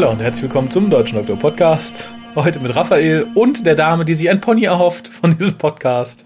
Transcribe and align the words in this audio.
Hallo 0.00 0.12
und 0.12 0.22
herzlich 0.22 0.44
willkommen 0.44 0.70
zum 0.70 0.88
Deutschen 0.88 1.18
Doktor 1.18 1.36
Podcast. 1.36 2.08
Heute 2.34 2.58
mit 2.58 2.74
Raphael 2.74 3.28
und 3.34 3.66
der 3.66 3.74
Dame, 3.74 4.06
die 4.06 4.14
sich 4.14 4.30
ein 4.30 4.40
Pony 4.40 4.64
erhofft 4.64 5.08
von 5.08 5.36
diesem 5.36 5.58
Podcast. 5.58 6.24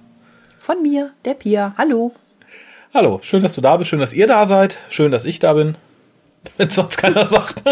Von 0.61 0.81
mir, 0.81 1.11
der 1.25 1.35
Pia. 1.35 1.75
Hallo. 1.77 2.15
Hallo, 2.95 3.19
schön, 3.23 3.43
dass 3.43 3.57
du 3.57 3.61
da 3.61 3.77
bist, 3.77 3.91
schön, 3.91 3.99
dass 3.99 4.13
ihr 4.13 4.29
da 4.29 4.47
seid, 4.47 4.79
schön, 4.91 5.11
dass 5.11 5.25
ich 5.25 5.41
da 5.41 5.55
bin, 5.55 5.75
wenn 6.57 6.71
sonst 6.71 6.99
keiner 6.99 7.27
sagt. 7.27 7.65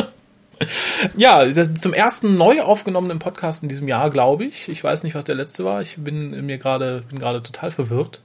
ja, 1.17 1.47
das, 1.47 1.73
zum 1.75 1.95
ersten 1.95 2.37
neu 2.37 2.63
aufgenommenen 2.63 3.21
Podcast 3.21 3.63
in 3.63 3.69
diesem 3.69 3.87
Jahr, 3.87 4.11
glaube 4.11 4.45
ich. 4.45 4.69
Ich 4.69 4.83
weiß 4.83 5.05
nicht, 5.05 5.15
was 5.15 5.25
der 5.25 5.37
letzte 5.37 5.65
war. 5.65 5.83
Ich 5.83 5.99
bin 5.99 6.45
mir 6.45 6.59
gerade 6.59 7.05
bin 7.09 7.21
gerade 7.21 7.45
total 7.45 7.71
verwirrt. 7.71 8.23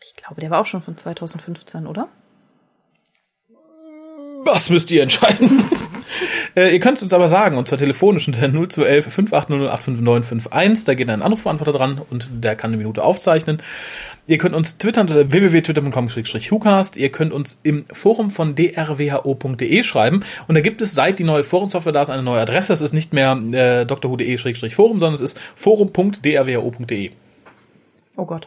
Ich 0.00 0.14
glaube, 0.14 0.40
der 0.40 0.50
war 0.50 0.60
auch 0.60 0.66
schon 0.66 0.80
von 0.80 0.96
2015, 0.96 1.88
oder? 1.88 2.08
Was 4.44 4.70
müsst 4.70 4.90
ihr 4.90 5.02
entscheiden? 5.02 5.64
äh, 6.56 6.72
ihr 6.72 6.80
könnt 6.80 6.98
es 6.98 7.02
uns 7.02 7.12
aber 7.12 7.28
sagen, 7.28 7.56
und 7.56 7.68
zwar 7.68 7.78
telefonisch 7.78 8.26
unter 8.26 8.40
0211 8.48 9.04
5800 9.12 10.88
Da 10.88 10.94
geht 10.94 11.08
ein 11.08 11.22
Anrufbeantworter 11.22 11.72
dran 11.72 12.00
und 12.10 12.28
der 12.32 12.56
kann 12.56 12.70
eine 12.70 12.76
Minute 12.76 13.04
aufzeichnen. 13.04 13.62
Ihr 14.26 14.38
könnt 14.38 14.54
uns 14.54 14.78
twittern 14.78 15.08
unter 15.08 15.32
www.twitter.com-hucast. 15.32 16.96
Ihr 16.96 17.10
könnt 17.10 17.32
uns 17.32 17.58
im 17.62 17.84
Forum 17.92 18.30
von 18.30 18.54
drwho.de 18.54 19.82
schreiben. 19.82 20.24
Und 20.46 20.54
da 20.54 20.60
gibt 20.60 20.80
es, 20.80 20.94
seit 20.94 21.18
die 21.18 21.24
neue 21.24 21.44
Forumsoftware 21.44 21.92
da 21.92 22.02
ist, 22.02 22.10
eine 22.10 22.22
neue 22.22 22.40
Adresse. 22.40 22.72
Es 22.72 22.80
ist 22.80 22.92
nicht 22.92 23.12
mehr 23.12 23.32
äh, 23.52 23.84
drhu.de-forum, 23.84 25.00
sondern 25.00 25.14
es 25.14 25.20
ist 25.20 25.40
forum.drwho.de. 25.56 27.10
Oh 28.16 28.24
Gott. 28.24 28.46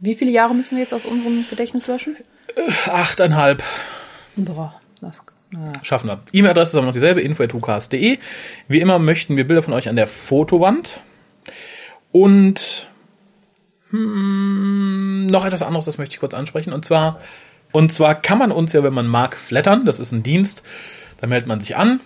Wie 0.00 0.14
viele 0.14 0.32
Jahre 0.32 0.54
müssen 0.54 0.76
wir 0.76 0.82
jetzt 0.82 0.94
aus 0.94 1.06
unserem 1.06 1.44
Gedächtnis 1.48 1.86
löschen? 1.86 2.16
Äh, 2.56 2.90
achteinhalb. 2.90 3.62
Boah. 4.34 4.81
Das. 5.02 5.24
Schaffen 5.82 6.08
wir. 6.08 6.20
E-Mail-Adresse 6.32 6.70
ist 6.70 6.76
aber 6.76 6.86
noch 6.86 6.92
dieselbe, 6.94 7.20
info.hucast.de. 7.20 8.18
Wie 8.68 8.80
immer 8.80 8.98
möchten 8.98 9.36
wir 9.36 9.46
Bilder 9.46 9.62
von 9.62 9.74
euch 9.74 9.88
an 9.88 9.96
der 9.96 10.06
Fotowand. 10.06 11.00
Und 12.12 12.86
hm, 13.90 15.26
noch 15.26 15.44
etwas 15.44 15.62
anderes, 15.62 15.84
das 15.84 15.98
möchte 15.98 16.14
ich 16.14 16.20
kurz 16.20 16.34
ansprechen. 16.34 16.72
Und 16.72 16.84
zwar, 16.84 17.20
und 17.72 17.92
zwar 17.92 18.14
kann 18.14 18.38
man 18.38 18.52
uns 18.52 18.72
ja, 18.72 18.82
wenn 18.82 18.94
man 18.94 19.06
mag, 19.08 19.36
flattern. 19.36 19.84
Das 19.84 20.00
ist 20.00 20.12
ein 20.12 20.22
Dienst. 20.22 20.62
Da 21.20 21.26
meldet 21.26 21.48
man 21.48 21.60
sich 21.60 21.76
an. 21.76 22.00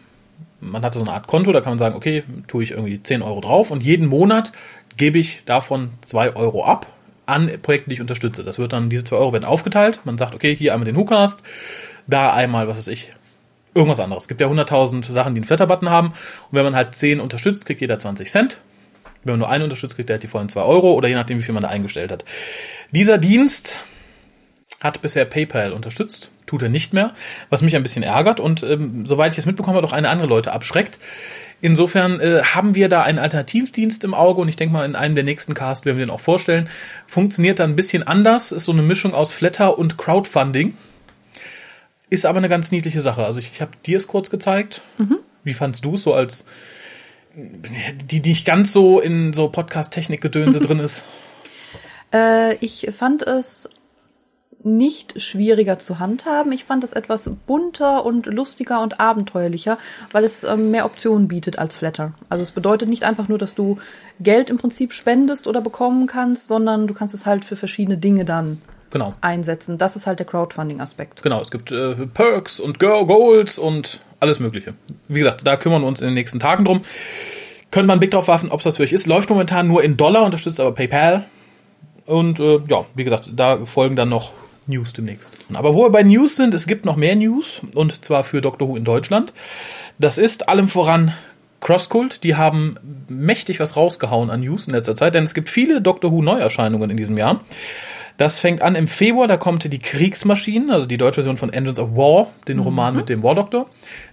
Man 0.61 0.83
hat 0.83 0.95
so 0.95 1.01
eine 1.01 1.13
Art 1.13 1.27
Konto, 1.27 1.53
da 1.53 1.61
kann 1.61 1.73
man 1.73 1.79
sagen, 1.79 1.95
okay, 1.95 2.25
tue 2.49 2.65
ich 2.65 2.71
irgendwie 2.71 3.03
10 3.03 3.21
Euro 3.21 3.41
drauf 3.43 3.71
und 3.71 3.83
jeden 3.83 4.07
Monat 4.07 4.53
gebe 4.97 5.19
ich 5.19 5.43
davon 5.45 5.91
2 6.01 6.35
Euro 6.35 6.65
ab 6.65 6.87
an 7.27 7.51
Projekte, 7.61 7.91
die 7.91 7.95
ich 7.95 8.01
unterstütze. 8.01 8.43
Das 8.43 8.59
wird 8.59 8.73
dann, 8.73 8.89
diese 8.89 9.05
2 9.05 9.17
Euro 9.17 9.33
werden 9.33 9.45
aufgeteilt. 9.45 10.01
Man 10.05 10.17
sagt, 10.17 10.35
okay, 10.35 10.57
hier 10.57 10.73
einmal 10.73 10.87
den 10.87 10.97
WhoCast, 10.97 11.43
da 12.07 12.33
einmal, 12.33 12.69
was 12.69 12.79
weiß 12.79 12.89
ich, 12.89 13.11
irgendwas 13.75 14.01
anderes. 14.01 14.25
Es 14.25 14.29
gibt 14.29 14.41
ja 14.41 14.49
100.000 14.49 15.11
Sachen, 15.13 15.35
die 15.35 15.41
einen 15.41 15.47
Flatter-Button 15.47 15.91
haben. 15.91 16.09
Und 16.09 16.53
wenn 16.53 16.65
man 16.65 16.75
halt 16.75 16.95
10 16.95 17.21
unterstützt, 17.21 17.67
kriegt 17.67 17.81
jeder 17.81 17.99
20 17.99 18.31
Cent. 18.31 18.63
Wenn 19.23 19.33
man 19.33 19.41
nur 19.41 19.49
einen 19.49 19.65
unterstützt, 19.65 19.97
kriegt 19.97 20.09
er 20.09 20.15
halt 20.15 20.23
die 20.23 20.29
vollen 20.29 20.49
2 20.49 20.63
Euro 20.63 20.93
oder 20.93 21.09
je 21.09 21.15
nachdem, 21.15 21.39
wie 21.39 21.43
viel 21.43 21.55
man 21.55 21.63
da 21.63 21.69
eingestellt 21.69 22.11
hat. 22.11 22.25
Dieser 22.93 23.19
Dienst 23.19 23.81
hat 24.81 25.03
bisher 25.03 25.25
PayPal 25.25 25.73
unterstützt, 25.73 26.31
tut 26.47 26.63
er 26.63 26.69
nicht 26.69 26.93
mehr, 26.93 27.13
was 27.51 27.63
mich 27.63 27.75
ein 27.77 27.83
bisschen 27.83 28.03
ärgert 28.03 28.41
und 28.41 28.63
ähm, 28.63 29.07
soweit 29.07 29.33
ich 29.33 29.39
es 29.39 29.47
mitbekommen 29.47 29.77
habe, 29.77 29.87
auch 29.87 29.93
eine 29.93 30.11
andere 30.11 30.29
Leute 30.29 30.53
abschreckt. 30.53 30.99
Insofern 31.61 32.21
äh, 32.21 32.43
haben 32.43 32.75
wir 32.75 32.89
da 32.89 33.03
einen 33.03 33.19
Alternativdienst 33.19 34.05
im 34.05 34.15
Auge 34.15 34.43
und 34.43 34.49
ich 34.49 34.57
denke 34.57 34.75
mal, 34.75 34.85
in 34.85 34.95
einem 34.95 35.15
der 35.15 35.25
nächsten 35.25 35.55
Cast 35.55 35.87
werden 35.87 35.97
wir 35.97 36.05
den 36.05 36.13
auch 36.13 36.21
vorstellen. 36.21 36.69
Funktioniert 37.07 37.59
da 37.59 37.65
ein 37.65 37.77
bisschen 37.77 38.07
anders, 38.07 38.53
ist 38.53 38.65
so 38.65 38.73
eine 38.73 38.83
Mischung 38.83 39.15
aus 39.15 39.33
Flatter 39.33 39.79
und 39.79 39.97
Crowdfunding. 39.97 40.77
Ist 42.09 42.27
aber 42.27 42.39
eine 42.39 42.49
ganz 42.49 42.71
niedliche 42.71 43.01
Sache. 43.01 43.25
Also 43.25 43.41
ich, 43.41 43.51
ich 43.53 43.61
habe 43.61 43.73
dir 43.85 43.97
es 43.97 44.07
kurz 44.07 44.31
gezeigt. 44.31 44.83
Mhm. 44.99 45.19
Wie 45.43 45.55
fandst 45.55 45.85
du 45.85 45.95
es 45.95 46.03
so 46.03 46.15
als 46.15 46.45
die, 47.35 48.21
die 48.21 48.31
nicht 48.31 48.47
ganz 48.47 48.73
so 48.73 49.01
in 49.01 49.33
so 49.33 49.49
Podcast-Technik-Gedönse 49.49 50.61
drin 50.61 50.81
ist? 50.81 51.05
Äh, 52.13 52.55
ich 52.65 52.89
fand 52.97 53.25
es 53.25 53.69
nicht 54.63 55.21
schwieriger 55.21 55.79
zu 55.79 55.99
handhaben. 55.99 56.53
Ich 56.53 56.65
fand 56.65 56.85
es 56.85 56.93
etwas 56.93 57.29
bunter 57.47 58.05
und 58.05 58.27
lustiger 58.27 58.81
und 58.81 59.01
abenteuerlicher, 59.01 59.77
weil 60.13 60.23
es 60.23 60.45
ähm, 60.45 60.71
mehr 60.71 60.87
Optionen 60.87 61.27
bietet 61.27 61.59
als 61.59 61.75
Flatter. 61.75 62.15
Also 62.29 62.45
es 62.45 62.53
bedeutet 62.53 62.89
nicht 62.89 63.03
einfach 63.03 63.29
nur, 63.29 63.39
dass 63.39 63.57
du 63.57 63.79
Geld 64.21 64.51
im 64.51 64.57
Prinzip 64.57 64.93
spendest 64.93 65.47
oder 65.47 65.61
bekommen 65.61 66.07
kannst, 66.07 66.47
sondern 66.47 66.87
du 66.87 66.95
kannst 66.95 67.15
es 67.15 67.27
halt 67.27 67.45
für 67.45 67.57
verschiedene 67.57 67.99
Dinge 67.99 68.25
dann 68.25 68.63
genau. 68.91 69.15
einsetzen. 69.21 69.79
Das 69.79 69.97
ist 69.97 70.07
halt 70.07 70.19
der 70.19 70.27
Crowdfunding-Aspekt. 70.27 71.23
Genau, 71.23 71.41
es 71.41 71.51
gibt 71.51 71.73
äh, 71.73 71.95
Perks 72.07 72.61
und 72.61 72.79
Goals 72.79 73.59
und 73.59 74.01
alles 74.21 74.41
Mögliche. 74.41 74.75
Wie 75.09 75.19
gesagt, 75.19 75.47
da 75.47 75.57
kümmern 75.57 75.83
wir 75.83 75.89
uns 75.89 76.01
in 76.01 76.07
den 76.07 76.15
nächsten 76.15 76.41
Tagen 76.41 76.65
drum. 76.65 76.83
Könnte 77.71 77.87
man 77.89 77.95
einen 77.95 78.01
Blick 78.01 78.13
drauf 78.13 78.29
werfen, 78.29 78.51
ob 78.51 78.61
es 78.61 78.65
das 78.65 78.77
für 78.77 78.85
euch 78.85 78.93
ist. 78.93 79.07
Läuft 79.07 79.29
momentan 79.29 79.69
nur 79.69 79.83
in 79.83 79.97
Dollar, 79.97 80.25
unterstützt 80.25 80.61
aber 80.61 80.73
PayPal. 80.73 81.27
Und 82.07 82.41
äh, 82.41 82.61
ja, 82.69 82.87
wie 82.95 83.05
gesagt, 83.05 83.31
da 83.35 83.67
folgen 83.67 83.97
dann 83.97 84.09
noch 84.09 84.33
News 84.67 84.93
demnächst. 84.93 85.37
Aber 85.53 85.75
wo 85.75 85.85
wir 85.85 85.91
bei 85.91 86.03
News 86.03 86.37
sind, 86.37 86.55
es 86.55 86.67
gibt 86.67 86.85
noch 86.85 86.97
mehr 86.97 87.17
News 87.17 87.61
und 87.75 88.05
zwar 88.05 88.25
für 88.25 88.41
Doctor 88.41 88.69
Who 88.69 88.77
in 88.77 88.85
Deutschland. 88.85 89.35
Das 89.99 90.19
ist 90.19 90.49
allem 90.49 90.69
voran 90.69 91.15
Crosscult, 91.61 92.23
die 92.23 92.37
haben 92.37 92.77
mächtig 93.09 93.61
was 93.61 93.77
rausgehauen 93.77 94.31
an 94.31 94.41
News 94.41 94.67
in 94.67 94.75
letzter 94.75 94.95
Zeit, 94.95 95.15
denn 95.15 95.25
es 95.25 95.35
gibt 95.35 95.49
viele 95.49 95.81
Doctor 95.81 96.13
Who 96.13 96.23
Neuerscheinungen 96.23 96.91
in 96.91 96.97
diesem 96.97 97.17
Jahr. 97.17 97.41
Das 98.17 98.39
fängt 98.39 98.63
an 98.63 98.75
im 98.75 98.89
Februar, 98.89 99.29
da 99.29 99.37
kommt 99.37 99.71
die 99.71 99.79
Kriegsmaschinen, 99.79 100.71
also 100.71 100.87
die 100.87 100.97
deutsche 100.97 101.17
Version 101.17 101.37
von 101.37 101.53
Engines 101.53 101.79
of 101.79 101.97
War, 101.97 102.29
den 102.49 102.59
Roman 102.59 102.95
mhm. 102.95 103.01
mit 103.01 103.09
dem 103.09 103.23
War 103.23 103.35
Doctor, 103.35 103.67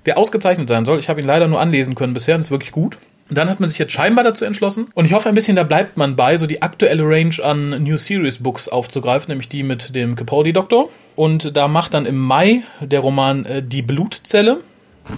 der 0.05 0.17
ausgezeichnet 0.17 0.67
sein 0.67 0.85
soll. 0.85 0.99
Ich 0.99 1.09
habe 1.09 1.21
ihn 1.21 1.27
leider 1.27 1.47
nur 1.47 1.61
anlesen 1.61 1.95
können 1.95 2.13
bisher, 2.13 2.37
das 2.37 2.47
ist 2.47 2.51
wirklich 2.51 2.71
gut. 2.71 2.97
Dann 3.29 3.49
hat 3.49 3.61
man 3.61 3.69
sich 3.69 3.79
jetzt 3.79 3.93
scheinbar 3.93 4.25
dazu 4.25 4.43
entschlossen. 4.43 4.89
Und 4.93 5.05
ich 5.05 5.13
hoffe 5.13 5.29
ein 5.29 5.35
bisschen, 5.35 5.55
da 5.55 5.63
bleibt 5.63 5.95
man 5.95 6.17
bei, 6.17 6.35
so 6.35 6.45
die 6.45 6.61
aktuelle 6.61 7.03
Range 7.03 7.35
an 7.41 7.81
New 7.81 7.97
Series 7.97 8.43
Books 8.43 8.67
aufzugreifen, 8.67 9.29
nämlich 9.29 9.47
die 9.47 9.63
mit 9.63 9.95
dem 9.95 10.15
Capaldi-Doktor. 10.15 10.89
Und 11.15 11.55
da 11.55 11.69
macht 11.69 11.93
dann 11.93 12.05
im 12.05 12.17
Mai 12.17 12.63
der 12.81 12.99
Roman 12.99 13.45
äh, 13.45 13.63
Die 13.63 13.81
Blutzelle 13.81 14.59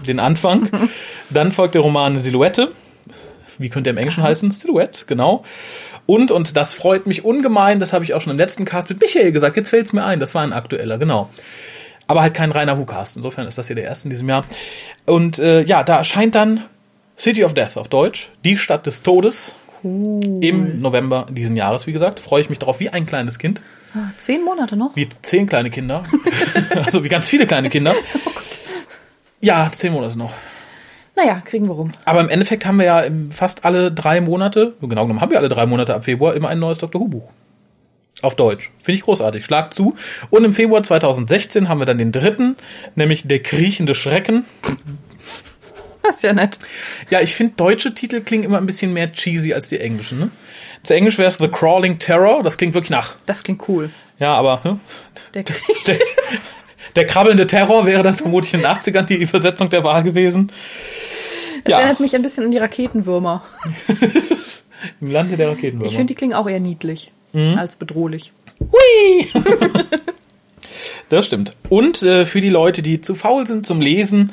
den 0.06 0.19
Anfang. 0.19 0.69
dann 1.29 1.51
folgt 1.51 1.75
der 1.75 1.81
Roman 1.81 2.19
Silhouette. 2.19 2.72
Wie 3.57 3.69
könnte 3.69 3.90
er 3.90 3.94
im 3.94 3.97
Englischen 3.97 4.24
heißen? 4.24 4.51
Silhouette, 4.51 5.06
genau. 5.07 5.44
Und, 6.06 6.32
und 6.32 6.56
das 6.56 6.74
freut 6.74 7.08
mich 7.08 7.26
ungemein, 7.26 7.80
das 7.80 7.94
habe 7.94 8.04
ich 8.04 8.14
auch 8.14 8.22
schon 8.22 8.32
im 8.32 8.38
letzten 8.38 8.66
Cast 8.66 8.90
mit 8.90 9.00
Michael 9.02 9.32
gesagt, 9.32 9.58
jetzt 9.58 9.70
fällt 9.70 9.88
es 9.88 9.94
mir 9.94 10.06
ein, 10.06 10.20
das 10.20 10.36
war 10.36 10.44
ein 10.44 10.54
aktueller, 10.54 10.98
genau. 10.98 11.30
Aber 12.08 12.22
halt 12.22 12.36
kein 12.36 12.52
reiner 12.52 12.78
Who-Cast, 12.78 13.18
insofern 13.18 13.48
ist 13.48 13.58
das 13.58 13.68
hier 13.68 13.76
der 13.76 13.86
erste 13.86 14.08
in 14.08 14.12
diesem 14.12 14.30
Jahr. 14.30 14.46
Und 15.06 15.40
äh, 15.40 15.62
ja, 15.64 15.84
da 15.84 15.98
erscheint 15.98 16.36
dann 16.36 16.64
City 17.18 17.44
of 17.44 17.54
Death 17.54 17.78
auf 17.78 17.88
Deutsch, 17.88 18.30
die 18.44 18.58
Stadt 18.58 18.86
des 18.86 19.02
Todes. 19.02 19.56
Cool. 19.84 20.44
Im 20.44 20.82
November 20.82 21.28
diesen 21.30 21.56
Jahres, 21.56 21.88
wie 21.88 21.92
gesagt, 21.92 22.20
freue 22.20 22.42
ich 22.42 22.50
mich 22.50 22.60
darauf 22.60 22.80
wie 22.80 22.90
ein 22.90 23.06
kleines 23.06 23.40
Kind. 23.40 23.62
Ah, 23.96 24.12
zehn 24.18 24.44
Monate 24.44 24.76
noch? 24.76 24.96
Wie 24.96 25.08
zehn 25.22 25.48
kleine 25.48 25.70
Kinder. 25.70 26.04
also 26.86 27.04
wie 27.04 27.10
ganz 27.10 27.30
viele 27.30 27.48
kleine 27.48 27.70
Kinder. 27.70 27.94
Oh 28.26 28.32
Gott. 28.34 28.60
Ja, 29.42 29.70
zehn 29.72 29.94
Monate 29.94 30.18
noch. 30.18 30.34
Naja, 31.16 31.42
kriegen 31.46 31.68
wir 31.68 31.74
rum. 31.74 31.92
Aber 32.03 32.22
im 32.22 32.30
Endeffekt 32.30 32.66
haben 32.66 32.78
wir 32.78 32.86
ja 32.86 33.03
fast 33.30 33.64
alle 33.64 33.92
drei 33.92 34.20
Monate, 34.22 34.74
genau 34.81 35.03
genommen 35.03 35.22
haben 35.22 35.31
wir 35.31 35.40
alle 35.40 35.50
drei 35.50 35.66
Monate 35.66 35.96
ab 35.96 36.03
Februar 36.03 36.34
immer 36.34 36.50
ein 36.50 36.59
neues 36.59 36.78
Dr. 36.78 37.00
Who 37.00 37.08
Buch. 37.08 37.30
Auf 38.22 38.36
Deutsch. 38.36 38.72
Finde 38.80 38.98
ich 38.98 39.03
großartig. 39.03 39.44
Schlag 39.44 39.74
zu. 39.74 39.96
Und 40.30 40.46
im 40.46 40.54
Februar 40.54 40.84
2016 40.84 41.68
haben 41.68 41.80
wir 41.80 41.86
dann 41.86 41.98
den 41.98 42.12
dritten, 42.12 42.56
nämlich 42.96 43.28
Der 43.28 43.39
kriechende 43.39 43.94
Schrecken. 43.94 44.45
Das 46.01 46.18
ist 46.18 46.24
ja 46.24 46.34
nett. 46.34 46.60
Ja, 47.10 47.22
ich 47.22 47.36
finde, 47.36 47.54
deutsche 47.57 47.94
Titel 47.94 48.22
klingen 48.22 48.44
immer 48.44 48.57
ein 48.57 48.66
bisschen 48.66 48.94
mehr 48.94 49.12
cheesy 49.12 49.54
als 49.54 49.69
die 49.69 49.80
englischen. 49.80 50.19
Ne? 50.19 50.31
Zu 50.84 50.94
Englisch 50.94 51.18
wäre 51.18 51.28
es 51.28 51.38
The 51.38 51.48
Crawling 51.48 52.00
Terror. 52.00 52.44
Das 52.44 52.57
klingt 52.57 52.74
wirklich 52.74 52.92
nach. 52.92 53.16
Das 53.25 53.44
klingt 53.44 53.68
cool. 53.68 53.89
Ja, 54.19 54.36
aber. 54.36 54.63
Hm? 54.63 54.80
Der, 55.34 55.44
der, 55.88 56.00
der 56.95 57.06
krabbelnde 57.06 57.48
Terror 57.48 57.86
wäre 57.86 58.04
dann 58.04 58.16
vermutlich 58.16 58.54
in 58.54 58.62
den 58.62 58.69
80ern 58.69 59.04
die 59.04 59.16
Übersetzung 59.16 59.69
der 59.69 59.84
Wahl 59.84 60.04
gewesen. 60.04 60.51
Das 61.65 61.71
ja. 61.71 61.79
erinnert 61.79 62.00
mich 62.00 62.15
ein 62.15 62.21
bisschen 62.21 62.44
an 62.44 62.51
die 62.51 62.59
Raketenwürmer. 62.59 63.44
Im 65.01 65.12
Lande 65.12 65.35
der 65.35 65.50
Raketenwürmer. 65.50 65.85
Ich 65.85 65.95
finde, 65.95 66.13
die 66.13 66.15
klingen 66.15 66.35
auch 66.35 66.47
eher 66.47 66.59
niedlich 66.59 67.12
mhm. 67.33 67.57
als 67.57 67.75
bedrohlich. 67.75 68.33
Hui! 68.59 69.27
das 71.09 71.25
stimmt. 71.25 71.53
Und 71.69 72.03
äh, 72.03 72.25
für 72.25 72.39
die 72.39 72.50
Leute, 72.50 72.83
die 72.83 73.01
zu 73.01 73.15
faul 73.15 73.47
sind 73.47 73.65
zum 73.65 73.81
Lesen 73.81 74.31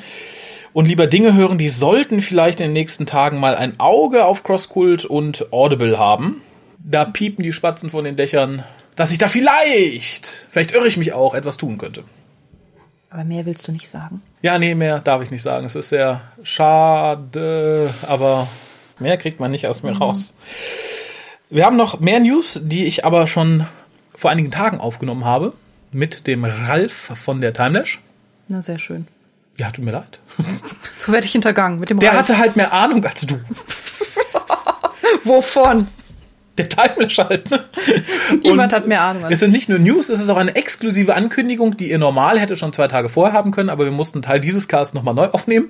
und 0.73 0.87
lieber 0.87 1.07
Dinge 1.07 1.33
hören, 1.33 1.57
die 1.57 1.69
sollten 1.69 2.21
vielleicht 2.21 2.61
in 2.61 2.67
den 2.67 2.73
nächsten 2.73 3.07
Tagen 3.07 3.39
mal 3.39 3.55
ein 3.55 3.79
Auge 3.79 4.25
auf 4.25 4.43
Crosskult 4.43 5.03
und 5.03 5.51
Audible 5.51 5.97
haben. 5.97 6.43
Da 6.77 7.03
piepen 7.03 7.41
die 7.41 7.53
Spatzen 7.53 7.89
von 7.89 8.05
den 8.05 8.15
Dächern, 8.15 8.63
dass 8.95 9.11
ich 9.11 9.17
da 9.17 9.27
vielleicht, 9.27 10.47
vielleicht 10.51 10.71
irre 10.71 10.87
ich 10.87 10.97
mich 10.97 11.13
auch, 11.13 11.33
etwas 11.33 11.57
tun 11.57 11.79
könnte. 11.79 12.03
Aber 13.13 13.23
mehr 13.25 13.45
willst 13.45 13.67
du 13.67 13.71
nicht 13.71 13.87
sagen? 13.87 14.23
Ja, 14.41 14.57
nee, 14.57 14.73
mehr 14.73 14.97
darf 14.97 15.21
ich 15.21 15.29
nicht 15.29 15.43
sagen. 15.43 15.67
Es 15.67 15.75
ist 15.75 15.89
sehr 15.89 16.21
schade, 16.41 17.93
aber 18.07 18.47
mehr 18.97 19.17
kriegt 19.17 19.39
man 19.39 19.51
nicht 19.51 19.67
aus 19.67 19.83
mir 19.83 19.91
mhm. 19.91 19.97
raus. 19.97 20.33
Wir 21.51 21.67
haben 21.67 21.77
noch 21.77 21.99
mehr 21.99 22.19
News, 22.19 22.59
die 22.63 22.85
ich 22.85 23.05
aber 23.05 23.27
schon 23.27 23.67
vor 24.15 24.31
einigen 24.31 24.49
Tagen 24.49 24.79
aufgenommen 24.79 25.25
habe 25.25 25.53
mit 25.91 26.25
dem 26.25 26.43
Ralf 26.43 27.11
von 27.13 27.39
der 27.39 27.53
Timelash. 27.53 28.01
Na, 28.47 28.63
sehr 28.63 28.79
schön. 28.79 29.07
Ja, 29.57 29.69
tut 29.69 29.85
mir 29.85 29.91
leid. 29.91 30.19
So 30.97 31.11
werde 31.11 31.27
ich 31.27 31.33
hintergangen 31.33 31.79
mit 31.79 31.91
dem 31.91 31.99
Der 31.99 32.13
Ralf. 32.13 32.21
hatte 32.21 32.39
halt 32.39 32.55
mehr 32.55 32.73
Ahnung 32.73 33.05
als 33.05 33.21
du. 33.21 33.39
Wovon? 35.23 35.87
Der 36.57 36.69
Timelash 36.69 37.17
halt. 37.17 37.49
Ne? 37.49 37.63
Niemand 38.43 38.73
hat 38.73 38.87
mehr 38.87 39.01
Ahnung 39.01 39.25
Es 39.31 39.39
sind 39.39 39.51
nicht 39.51 39.69
nur 39.69 39.79
News, 39.79 40.09
es 40.09 40.19
ist 40.19 40.29
auch 40.29 40.37
eine 40.37 40.55
exklusive 40.55 41.15
Ankündigung, 41.15 41.77
die 41.77 41.89
ihr 41.89 41.97
normal 41.97 42.39
hätte 42.39 42.55
schon 42.55 42.71
zwei 42.71 42.87
Tage 42.87 43.09
vorher 43.09 43.33
haben 43.33 43.49
können, 43.51 43.69
aber 43.69 43.85
wir 43.85 43.91
mussten 43.91 44.19
einen 44.19 44.23
Teil 44.23 44.39
dieses 44.39 44.67
Casts 44.67 44.93
nochmal 44.93 45.15
neu 45.15 45.27
aufnehmen. 45.27 45.69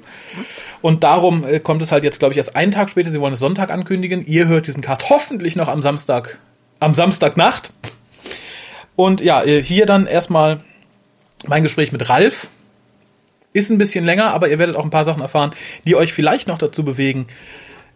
Und 0.81 1.05
darum 1.05 1.47
äh, 1.47 1.61
kommt 1.61 1.81
es 1.81 1.93
halt 1.93 2.03
jetzt, 2.03 2.19
glaube 2.19 2.33
ich, 2.33 2.37
erst 2.37 2.57
einen 2.57 2.71
Tag 2.71 2.89
später. 2.89 3.11
Sie 3.11 3.21
wollen 3.21 3.33
es 3.33 3.39
Sonntag 3.39 3.71
ankündigen. 3.71 4.25
Ihr 4.25 4.47
hört 4.47 4.67
diesen 4.67 4.81
Cast 4.81 5.09
hoffentlich 5.09 5.55
noch 5.55 5.69
am 5.69 5.81
Samstag, 5.81 6.39
am 6.81 6.93
Samstagnacht. 6.93 7.71
Und 8.97 9.21
ja, 9.21 9.41
äh, 9.43 9.63
hier 9.63 9.85
dann 9.85 10.05
erstmal 10.05 10.59
mein 11.47 11.63
Gespräch 11.63 11.93
mit 11.93 12.09
Ralf. 12.09 12.49
Ist 13.53 13.69
ein 13.69 13.77
bisschen 13.77 14.03
länger, 14.03 14.33
aber 14.33 14.49
ihr 14.49 14.59
werdet 14.59 14.75
auch 14.75 14.83
ein 14.83 14.89
paar 14.89 15.05
Sachen 15.05 15.21
erfahren, 15.21 15.51
die 15.85 15.95
euch 15.95 16.11
vielleicht 16.11 16.47
noch 16.47 16.57
dazu 16.57 16.83
bewegen, 16.83 17.27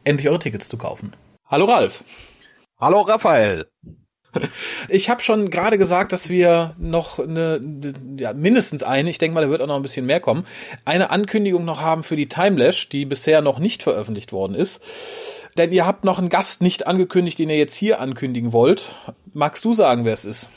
endlich 0.03 0.29
eure 0.29 0.39
Tickets 0.39 0.69
zu 0.69 0.77
kaufen. 0.77 1.13
Hallo 1.49 1.65
Ralf. 1.65 2.03
Hallo 2.79 3.01
Raphael. 3.01 3.71
Ich 4.87 5.09
habe 5.09 5.21
schon 5.21 5.49
gerade 5.49 5.79
gesagt, 5.79 6.11
dass 6.11 6.29
wir 6.29 6.75
noch 6.77 7.17
eine, 7.17 7.59
ja, 8.17 8.33
mindestens 8.33 8.83
eine, 8.83 9.09
ich 9.09 9.17
denke 9.17 9.33
mal, 9.33 9.41
da 9.41 9.49
wird 9.49 9.61
auch 9.61 9.67
noch 9.67 9.77
ein 9.77 9.81
bisschen 9.81 10.05
mehr 10.05 10.19
kommen, 10.19 10.45
eine 10.85 11.09
Ankündigung 11.09 11.65
noch 11.65 11.81
haben 11.81 12.03
für 12.03 12.15
die 12.15 12.27
Timelash, 12.27 12.87
die 12.89 13.05
bisher 13.05 13.41
noch 13.41 13.57
nicht 13.57 13.81
veröffentlicht 13.81 14.31
worden 14.31 14.53
ist. 14.53 14.83
Denn 15.57 15.71
ihr 15.71 15.87
habt 15.87 16.03
noch 16.03 16.19
einen 16.19 16.29
Gast 16.29 16.61
nicht 16.61 16.85
angekündigt, 16.85 17.39
den 17.39 17.49
ihr 17.49 17.57
jetzt 17.57 17.75
hier 17.75 17.99
ankündigen 17.99 18.53
wollt. 18.53 18.93
Magst 19.33 19.65
du 19.65 19.73
sagen, 19.73 20.05
wer 20.05 20.13
es 20.13 20.25
ist? 20.25 20.51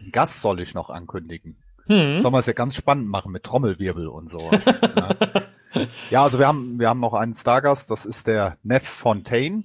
Einen 0.00 0.10
Gast 0.10 0.42
soll 0.42 0.58
ich 0.60 0.74
noch 0.74 0.90
ankündigen. 0.90 1.56
Sollen 1.86 2.34
wir 2.34 2.38
es 2.40 2.46
ja 2.46 2.52
ganz 2.52 2.74
spannend 2.74 3.08
machen 3.08 3.30
mit 3.30 3.44
Trommelwirbel 3.44 4.08
und 4.08 4.28
sowas. 4.28 4.64
ja. 4.64 5.86
ja, 6.10 6.24
also 6.24 6.40
wir 6.40 6.48
haben, 6.48 6.80
wir 6.80 6.88
haben 6.88 7.00
noch 7.00 7.12
einen 7.12 7.34
Stargast, 7.34 7.90
das 7.92 8.06
ist 8.06 8.26
der 8.26 8.58
Neff 8.64 8.88
Fontaine. 8.88 9.62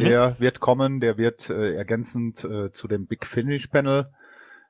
Der 0.00 0.36
wird 0.40 0.60
kommen, 0.60 1.00
der 1.00 1.18
wird 1.18 1.50
äh, 1.50 1.74
ergänzend 1.74 2.44
äh, 2.44 2.72
zu 2.72 2.88
dem 2.88 3.06
Big 3.06 3.26
Finish 3.26 3.66
Panel, 3.68 4.08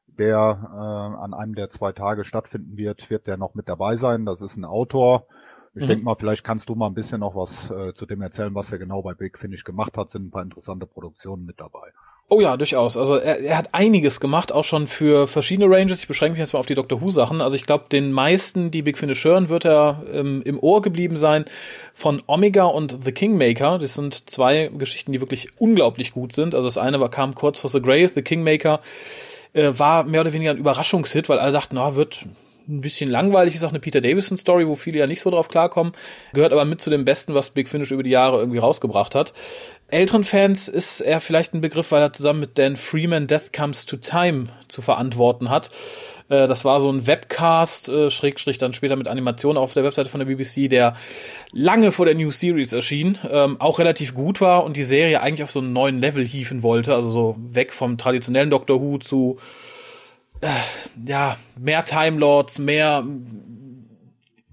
der 0.06 0.36
äh, 0.72 1.22
an 1.24 1.34
einem 1.34 1.54
der 1.54 1.70
zwei 1.70 1.92
Tage 1.92 2.24
stattfinden 2.24 2.76
wird, 2.76 3.08
wird 3.10 3.26
der 3.26 3.36
noch 3.36 3.54
mit 3.54 3.68
dabei 3.68 3.96
sein. 3.96 4.26
Das 4.26 4.42
ist 4.42 4.56
ein 4.56 4.64
Autor. 4.64 5.26
Ich 5.74 5.84
Mhm. 5.84 5.88
denke 5.88 6.04
mal, 6.04 6.16
vielleicht 6.16 6.44
kannst 6.44 6.68
du 6.68 6.74
mal 6.74 6.88
ein 6.88 6.94
bisschen 6.94 7.20
noch 7.20 7.34
was 7.34 7.70
äh, 7.70 7.94
zu 7.94 8.04
dem 8.06 8.20
erzählen, 8.20 8.54
was 8.54 8.72
er 8.72 8.78
genau 8.78 9.02
bei 9.02 9.14
Big 9.14 9.38
Finish 9.38 9.64
gemacht 9.64 9.96
hat. 9.96 10.10
Sind 10.10 10.26
ein 10.26 10.30
paar 10.30 10.42
interessante 10.42 10.86
Produktionen 10.86 11.46
mit 11.46 11.60
dabei. 11.60 11.92
Oh 12.28 12.40
ja, 12.40 12.56
durchaus. 12.56 12.96
Also 12.96 13.16
er, 13.16 13.40
er 13.40 13.58
hat 13.58 13.74
einiges 13.74 14.18
gemacht, 14.18 14.52
auch 14.52 14.64
schon 14.64 14.86
für 14.86 15.26
verschiedene 15.26 15.68
Ranges. 15.68 16.00
Ich 16.00 16.08
beschränke 16.08 16.32
mich 16.32 16.38
jetzt 16.38 16.54
mal 16.54 16.60
auf 16.60 16.66
die 16.66 16.74
Doctor 16.74 17.02
Who 17.02 17.10
Sachen. 17.10 17.42
Also 17.42 17.56
ich 17.56 17.64
glaube, 17.64 17.84
den 17.92 18.10
meisten, 18.10 18.70
die 18.70 18.80
Big 18.80 18.96
Finish 18.96 19.22
hören, 19.24 19.50
wird 19.50 19.66
er 19.66 20.02
ähm, 20.12 20.40
im 20.44 20.58
Ohr 20.58 20.80
geblieben 20.80 21.16
sein 21.16 21.44
von 21.92 22.22
Omega 22.26 22.64
und 22.64 23.00
The 23.04 23.12
Kingmaker. 23.12 23.78
Das 23.78 23.94
sind 23.94 24.30
zwei 24.30 24.70
Geschichten, 24.76 25.12
die 25.12 25.20
wirklich 25.20 25.48
unglaublich 25.58 26.12
gut 26.12 26.32
sind. 26.32 26.54
Also 26.54 26.68
das 26.68 26.78
eine 26.78 27.00
war 27.00 27.10
kam 27.10 27.34
kurz 27.34 27.58
vor 27.58 27.68
The 27.68 27.82
Grave, 27.82 28.12
The 28.14 28.22
Kingmaker 28.22 28.80
äh, 29.52 29.72
war 29.76 30.04
mehr 30.04 30.22
oder 30.22 30.32
weniger 30.32 30.52
ein 30.52 30.58
Überraschungshit, 30.58 31.28
weil 31.28 31.38
alle 31.38 31.52
dachten, 31.52 31.76
na, 31.76 31.94
wird 31.94 32.24
ein 32.68 32.80
bisschen 32.80 33.10
langweilig, 33.10 33.54
ist 33.54 33.64
auch 33.64 33.70
eine 33.70 33.80
Peter 33.80 34.00
Davison 34.00 34.36
Story, 34.36 34.66
wo 34.66 34.74
viele 34.74 34.98
ja 34.98 35.06
nicht 35.06 35.20
so 35.20 35.30
drauf 35.30 35.48
klarkommen, 35.48 35.92
gehört 36.32 36.52
aber 36.52 36.64
mit 36.64 36.80
zu 36.80 36.90
dem 36.90 37.04
Besten, 37.04 37.34
was 37.34 37.50
Big 37.50 37.68
Finish 37.68 37.90
über 37.90 38.02
die 38.02 38.10
Jahre 38.10 38.38
irgendwie 38.38 38.58
rausgebracht 38.58 39.14
hat. 39.14 39.32
Älteren 39.88 40.24
Fans 40.24 40.68
ist 40.68 41.00
er 41.00 41.20
vielleicht 41.20 41.52
ein 41.52 41.60
Begriff, 41.60 41.90
weil 41.90 42.00
er 42.00 42.12
zusammen 42.12 42.40
mit 42.40 42.58
Dan 42.58 42.76
Freeman 42.76 43.26
Death 43.26 43.52
Comes 43.52 43.84
to 43.84 43.98
Time 43.98 44.46
zu 44.68 44.80
verantworten 44.80 45.50
hat. 45.50 45.70
Äh, 46.30 46.46
Das 46.46 46.64
war 46.64 46.80
so 46.80 46.90
ein 46.90 47.06
Webcast, 47.06 47.90
äh, 47.90 48.10
Schrägstrich 48.10 48.56
dann 48.56 48.72
später 48.72 48.96
mit 48.96 49.06
Animation 49.08 49.58
auf 49.58 49.74
der 49.74 49.84
Webseite 49.84 50.08
von 50.08 50.20
der 50.20 50.26
BBC, 50.26 50.68
der 50.68 50.94
lange 51.52 51.92
vor 51.92 52.06
der 52.06 52.14
New 52.14 52.30
Series 52.30 52.72
erschien, 52.72 53.18
ähm, 53.30 53.60
auch 53.60 53.78
relativ 53.78 54.14
gut 54.14 54.40
war 54.40 54.64
und 54.64 54.78
die 54.78 54.84
Serie 54.84 55.20
eigentlich 55.20 55.42
auf 55.42 55.50
so 55.50 55.60
einen 55.60 55.74
neuen 55.74 56.00
Level 56.00 56.26
hieven 56.26 56.62
wollte, 56.62 56.94
also 56.94 57.10
so 57.10 57.36
weg 57.50 57.74
vom 57.74 57.98
traditionellen 57.98 58.48
Doctor 58.48 58.80
Who 58.80 58.96
zu 58.96 59.38
ja, 61.06 61.36
mehr 61.56 61.84
Time 61.84 62.18
Lords, 62.18 62.58
mehr 62.58 63.04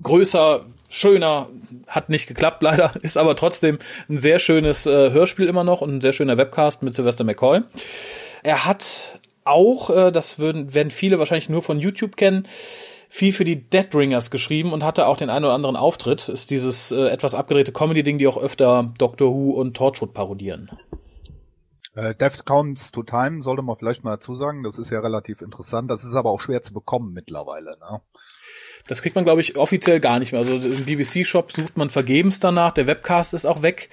größer, 0.04 0.66
schöner, 0.90 1.48
hat 1.88 2.10
nicht 2.10 2.28
geklappt 2.28 2.62
leider, 2.64 2.94
ist 3.02 3.18
aber 3.18 3.36
trotzdem 3.36 3.80
ein 4.10 4.18
sehr 4.18 4.40
schönes 4.40 4.86
äh, 4.86 5.12
Hörspiel 5.12 5.48
immer 5.48 5.64
noch 5.64 5.82
und 5.82 5.96
ein 5.96 6.02
sehr 6.02 6.14
schöner 6.14 6.38
Webcast 6.38 6.84
mit 6.84 6.96
Sylvester 6.96 7.24
McCoy. 7.24 7.62
Er 8.44 8.66
hat 8.66 9.20
auch, 9.44 9.90
äh, 9.90 10.12
das 10.12 10.40
würden, 10.40 10.74
werden 10.74 10.92
viele 10.92 11.20
wahrscheinlich 11.20 11.50
nur 11.50 11.62
von 11.62 11.80
YouTube 11.80 12.16
kennen, 12.16 12.44
viel 13.10 13.34
für 13.34 13.44
die 13.44 13.68
Deadringers 13.70 14.30
geschrieben 14.30 14.72
und 14.72 14.84
hatte 14.84 15.08
auch 15.08 15.18
den 15.18 15.32
einen 15.32 15.46
oder 15.46 15.56
anderen 15.56 15.76
Auftritt. 15.76 16.30
Ist 16.30 16.52
dieses 16.52 16.92
äh, 16.92 17.08
etwas 17.08 17.34
abgedrehte 17.34 17.72
Comedy-Ding, 17.72 18.20
die 18.20 18.28
auch 18.28 18.38
öfter 18.38 18.94
Doctor 19.00 19.34
Who 19.34 19.52
und 19.52 19.76
Torchwood 19.76 20.14
parodieren. 20.14 20.70
Äh, 21.96 22.16
Death 22.16 22.46
Comes 22.46 22.92
to 22.92 23.04
Time 23.04 23.44
sollte 23.44 23.62
man 23.62 23.78
vielleicht 23.78 24.04
mal 24.04 24.18
dazu 24.18 24.36
sagen. 24.36 24.64
Das 24.64 24.78
ist 24.78 24.92
ja 24.92 25.00
relativ 25.00 25.42
interessant. 25.42 25.90
Das 25.90 26.04
ist 26.04 26.16
aber 26.16 26.30
auch 26.30 26.42
schwer 26.42 26.62
zu 26.62 26.74
bekommen 26.74 27.14
mittlerweile. 27.14 27.78
Ne? 27.80 28.02
Das 28.88 29.02
kriegt 29.02 29.16
man, 29.16 29.24
glaube 29.24 29.42
ich, 29.42 29.58
offiziell 29.58 30.00
gar 30.00 30.20
nicht 30.20 30.32
mehr. 30.32 30.42
Also 30.42 30.56
im 30.56 30.86
BBC-Shop 30.86 31.52
sucht 31.52 31.78
man 31.78 31.90
vergebens 31.90 32.40
danach. 32.40 32.72
Der 32.72 32.88
Webcast 32.88 33.34
ist 33.34 33.46
auch 33.46 33.62
weg. 33.62 33.90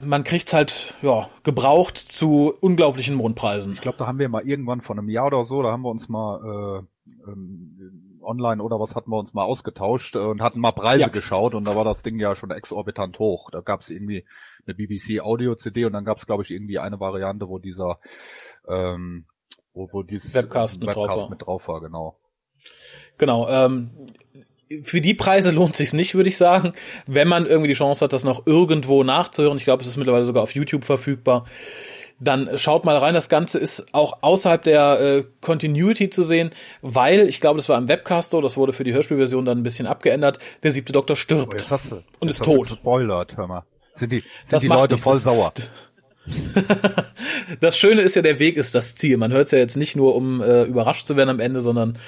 Man 0.00 0.24
kriegt's 0.24 0.52
halt, 0.52 0.94
ja, 1.02 1.30
gebraucht 1.44 1.96
zu 1.96 2.52
unglaublichen 2.60 3.14
Mondpreisen. 3.14 3.72
Ich 3.72 3.80
glaube, 3.80 3.98
da 3.98 4.06
haben 4.06 4.18
wir 4.18 4.28
mal 4.28 4.46
irgendwann 4.46 4.80
vor 4.80 4.96
einem 4.96 5.08
Jahr 5.08 5.28
oder 5.28 5.44
so, 5.44 5.62
da 5.62 5.70
haben 5.70 5.82
wir 5.82 5.90
uns 5.90 6.08
mal 6.08 6.84
äh, 7.06 7.30
ähm, 7.30 8.03
online 8.24 8.62
oder 8.62 8.80
was 8.80 8.94
hatten 8.96 9.10
wir 9.10 9.18
uns 9.18 9.34
mal 9.34 9.44
ausgetauscht 9.44 10.16
äh, 10.16 10.18
und 10.18 10.42
hatten 10.42 10.60
mal 10.60 10.72
Preise 10.72 11.02
Ja. 11.02 11.08
geschaut 11.08 11.54
und 11.54 11.64
da 11.66 11.76
war 11.76 11.84
das 11.84 12.02
Ding 12.02 12.18
ja 12.18 12.34
schon 12.36 12.50
exorbitant 12.50 13.18
hoch. 13.18 13.50
Da 13.50 13.60
gab 13.60 13.80
es 13.82 13.90
irgendwie 13.90 14.24
eine 14.66 14.74
BBC 14.74 15.20
Audio 15.20 15.54
CD 15.54 15.84
und 15.84 15.92
dann 15.92 16.04
gab 16.04 16.18
es 16.18 16.26
glaube 16.26 16.42
ich 16.42 16.50
irgendwie 16.50 16.78
eine 16.78 17.00
Variante, 17.00 17.48
wo 17.48 17.58
dieser 17.58 17.98
ähm, 18.68 19.26
wo, 19.72 19.88
wo 19.92 20.02
dieses 20.02 20.34
Webcast 20.34 20.80
mit 20.80 20.94
drauf 20.94 21.08
war. 21.08 21.30
mit 21.30 21.42
drauf 21.42 21.68
war, 21.68 21.80
genau. 21.80 22.18
Genau. 23.18 23.48
Ähm, 23.48 23.90
für 24.82 25.00
die 25.00 25.14
Preise 25.14 25.50
lohnt 25.52 25.76
sich's 25.76 25.92
nicht, 25.92 26.14
würde 26.14 26.28
ich 26.28 26.36
sagen. 26.36 26.72
Wenn 27.06 27.28
man 27.28 27.46
irgendwie 27.46 27.68
die 27.68 27.74
Chance 27.74 28.04
hat, 28.04 28.12
das 28.12 28.24
noch 28.24 28.46
irgendwo 28.46 29.02
nachzuhören, 29.04 29.56
ich 29.56 29.64
glaube, 29.64 29.82
es 29.82 29.88
ist 29.88 29.96
mittlerweile 29.96 30.24
sogar 30.24 30.42
auf 30.42 30.54
YouTube 30.54 30.84
verfügbar, 30.84 31.44
dann 32.20 32.48
schaut 32.58 32.84
mal 32.84 32.96
rein. 32.96 33.14
Das 33.14 33.28
Ganze 33.28 33.58
ist 33.58 33.92
auch 33.94 34.18
außerhalb 34.22 34.62
der 34.62 35.00
äh, 35.00 35.24
Continuity 35.40 36.10
zu 36.10 36.22
sehen, 36.22 36.50
weil, 36.82 37.28
ich 37.28 37.40
glaube, 37.40 37.58
das 37.58 37.68
war 37.68 37.76
im 37.78 37.88
Webcast 37.88 38.30
so, 38.30 38.40
das 38.40 38.56
wurde 38.56 38.72
für 38.72 38.84
die 38.84 38.92
Hörspielversion 38.94 39.44
dann 39.44 39.58
ein 39.58 39.62
bisschen 39.62 39.86
abgeändert, 39.86 40.38
der 40.62 40.70
siebte 40.70 40.92
Doktor 40.92 41.14
Oh, 41.14 41.16
stirbt. 41.16 41.52
jetzt 41.54 41.70
hast 41.70 41.90
du 41.90 41.96
Und 42.20 42.28
jetzt 42.28 42.40
ist 42.40 42.44
tot. 42.44 42.68
gespoilert, 42.68 43.36
hör 43.36 43.46
mal. 43.46 43.62
Sind 43.94 44.10
die, 44.12 44.20
sind 44.20 44.52
Das 44.52 44.62
die 44.62 44.68
Leute 44.68 44.94
nichts, 44.94 45.08
voll 45.08 45.18
sauer? 45.18 45.52
ist- 45.56 45.70
das 47.60 47.76
Schöne 47.76 48.00
ist 48.00 48.16
ja, 48.16 48.22
der 48.22 48.38
Weg 48.38 48.56
ist 48.56 48.74
das 48.74 48.94
Ziel. 48.96 49.16
Man 49.18 49.32
hört 49.32 49.44
es 49.46 49.50
ja 49.50 49.58
jetzt 49.58 49.76
nicht 49.76 49.94
nur, 49.96 50.14
um 50.14 50.40
äh, 50.40 50.62
überrascht 50.64 51.06
zu 51.06 51.16
werden 51.16 51.28
am 51.30 51.40
Ende, 51.40 51.60
sondern 51.60 51.98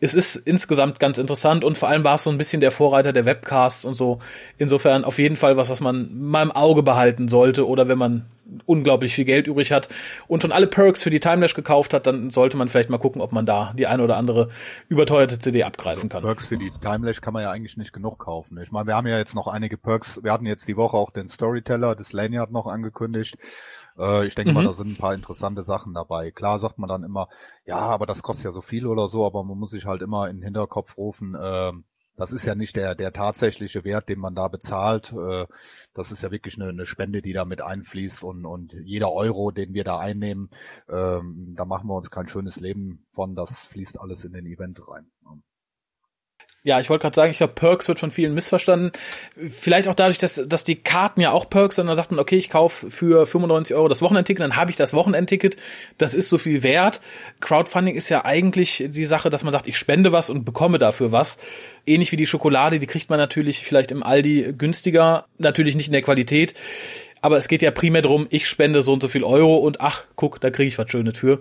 es 0.00 0.14
ist 0.14 0.36
insgesamt 0.36 0.98
ganz 0.98 1.18
interessant 1.18 1.64
und 1.64 1.78
vor 1.78 1.88
allem 1.88 2.02
war 2.04 2.16
es 2.16 2.24
so 2.24 2.30
ein 2.30 2.38
bisschen 2.38 2.60
der 2.60 2.72
Vorreiter 2.72 3.12
der 3.12 3.24
Webcasts 3.26 3.84
und 3.84 3.94
so. 3.94 4.18
Insofern 4.58 5.04
auf 5.04 5.18
jeden 5.18 5.36
Fall 5.36 5.56
was, 5.56 5.70
was 5.70 5.80
man 5.80 6.10
mal 6.18 6.42
im 6.42 6.52
Auge 6.52 6.82
behalten 6.82 7.28
sollte 7.28 7.66
oder 7.68 7.86
wenn 7.88 7.98
man 7.98 8.26
unglaublich 8.66 9.14
viel 9.14 9.24
Geld 9.24 9.46
übrig 9.46 9.72
hat 9.72 9.88
und 10.28 10.42
schon 10.42 10.52
alle 10.52 10.66
Perks 10.66 11.02
für 11.02 11.10
die 11.10 11.20
Timelash 11.20 11.54
gekauft 11.54 11.94
hat, 11.94 12.06
dann 12.06 12.30
sollte 12.30 12.56
man 12.56 12.68
vielleicht 12.68 12.90
mal 12.90 12.98
gucken, 12.98 13.20
ob 13.22 13.32
man 13.32 13.46
da 13.46 13.72
die 13.76 13.86
eine 13.86 14.02
oder 14.02 14.16
andere 14.16 14.50
überteuerte 14.88 15.38
CD 15.38 15.64
abgreifen 15.64 16.08
kann. 16.08 16.22
Perks 16.22 16.46
für 16.48 16.56
die 16.56 16.70
Timelash 16.70 17.20
kann 17.20 17.32
man 17.32 17.42
ja 17.42 17.50
eigentlich 17.50 17.76
nicht 17.76 17.92
genug 17.92 18.18
kaufen. 18.18 18.58
Ich 18.62 18.72
meine, 18.72 18.86
wir 18.86 18.96
haben 18.96 19.06
ja 19.06 19.18
jetzt 19.18 19.34
noch 19.34 19.46
einige 19.46 19.76
Perks. 19.76 20.22
Wir 20.22 20.32
hatten 20.32 20.46
jetzt 20.46 20.66
die 20.68 20.76
Woche 20.76 20.96
auch 20.96 21.10
den 21.10 21.28
Storyteller 21.28 21.94
des 21.94 22.12
Lanyard 22.12 22.50
noch 22.50 22.66
angekündigt. 22.66 23.36
Äh, 23.98 24.26
ich 24.26 24.34
denke 24.34 24.52
mal, 24.52 24.62
Mhm. 24.62 24.66
da 24.68 24.72
sind 24.74 24.90
ein 24.92 24.96
paar 24.96 25.14
interessante 25.14 25.62
Sachen 25.62 25.94
dabei. 25.94 26.30
Klar 26.30 26.58
sagt 26.58 26.78
man 26.78 26.88
dann 26.88 27.02
immer, 27.04 27.28
ja, 27.66 27.78
aber 27.78 28.06
das 28.06 28.22
kostet 28.22 28.46
ja 28.46 28.52
so 28.52 28.62
viel 28.62 28.86
oder 28.86 29.08
so, 29.08 29.26
aber 29.26 29.44
man 29.44 29.58
muss 29.58 29.70
sich 29.70 29.86
halt 29.86 30.02
immer 30.02 30.28
in 30.28 30.36
den 30.38 30.44
Hinterkopf 30.44 30.96
rufen, 30.96 31.36
ähm, 31.40 31.84
das 32.20 32.32
ist 32.32 32.44
ja 32.44 32.54
nicht 32.54 32.76
der, 32.76 32.94
der 32.94 33.12
tatsächliche 33.12 33.84
Wert, 33.84 34.08
den 34.08 34.18
man 34.20 34.34
da 34.34 34.48
bezahlt. 34.48 35.12
Äh, 35.12 35.46
Das 35.94 36.12
ist 36.12 36.22
ja 36.22 36.30
wirklich 36.30 36.56
eine, 36.60 36.68
eine 36.70 36.86
Spende, 36.86 37.22
die 37.22 37.32
da 37.32 37.44
mit 37.44 37.62
einfließt 37.62 38.22
und, 38.24 38.44
und 38.46 38.72
jeder 38.84 39.12
Euro, 39.12 39.50
den 39.50 39.74
wir 39.74 39.84
da 39.84 39.98
einnehmen, 39.98 40.50
ähm, 40.88 41.54
da 41.56 41.64
machen 41.64 41.88
wir 41.88 41.96
uns 41.96 42.10
kein 42.10 42.28
schönes 42.28 42.56
Leben 42.60 43.06
von. 43.12 43.34
Das 43.34 43.66
fließt 43.66 44.00
alles 44.00 44.24
in 44.24 44.32
den 44.32 44.46
Event 44.46 44.80
rein. 44.88 45.10
Ja, 46.62 46.78
ich 46.78 46.90
wollte 46.90 47.02
gerade 47.02 47.14
sagen, 47.14 47.30
ich 47.30 47.38
glaube, 47.38 47.54
Perks 47.54 47.88
wird 47.88 47.98
von 47.98 48.10
vielen 48.10 48.34
missverstanden. 48.34 48.92
Vielleicht 49.48 49.88
auch 49.88 49.94
dadurch, 49.94 50.18
dass, 50.18 50.42
dass 50.46 50.62
die 50.62 50.76
Karten 50.76 51.22
ja 51.22 51.30
auch 51.32 51.48
Perks 51.48 51.76
sind. 51.76 51.86
Da 51.86 51.94
sagt 51.94 52.10
man, 52.10 52.20
okay, 52.20 52.36
ich 52.36 52.50
kaufe 52.50 52.90
für 52.90 53.26
95 53.26 53.74
Euro 53.74 53.88
das 53.88 54.02
Wochenendticket, 54.02 54.42
dann 54.42 54.56
habe 54.56 54.70
ich 54.70 54.76
das 54.76 54.92
Wochenendticket. 54.92 55.56
Das 55.96 56.14
ist 56.14 56.28
so 56.28 56.36
viel 56.36 56.62
wert. 56.62 57.00
Crowdfunding 57.40 57.94
ist 57.94 58.10
ja 58.10 58.26
eigentlich 58.26 58.84
die 58.88 59.06
Sache, 59.06 59.30
dass 59.30 59.42
man 59.42 59.52
sagt, 59.52 59.68
ich 59.68 59.78
spende 59.78 60.12
was 60.12 60.28
und 60.28 60.44
bekomme 60.44 60.76
dafür 60.76 61.12
was. 61.12 61.38
Ähnlich 61.86 62.12
wie 62.12 62.16
die 62.16 62.26
Schokolade, 62.26 62.78
die 62.78 62.86
kriegt 62.86 63.08
man 63.08 63.18
natürlich 63.18 63.64
vielleicht 63.64 63.90
im 63.90 64.02
Aldi 64.02 64.52
günstiger, 64.58 65.24
natürlich 65.38 65.76
nicht 65.76 65.86
in 65.86 65.94
der 65.94 66.02
Qualität. 66.02 66.52
Aber 67.22 67.38
es 67.38 67.48
geht 67.48 67.62
ja 67.62 67.70
primär 67.70 68.02
darum, 68.02 68.26
ich 68.28 68.46
spende 68.46 68.82
so 68.82 68.92
und 68.92 69.00
so 69.00 69.08
viel 69.08 69.24
Euro 69.24 69.56
und 69.56 69.80
ach, 69.80 70.04
guck, 70.14 70.40
da 70.42 70.50
kriege 70.50 70.68
ich 70.68 70.78
was 70.78 70.90
Schönes 70.90 71.16
für. 71.16 71.40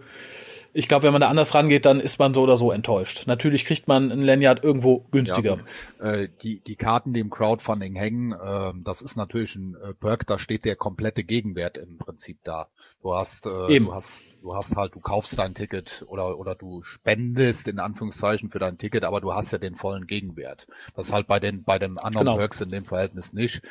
Ich 0.73 0.87
glaube, 0.87 1.03
wenn 1.03 1.11
man 1.11 1.21
da 1.21 1.29
anders 1.29 1.55
rangeht, 1.55 1.85
dann 1.85 1.99
ist 1.99 2.19
man 2.19 2.33
so 2.33 2.43
oder 2.43 2.57
so 2.57 2.71
enttäuscht. 2.71 3.25
Natürlich 3.27 3.65
kriegt 3.65 3.87
man 3.87 4.11
ein 4.11 4.21
Lanyard 4.21 4.63
irgendwo 4.63 5.05
günstiger. 5.11 5.59
Ja, 5.99 6.11
äh, 6.11 6.29
die, 6.41 6.59
die 6.59 6.75
Karten, 6.75 7.13
die 7.13 7.19
im 7.19 7.29
Crowdfunding 7.29 7.95
hängen, 7.95 8.33
äh, 8.33 8.73
das 8.83 9.01
ist 9.01 9.15
natürlich 9.15 9.55
ein 9.55 9.75
äh, 9.75 9.93
Perk, 9.93 10.27
da 10.27 10.37
steht 10.37 10.65
der 10.65 10.75
komplette 10.75 11.23
Gegenwert 11.23 11.77
im 11.77 11.97
Prinzip 11.97 12.39
da. 12.43 12.67
Du 13.01 13.15
hast, 13.15 13.45
äh, 13.45 13.75
Eben. 13.75 13.85
du 13.85 13.93
hast, 13.93 14.23
du 14.41 14.55
hast 14.55 14.75
halt, 14.75 14.95
du 14.95 14.99
kaufst 14.99 15.37
dein 15.39 15.53
Ticket 15.53 16.05
oder, 16.07 16.37
oder 16.37 16.55
du 16.55 16.83
spendest 16.83 17.67
in 17.67 17.79
Anführungszeichen 17.79 18.49
für 18.49 18.59
dein 18.59 18.77
Ticket, 18.77 19.03
aber 19.03 19.21
du 19.21 19.33
hast 19.33 19.51
ja 19.51 19.57
den 19.57 19.75
vollen 19.75 20.07
Gegenwert. 20.07 20.67
Das 20.95 21.07
ist 21.07 21.13
halt 21.13 21.27
bei 21.27 21.39
den, 21.39 21.63
bei 21.63 21.79
den 21.79 21.97
anderen 21.97 22.27
genau. 22.27 22.37
Perks 22.37 22.61
in 22.61 22.69
dem 22.69 22.85
Verhältnis 22.85 23.33
nicht. 23.33 23.61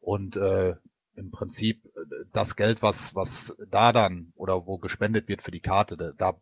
Und 0.00 0.36
äh, 0.36 0.74
im 1.16 1.30
Prinzip 1.30 1.80
das 2.32 2.56
Geld, 2.56 2.82
was, 2.82 3.14
was 3.14 3.56
da 3.70 3.92
dann 3.92 4.32
oder 4.34 4.66
wo 4.66 4.78
gespendet 4.78 5.28
wird 5.28 5.42
für 5.42 5.50
die 5.50 5.60
Karte, 5.60 6.14
da, 6.16 6.36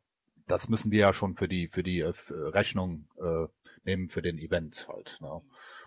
das 0.47 0.69
müssen 0.69 0.91
wir 0.91 1.01
ja 1.01 1.13
schon 1.13 1.37
für 1.37 1.49
die, 1.49 1.69
für 1.69 1.83
die 1.83 2.01
äh, 2.01 2.13
Rechnung 2.31 3.07
äh, 3.19 3.47
nehmen 3.85 4.09
für 4.09 4.23
den 4.23 4.39
Event 4.39 4.87
halt. 4.89 5.19
Ne? 5.21 5.41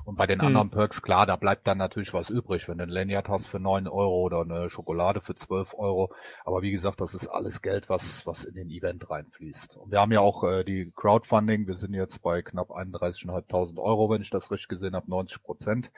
Und 0.04 0.18
bei 0.18 0.28
den 0.28 0.40
hm. 0.40 0.48
anderen 0.48 0.70
Perks, 0.70 1.02
klar, 1.02 1.26
da 1.26 1.36
bleibt 1.36 1.66
dann 1.68 1.78
natürlich 1.78 2.14
was 2.14 2.30
übrig, 2.30 2.68
wenn 2.68 2.78
du 2.78 2.84
ein 2.84 2.90
Lanyard 2.90 3.30
hast 3.30 3.48
für 3.48 3.60
neun 3.60 3.88
Euro 3.88 4.22
oder 4.22 4.42
eine 4.42 4.70
Schokolade 4.70 5.22
für 5.22 5.36
zwölf 5.36 5.74
Euro. 5.74 6.14
Aber 6.44 6.62
wie 6.62 6.72
gesagt, 6.72 7.02
das 7.02 7.14
ist 7.14 7.28
alles 7.28 7.62
Geld, 7.62 7.90
was, 7.90 8.28
was 8.28 8.44
in 8.44 8.56
den 8.56 8.70
Event 8.70 9.10
reinfließt. 9.10 9.78
Und 9.78 9.92
wir 9.92 10.00
haben 10.00 10.12
ja 10.12 10.20
auch 10.20 10.44
äh, 10.44 10.64
die 10.64 10.92
Crowdfunding, 10.96 11.68
wir 11.68 11.78
sind 11.78 11.94
jetzt 11.94 12.22
bei 12.22 12.42
knapp 12.42 12.70
31.500 12.70 13.78
Euro, 13.80 14.10
wenn 14.10 14.22
ich 14.22 14.30
das 14.30 14.52
richtig 14.52 14.68
gesehen 14.68 14.96
habe, 14.96 15.10
90 15.10 15.42
Prozent. 15.44 15.92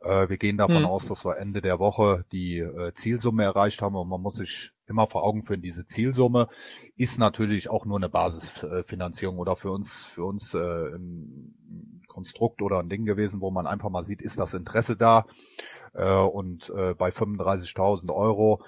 Äh, 0.00 0.28
wir 0.28 0.36
gehen 0.36 0.56
davon 0.56 0.78
hm. 0.78 0.86
aus, 0.86 1.06
dass 1.06 1.24
wir 1.24 1.38
Ende 1.38 1.60
der 1.60 1.78
Woche 1.78 2.24
die 2.32 2.58
äh, 2.58 2.92
Zielsumme 2.94 3.44
erreicht 3.44 3.82
haben 3.82 3.96
und 3.96 4.08
man 4.08 4.20
muss 4.20 4.36
sich 4.36 4.72
immer 4.86 5.06
vor 5.06 5.24
Augen 5.24 5.42
führen, 5.42 5.62
diese 5.62 5.84
Zielsumme 5.84 6.48
ist 6.96 7.18
natürlich 7.18 7.68
auch 7.68 7.84
nur 7.84 7.96
eine 7.98 8.08
Basisfinanzierung 8.08 9.38
oder 9.38 9.56
für 9.56 9.70
uns, 9.70 10.06
für 10.06 10.24
uns 10.24 10.54
äh, 10.54 10.58
ein 10.58 12.02
Konstrukt 12.06 12.62
oder 12.62 12.78
ein 12.78 12.88
Ding 12.88 13.04
gewesen, 13.04 13.40
wo 13.40 13.50
man 13.50 13.66
einfach 13.66 13.90
mal 13.90 14.04
sieht, 14.04 14.22
ist 14.22 14.38
das 14.38 14.54
Interesse 14.54 14.96
da? 14.96 15.26
Äh, 15.92 16.20
und 16.20 16.70
äh, 16.76 16.94
bei 16.94 17.10
35.000 17.10 18.14
Euro 18.14 18.62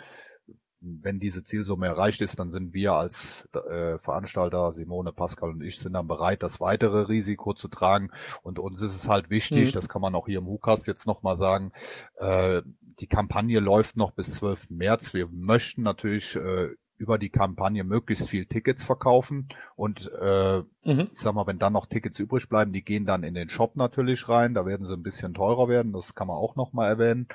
wenn 0.81 1.19
diese 1.19 1.45
Zielsumme 1.45 1.87
erreicht 1.87 2.21
ist, 2.21 2.39
dann 2.39 2.51
sind 2.51 2.73
wir 2.73 2.93
als 2.93 3.49
äh, 3.53 3.99
Veranstalter, 3.99 4.73
Simone, 4.73 5.13
Pascal 5.13 5.51
und 5.51 5.63
ich, 5.63 5.79
sind 5.79 5.95
dann 5.95 6.07
bereit, 6.07 6.43
das 6.43 6.61
weitere 6.61 7.03
Risiko 7.03 7.55
zu 7.55 7.69
tragen. 7.69 8.11
Und 8.43 8.59
uns 8.59 8.81
ist 8.81 8.95
es 8.95 9.09
halt 9.09 9.31
wichtig, 9.31 9.71
mhm. 9.71 9.75
das 9.75 9.89
kann 9.89 10.03
man 10.03 10.15
auch 10.15 10.27
hier 10.27 10.39
im 10.39 10.47
Hukas 10.47 10.87
jetzt 10.87 11.07
nochmal 11.07 11.37
sagen, 11.37 11.73
äh, 12.17 12.63
die 13.01 13.07
Kampagne 13.07 13.61
läuft 13.61 13.97
noch 13.97 14.13
bis 14.13 14.35
12. 14.35 14.71
März. 14.71 15.15
Wir 15.15 15.29
möchten 15.29 15.83
natürlich 15.83 16.37
äh, 16.37 16.71
über 16.97 17.17
die 17.19 17.31
Kampagne 17.31 17.85
möglichst 17.85 18.29
viel 18.29 18.47
Tickets 18.47 18.85
verkaufen 18.85 19.49
und 19.77 20.11
äh, 20.21 20.59
mhm. 20.85 21.09
ich 21.13 21.21
sag 21.21 21.33
mal, 21.33 21.47
wenn 21.47 21.61
dann 21.61 21.73
noch 21.73 21.87
Tickets 21.87 22.19
übrig 22.19 22.49
bleiben, 22.49 22.73
die 22.73 22.83
gehen 22.83 23.07
dann 23.07 23.23
in 23.23 23.35
den 23.35 23.49
Shop 23.49 23.77
natürlich 23.77 24.29
rein, 24.29 24.53
da 24.55 24.67
werden 24.67 24.87
sie 24.87 24.95
ein 24.95 25.05
bisschen 25.05 25.33
teurer 25.33 25.69
werden, 25.69 25.93
das 25.93 26.17
kann 26.17 26.27
man 26.27 26.37
auch 26.37 26.57
nochmal 26.57 26.89
erwähnen. 26.89 27.29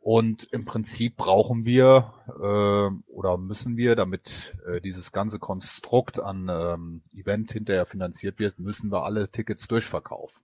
Und 0.00 0.44
im 0.52 0.64
Prinzip 0.64 1.16
brauchen 1.16 1.64
wir 1.64 2.14
äh, 2.28 3.10
oder 3.10 3.36
müssen 3.36 3.76
wir, 3.76 3.96
damit 3.96 4.56
äh, 4.66 4.80
dieses 4.80 5.12
ganze 5.12 5.38
Konstrukt 5.38 6.20
an 6.20 6.48
ähm, 6.50 7.02
Event 7.12 7.52
hinterher 7.52 7.84
finanziert 7.84 8.38
wird, 8.38 8.58
müssen 8.58 8.90
wir 8.90 9.04
alle 9.04 9.28
Tickets 9.30 9.66
durchverkaufen. 9.68 10.40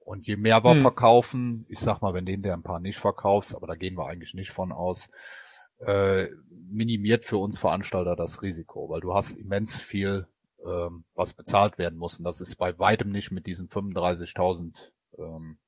Und 0.00 0.26
je 0.26 0.36
mehr 0.36 0.64
wir 0.64 0.74
hm. 0.74 0.80
verkaufen, 0.80 1.64
ich 1.68 1.78
sag 1.78 2.02
mal, 2.02 2.12
wenn 2.12 2.26
den 2.26 2.42
der 2.42 2.54
ein 2.54 2.64
paar 2.64 2.80
nicht 2.80 2.98
verkaufst, 2.98 3.54
aber 3.54 3.66
da 3.66 3.76
gehen 3.76 3.96
wir 3.96 4.06
eigentlich 4.06 4.34
nicht 4.34 4.50
von 4.50 4.72
aus, 4.72 5.08
äh, 5.78 6.28
minimiert 6.50 7.24
für 7.24 7.38
uns 7.38 7.58
Veranstalter 7.58 8.16
das 8.16 8.42
Risiko, 8.42 8.88
weil 8.88 9.00
du 9.00 9.14
hast 9.14 9.36
immens 9.36 9.80
viel, 9.80 10.26
ähm, 10.66 11.04
was 11.14 11.34
bezahlt 11.34 11.78
werden 11.78 11.98
muss. 11.98 12.18
Und 12.18 12.24
das 12.24 12.40
ist 12.40 12.56
bei 12.56 12.78
weitem 12.78 13.10
nicht 13.10 13.30
mit 13.30 13.46
diesen 13.46 13.68
35.000 13.68 14.90
ähm, 15.18 15.58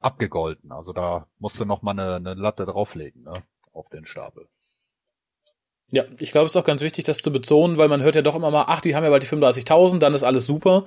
abgegolten. 0.00 0.72
Also 0.72 0.92
da 0.92 1.26
musst 1.38 1.60
du 1.60 1.64
noch 1.64 1.82
mal 1.82 1.92
eine, 1.92 2.16
eine 2.16 2.34
Latte 2.34 2.66
drauflegen, 2.66 3.22
ne, 3.22 3.42
auf 3.72 3.88
den 3.90 4.06
Stapel. 4.06 4.48
Ja, 5.92 6.04
ich 6.20 6.30
glaube, 6.30 6.46
es 6.46 6.52
ist 6.52 6.56
auch 6.56 6.64
ganz 6.64 6.82
wichtig, 6.82 7.04
das 7.04 7.18
zu 7.18 7.32
betonen, 7.32 7.76
weil 7.76 7.88
man 7.88 8.00
hört 8.00 8.14
ja 8.14 8.22
doch 8.22 8.36
immer 8.36 8.52
mal, 8.52 8.66
ach, 8.68 8.80
die 8.80 8.94
haben 8.94 9.02
ja 9.02 9.10
bald 9.10 9.24
die 9.24 9.26
35.000, 9.26 9.98
dann 9.98 10.14
ist 10.14 10.22
alles 10.22 10.46
super. 10.46 10.84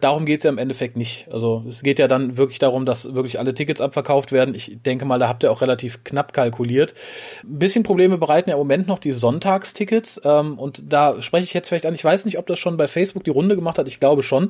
Darum 0.00 0.26
geht's 0.26 0.42
ja 0.42 0.50
im 0.50 0.58
Endeffekt 0.58 0.96
nicht. 0.96 1.28
Also 1.30 1.64
es 1.68 1.84
geht 1.84 2.00
ja 2.00 2.08
dann 2.08 2.36
wirklich 2.36 2.58
darum, 2.58 2.84
dass 2.84 3.14
wirklich 3.14 3.38
alle 3.38 3.54
Tickets 3.54 3.80
abverkauft 3.80 4.32
werden. 4.32 4.56
Ich 4.56 4.78
denke 4.84 5.04
mal, 5.04 5.20
da 5.20 5.28
habt 5.28 5.44
ihr 5.44 5.52
auch 5.52 5.60
relativ 5.60 6.02
knapp 6.02 6.32
kalkuliert. 6.32 6.94
Ein 7.44 7.60
bisschen 7.60 7.84
Probleme 7.84 8.18
bereiten 8.18 8.50
ja 8.50 8.56
im 8.56 8.60
Moment 8.60 8.88
noch 8.88 8.98
die 8.98 9.12
Sonntagstickets. 9.12 10.20
Ähm, 10.24 10.58
und 10.58 10.82
da 10.92 11.22
spreche 11.22 11.44
ich 11.44 11.54
jetzt 11.54 11.68
vielleicht 11.68 11.86
an, 11.86 11.94
ich 11.94 12.04
weiß 12.04 12.24
nicht, 12.24 12.36
ob 12.36 12.48
das 12.48 12.58
schon 12.58 12.76
bei 12.76 12.88
Facebook 12.88 13.22
die 13.22 13.30
Runde 13.30 13.54
gemacht 13.54 13.78
hat, 13.78 13.86
ich 13.86 14.00
glaube 14.00 14.24
schon. 14.24 14.48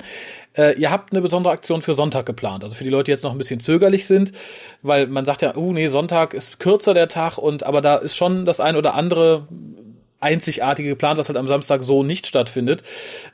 Äh, 0.57 0.81
ihr 0.81 0.91
habt 0.91 1.13
eine 1.13 1.21
besondere 1.21 1.53
Aktion 1.53 1.83
für 1.83 1.93
Sonntag 1.93 2.25
geplant. 2.25 2.65
Also 2.65 2.75
für 2.75 2.85
die 2.85 2.91
Leute, 2.91 3.05
die 3.05 3.11
jetzt 3.11 3.25
noch 3.25 3.33
ein 3.33 3.39
bisschen 3.39 3.61
zögerlich 3.61 4.07
sind, 4.07 4.33
weil 4.81 5.09
man 5.09 5.27
sagt 5.27 5.43
ja, 5.43 5.55
oh 5.57 5.73
nee, 5.75 5.89
Sonntag 5.89 6.33
ist 6.33 6.59
kürzer 6.59 6.95
der 6.95 7.09
Tag 7.09 7.37
und 7.37 7.65
aber 7.65 7.83
da 7.83 7.97
ist 7.97 8.17
schon 8.17 8.47
das 8.47 8.61
ein 8.61 8.77
oder 8.77 8.95
andere 8.95 9.47
einzigartige 10.21 10.91
geplant, 10.91 11.19
was 11.19 11.29
halt 11.29 11.39
am 11.39 11.49
Samstag 11.49 11.83
so 11.83 12.03
nicht 12.03 12.27
stattfindet. 12.27 12.83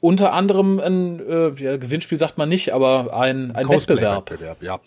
Unter 0.01 0.33
anderem 0.33 0.81
ein 0.81 1.21
äh, 1.21 1.51
ja, 1.57 1.77
Gewinnspiel 1.77 2.19
sagt 2.19 2.39
man 2.39 2.49
nicht, 2.49 2.73
aber 2.73 3.15
ein, 3.15 3.55
ein 3.55 3.69
Wettbewerb. 3.69 4.31
Wettbewerb. 4.31 4.63
Ja. 4.63 4.81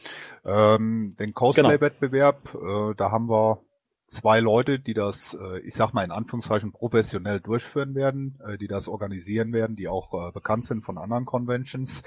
Ähm, 0.46 1.16
den 1.20 1.34
Cosplay-Wettbewerb, 1.34 2.54
genau. 2.54 2.92
äh, 2.92 2.96
da 2.96 3.12
haben 3.12 3.30
wir 3.30 3.60
zwei 4.08 4.40
Leute, 4.40 4.80
die 4.80 4.94
das, 4.94 5.38
äh, 5.40 5.60
ich 5.60 5.76
sag 5.76 5.94
mal 5.94 6.04
in 6.04 6.12
Anführungszeichen 6.12 6.72
professionell 6.72 7.40
durchführen 7.40 7.96
werden, 7.96 8.40
äh, 8.46 8.58
die 8.58 8.68
das 8.68 8.88
organisieren 8.88 9.54
werden, 9.54 9.76
die 9.76 9.88
auch 9.88 10.14
äh, 10.14 10.32
bekannt 10.32 10.66
sind 10.66 10.84
von 10.84 10.98
anderen 10.98 11.26
Conventions. 11.26 12.04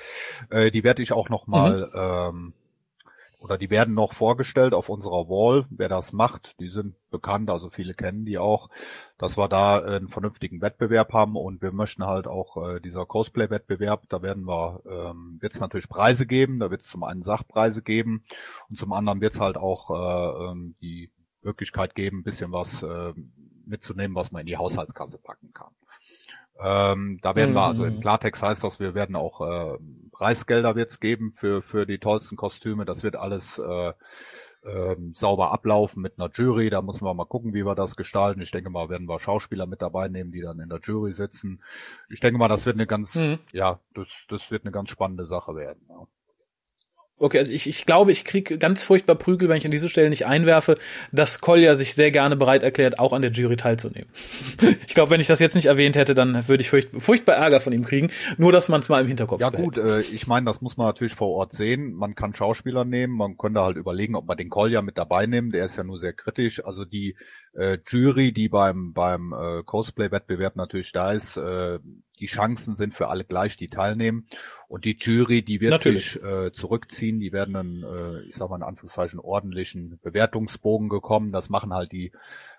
Äh, 0.51 0.71
die 0.71 0.85
werde 0.85 1.03
ich 1.03 1.13
auch 1.13 1.29
noch 1.29 1.47
mal 1.47 1.91
mhm. 2.33 2.37
ähm, 2.39 2.55
oder 3.43 3.59
die 3.59 3.71
werden 3.71 3.95
noch 3.95 4.15
vorgestellt 4.15 4.73
auf 4.73 4.89
unserer 4.89 5.29
Wall, 5.29 5.67
wer 5.69 5.89
das 5.89 6.13
macht. 6.13 6.61
Die 6.61 6.69
sind 6.69 6.95
bekannt, 7.11 7.51
also 7.51 7.71
viele 7.71 7.93
kennen 7.93 8.25
die 8.25 8.39
auch, 8.39 8.71
dass 9.19 9.37
wir 9.37 9.49
da 9.49 9.81
einen 9.81 10.09
vernünftigen 10.09 10.63
Wettbewerb 10.63 11.13
haben 11.13 11.37
und 11.37 11.61
wir 11.61 11.73
möchten 11.73 12.07
halt 12.07 12.29
auch 12.29 12.57
äh, 12.57 12.81
dieser 12.81 13.05
Cosplay-Wettbewerb, 13.05 14.09
da 14.09 14.23
werden 14.23 14.47
wir, 14.47 14.81
ähm, 14.87 15.39
wird 15.41 15.55
es 15.55 15.61
natürlich 15.61 15.89
Preise 15.89 16.25
geben, 16.25 16.61
da 16.61 16.71
wird 16.71 16.83
es 16.83 16.89
zum 16.89 17.03
einen 17.03 17.23
Sachpreise 17.23 17.83
geben 17.83 18.25
und 18.71 18.79
zum 18.79 18.93
anderen 18.93 19.21
wird 19.21 19.35
es 19.35 19.41
halt 19.41 19.57
auch 19.57 19.91
äh, 19.91 20.51
ähm, 20.51 20.77
die 20.81 21.11
Möglichkeit 21.43 21.97
geben, 21.97 22.21
ein 22.21 22.25
bisschen 22.25 22.53
was 22.53 22.85
äh, 22.85 23.13
mitzunehmen, 23.67 24.15
was 24.15 24.31
man 24.31 24.41
in 24.41 24.47
die 24.47 24.57
Haushaltskasse 24.57 25.19
packen 25.19 25.53
kann. 25.53 25.75
Ähm, 26.61 27.19
da 27.23 27.35
werden 27.35 27.51
mhm. 27.51 27.57
wir, 27.57 27.63
also 27.63 27.85
im 27.85 27.97
mhm. 27.97 28.01
Klartext 28.01 28.43
heißt 28.43 28.65
das, 28.65 28.81
wir 28.81 28.95
werden 28.95 29.17
auch 29.17 29.41
äh, 29.41 29.79
Preisgelder 30.13 30.77
wird's 30.77 31.01
geben 31.01 31.33
für, 31.33 31.63
für 31.63 31.87
die 31.87 31.99
tollsten 31.99 32.37
Kostüme. 32.37 32.85
Das 32.85 33.03
wird 33.03 33.17
alles 33.17 33.59
äh, 33.59 33.93
äh, 34.65 34.97
sauber 35.15 35.53
ablaufen 35.53 36.03
mit 36.03 36.19
einer 36.19 36.31
Jury. 36.33 36.71
Da 36.71 36.83
müssen 36.83 37.05
wir 37.05 37.15
mal 37.15 37.25
gucken, 37.25 37.55
wie 37.55 37.65
wir 37.65 37.75
das 37.75 37.97
gestalten. 37.97 38.41
Ich 38.41 38.51
denke 38.51 38.71
mal, 38.71 38.89
werden 38.89 39.09
wir 39.09 39.19
Schauspieler 39.19 39.67
mit 39.67 39.83
dabei 39.83 40.09
nehmen, 40.09 40.31
die 40.31 40.41
dann 40.41 40.61
in 40.61 40.69
der 40.69 40.81
Jury 40.81 41.13
sitzen. 41.13 41.63
Ich 42.09 42.21
denke 42.21 42.39
mal, 42.39 42.49
das 42.49 42.67
wird 42.67 42.77
eine 42.77 42.87
ganz, 42.87 43.15
mhm. 43.15 43.39
ja, 43.53 43.81
das, 43.95 44.09
das 44.29 44.51
wird 44.51 44.65
eine 44.65 44.73
ganz 44.73 44.91
spannende 44.91 45.27
Sache 45.27 45.57
werden. 45.57 45.81
Ja. 45.89 46.07
Okay, 47.19 47.38
also 47.38 47.52
ich, 47.52 47.69
ich 47.69 47.87
glaube, 47.87 48.11
ich 48.11 48.25
krieg 48.25 48.59
ganz 48.59 48.83
furchtbar 48.83 49.14
Prügel, 49.14 49.49
wenn 49.49 49.57
ich 49.57 49.64
an 49.64 49.71
diese 49.71 49.88
Stelle 49.88 50.11
nicht 50.11 50.26
einwerfe, 50.26 50.76
dass 51.12 51.40
Kolja 51.40 51.76
sich 51.76 51.95
sehr 51.95 52.11
gerne 52.11 52.35
bereit 52.35 52.64
erklärt, 52.64 52.99
auch 52.99 53.12
an 53.12 53.23
der 53.23 53.31
Jury 53.31 53.57
teilzunehmen. 53.57 54.09
ich 54.87 54.95
glaube, 54.95 55.11
wenn 55.11 55.21
ich 55.21 55.28
das 55.28 55.38
jetzt 55.38 55.54
nicht 55.54 55.66
erwähnt 55.66 55.95
hätte, 55.95 56.14
dann 56.14 56.49
würde 56.49 56.62
ich 56.62 56.71
furcht, 56.71 56.88
furchtbar 56.99 57.35
Ärger 57.35 57.61
von 57.61 57.73
ihm 57.73 57.85
kriegen. 57.85 58.11
Nur, 58.38 58.50
dass 58.50 58.69
man 58.69 58.81
es 58.81 58.88
mal 58.88 59.02
im 59.02 59.07
Hinterkopf 59.07 59.40
Ja 59.40 59.50
behält. 59.50 59.75
gut, 59.75 59.78
äh, 59.78 60.00
ich 60.00 60.26
meine, 60.26 60.47
das 60.47 60.62
muss 60.62 60.76
man 60.76 60.88
natürlich 60.88 61.14
vor 61.14 61.28
Ort 61.28 61.52
sehen. 61.52 61.92
Man 61.92 62.16
kann 62.16 62.35
Schauspieler 62.35 62.85
nehmen, 62.85 63.16
man 63.16 63.37
könnte 63.37 63.61
halt 63.61 63.76
überlegen, 63.76 64.16
ob 64.16 64.26
man 64.26 64.37
den 64.37 64.49
Kolja 64.49 64.83
mit 64.83 64.99
dabei 64.99 65.26
nimmt. 65.26 65.54
Der 65.54 65.66
ist 65.66 65.76
ja 65.76 65.85
nur 65.85 66.00
sehr 66.00 66.14
kritisch. 66.14 66.64
Also 66.64 66.85
die 66.85 67.16
äh, 67.54 67.78
Jury, 67.87 68.33
die 68.33 68.49
beim 68.49 68.92
beim 68.92 69.33
äh, 69.33 69.62
Cosplay-Wettbewerb 69.62 70.57
natürlich 70.57 70.90
da 70.90 71.12
ist, 71.12 71.37
äh, 71.37 71.78
die 72.19 72.26
Chancen 72.26 72.76
sind 72.76 72.95
für 72.95 73.09
alle 73.09 73.25
gleich, 73.25 73.57
die 73.57 73.69
teilnehmen. 73.69 74.28
Und 74.73 74.87
die 74.87 74.97
Jury, 74.99 75.43
die 75.43 75.61
wird 75.61 75.73
Natürlich. 75.73 76.12
sich 76.12 76.23
äh, 76.23 76.50
zurückziehen, 76.50 77.21
die 77.21 77.31
werden 77.31 77.57
einen, 77.57 77.83
äh, 77.83 78.23
ich 78.23 78.37
sag 78.37 78.49
mal 78.49 78.57
in 78.57 78.62
Anführungszeichen, 78.62 79.21
ordentlichen 79.21 79.99
Bewertungsbogen 80.02 80.88
gekommen. 80.88 81.31
Das 81.31 81.50
machen 81.50 81.75
halt 81.75 81.93
die 81.93 82.11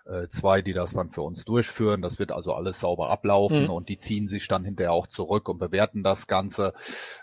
äh, 0.05 0.27
zwei, 0.27 0.61
die 0.61 0.73
das 0.73 0.93
dann 0.93 1.09
für 1.09 1.23
uns 1.23 1.43
durchführen. 1.43 2.03
Das 2.03 2.19
wird 2.19 2.31
also 2.31 2.53
alles 2.53 2.79
sauber 2.79 3.09
ablaufen 3.09 3.63
mhm. 3.63 3.69
und 3.71 3.89
die 3.89 3.97
ziehen 3.97 4.27
sich 4.27 4.47
dann 4.47 4.63
hinterher 4.63 4.91
auch 4.91 5.07
zurück 5.07 5.49
und 5.49 5.57
bewerten 5.57 6.03
das 6.03 6.27
Ganze. 6.27 6.75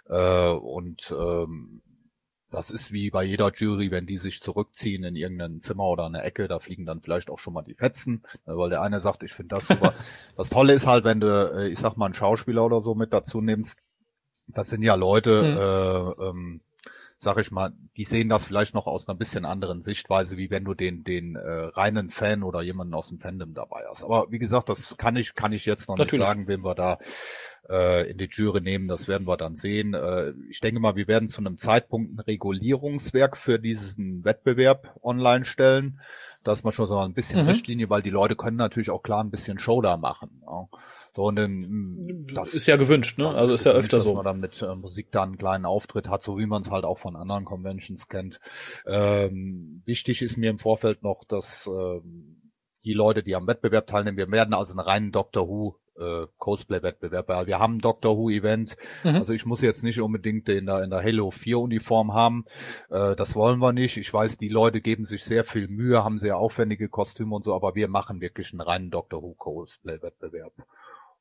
Äh, 0.08 0.54
und 0.54 1.14
ähm, 1.16 1.82
das 2.50 2.72
ist 2.72 2.90
wie 2.90 3.10
bei 3.10 3.22
jeder 3.22 3.52
Jury, 3.54 3.92
wenn 3.92 4.06
die 4.06 4.18
sich 4.18 4.40
zurückziehen 4.40 5.04
in 5.04 5.14
irgendein 5.14 5.60
Zimmer 5.60 5.84
oder 5.84 6.06
eine 6.06 6.22
Ecke, 6.22 6.48
da 6.48 6.58
fliegen 6.58 6.84
dann 6.84 7.00
vielleicht 7.00 7.30
auch 7.30 7.38
schon 7.38 7.54
mal 7.54 7.62
die 7.62 7.76
Fetzen, 7.76 8.24
äh, 8.44 8.56
weil 8.56 8.70
der 8.70 8.82
eine 8.82 9.00
sagt, 9.00 9.22
ich 9.22 9.34
finde 9.34 9.54
das 9.54 9.68
super. 9.68 9.94
das 10.36 10.50
Tolle 10.50 10.72
ist 10.72 10.88
halt, 10.88 11.04
wenn 11.04 11.20
du, 11.20 11.28
äh, 11.28 11.68
ich 11.68 11.78
sag 11.78 11.96
mal, 11.96 12.06
einen 12.06 12.14
Schauspieler 12.14 12.64
oder 12.64 12.80
so 12.82 12.96
mit 12.96 13.12
dazu 13.12 13.40
nimmst, 13.40 13.78
das 14.54 14.68
sind 14.68 14.82
ja 14.82 14.94
Leute, 14.94 15.42
mhm. 15.42 15.58
äh, 15.58 16.28
ähm, 16.28 16.60
sag 17.18 17.38
ich 17.38 17.50
mal, 17.50 17.72
die 17.96 18.04
sehen 18.04 18.30
das 18.30 18.46
vielleicht 18.46 18.74
noch 18.74 18.86
aus 18.86 19.06
einer 19.06 19.16
bisschen 19.16 19.44
anderen 19.44 19.82
Sichtweise, 19.82 20.38
wie 20.38 20.50
wenn 20.50 20.64
du 20.64 20.72
den, 20.72 21.04
den 21.04 21.36
äh, 21.36 21.40
reinen 21.40 22.08
Fan 22.08 22.42
oder 22.42 22.62
jemanden 22.62 22.94
aus 22.94 23.08
dem 23.08 23.18
Fandom 23.18 23.52
dabei 23.52 23.84
hast. 23.88 24.04
Aber 24.04 24.28
wie 24.30 24.38
gesagt, 24.38 24.70
das 24.70 24.96
kann 24.96 25.16
ich, 25.16 25.34
kann 25.34 25.52
ich 25.52 25.66
jetzt 25.66 25.88
noch 25.88 25.96
Natürlich. 25.96 26.20
nicht 26.20 26.26
sagen, 26.26 26.48
wen 26.48 26.64
wir 26.64 26.74
da 26.74 26.98
äh, 27.68 28.10
in 28.10 28.18
die 28.18 28.28
Jury 28.30 28.60
nehmen. 28.60 28.88
Das 28.88 29.06
werden 29.06 29.26
wir 29.26 29.36
dann 29.36 29.56
sehen. 29.56 29.94
Äh, 29.94 30.32
ich 30.48 30.60
denke 30.60 30.80
mal, 30.80 30.96
wir 30.96 31.08
werden 31.08 31.28
zu 31.28 31.40
einem 31.40 31.58
Zeitpunkt 31.58 32.14
ein 32.14 32.20
Regulierungswerk 32.20 33.36
für 33.36 33.58
diesen 33.58 34.24
Wettbewerb 34.24 34.96
online 35.02 35.44
stellen. 35.44 36.00
Da 36.42 36.52
ist 36.52 36.64
man 36.64 36.72
schon 36.72 36.88
so 36.88 36.98
ein 36.98 37.12
bisschen 37.12 37.42
mhm. 37.42 37.48
Richtlinie, 37.48 37.90
weil 37.90 38.02
die 38.02 38.10
Leute 38.10 38.34
können 38.34 38.56
natürlich 38.56 38.90
auch 38.90 39.02
klar 39.02 39.22
ein 39.22 39.30
bisschen 39.30 39.58
Show 39.58 39.82
da 39.82 39.96
machen. 39.96 40.42
Ja. 40.46 40.68
So, 41.20 41.26
und 41.26 41.36
dann, 41.36 42.26
das 42.34 42.54
ist 42.54 42.66
ja 42.66 42.76
gewünscht, 42.76 43.18
ne? 43.18 43.28
Also 43.28 43.52
ist 43.52 43.64
ja 43.64 43.72
öfter 43.72 43.98
gewünscht, 43.98 44.04
so. 44.04 44.14
Dass 44.14 44.16
man 44.16 44.24
dann 44.24 44.40
mit 44.40 44.62
äh, 44.62 44.74
Musik 44.74 45.12
da 45.12 45.22
einen 45.22 45.36
kleinen 45.36 45.66
Auftritt 45.66 46.08
hat, 46.08 46.22
so 46.22 46.38
wie 46.38 46.46
man 46.46 46.62
es 46.62 46.70
halt 46.70 46.86
auch 46.86 46.98
von 46.98 47.14
anderen 47.14 47.44
Conventions 47.44 48.08
kennt. 48.08 48.40
Ähm, 48.86 49.82
wichtig 49.84 50.22
ist 50.22 50.38
mir 50.38 50.48
im 50.48 50.58
Vorfeld 50.58 51.02
noch, 51.02 51.24
dass 51.28 51.66
ähm, 51.66 52.52
die 52.84 52.94
Leute, 52.94 53.22
die 53.22 53.34
am 53.34 53.46
Wettbewerb 53.46 53.86
teilnehmen, 53.86 54.16
wir 54.16 54.30
werden 54.30 54.54
also 54.54 54.72
einen 54.72 54.80
reinen 54.80 55.12
Doctor 55.12 55.46
Who 55.46 55.76
äh, 55.98 56.26
Cosplay-Wettbewerb. 56.38 57.46
Wir 57.46 57.58
haben 57.58 57.76
ein 57.76 57.80
Doctor 57.80 58.16
Who-Event. 58.16 58.78
Mhm. 59.04 59.16
Also 59.16 59.34
ich 59.34 59.44
muss 59.44 59.60
jetzt 59.60 59.84
nicht 59.84 60.00
unbedingt 60.00 60.48
in 60.48 60.66
der, 60.66 60.82
in 60.82 60.88
der 60.88 61.02
Halo 61.02 61.28
4-Uniform 61.28 62.14
haben. 62.14 62.46
Äh, 62.88 63.14
das 63.16 63.34
wollen 63.36 63.58
wir 63.58 63.72
nicht. 63.74 63.98
Ich 63.98 64.12
weiß, 64.12 64.38
die 64.38 64.48
Leute 64.48 64.80
geben 64.80 65.04
sich 65.04 65.22
sehr 65.24 65.44
viel 65.44 65.68
Mühe, 65.68 66.02
haben 66.02 66.18
sehr 66.18 66.38
aufwendige 66.38 66.88
Kostüme 66.88 67.34
und 67.36 67.44
so, 67.44 67.54
aber 67.54 67.74
wir 67.74 67.88
machen 67.88 68.22
wirklich 68.22 68.52
einen 68.52 68.62
reinen 68.62 68.90
Doctor 68.90 69.22
Who 69.22 69.34
Cosplay-Wettbewerb. 69.34 70.54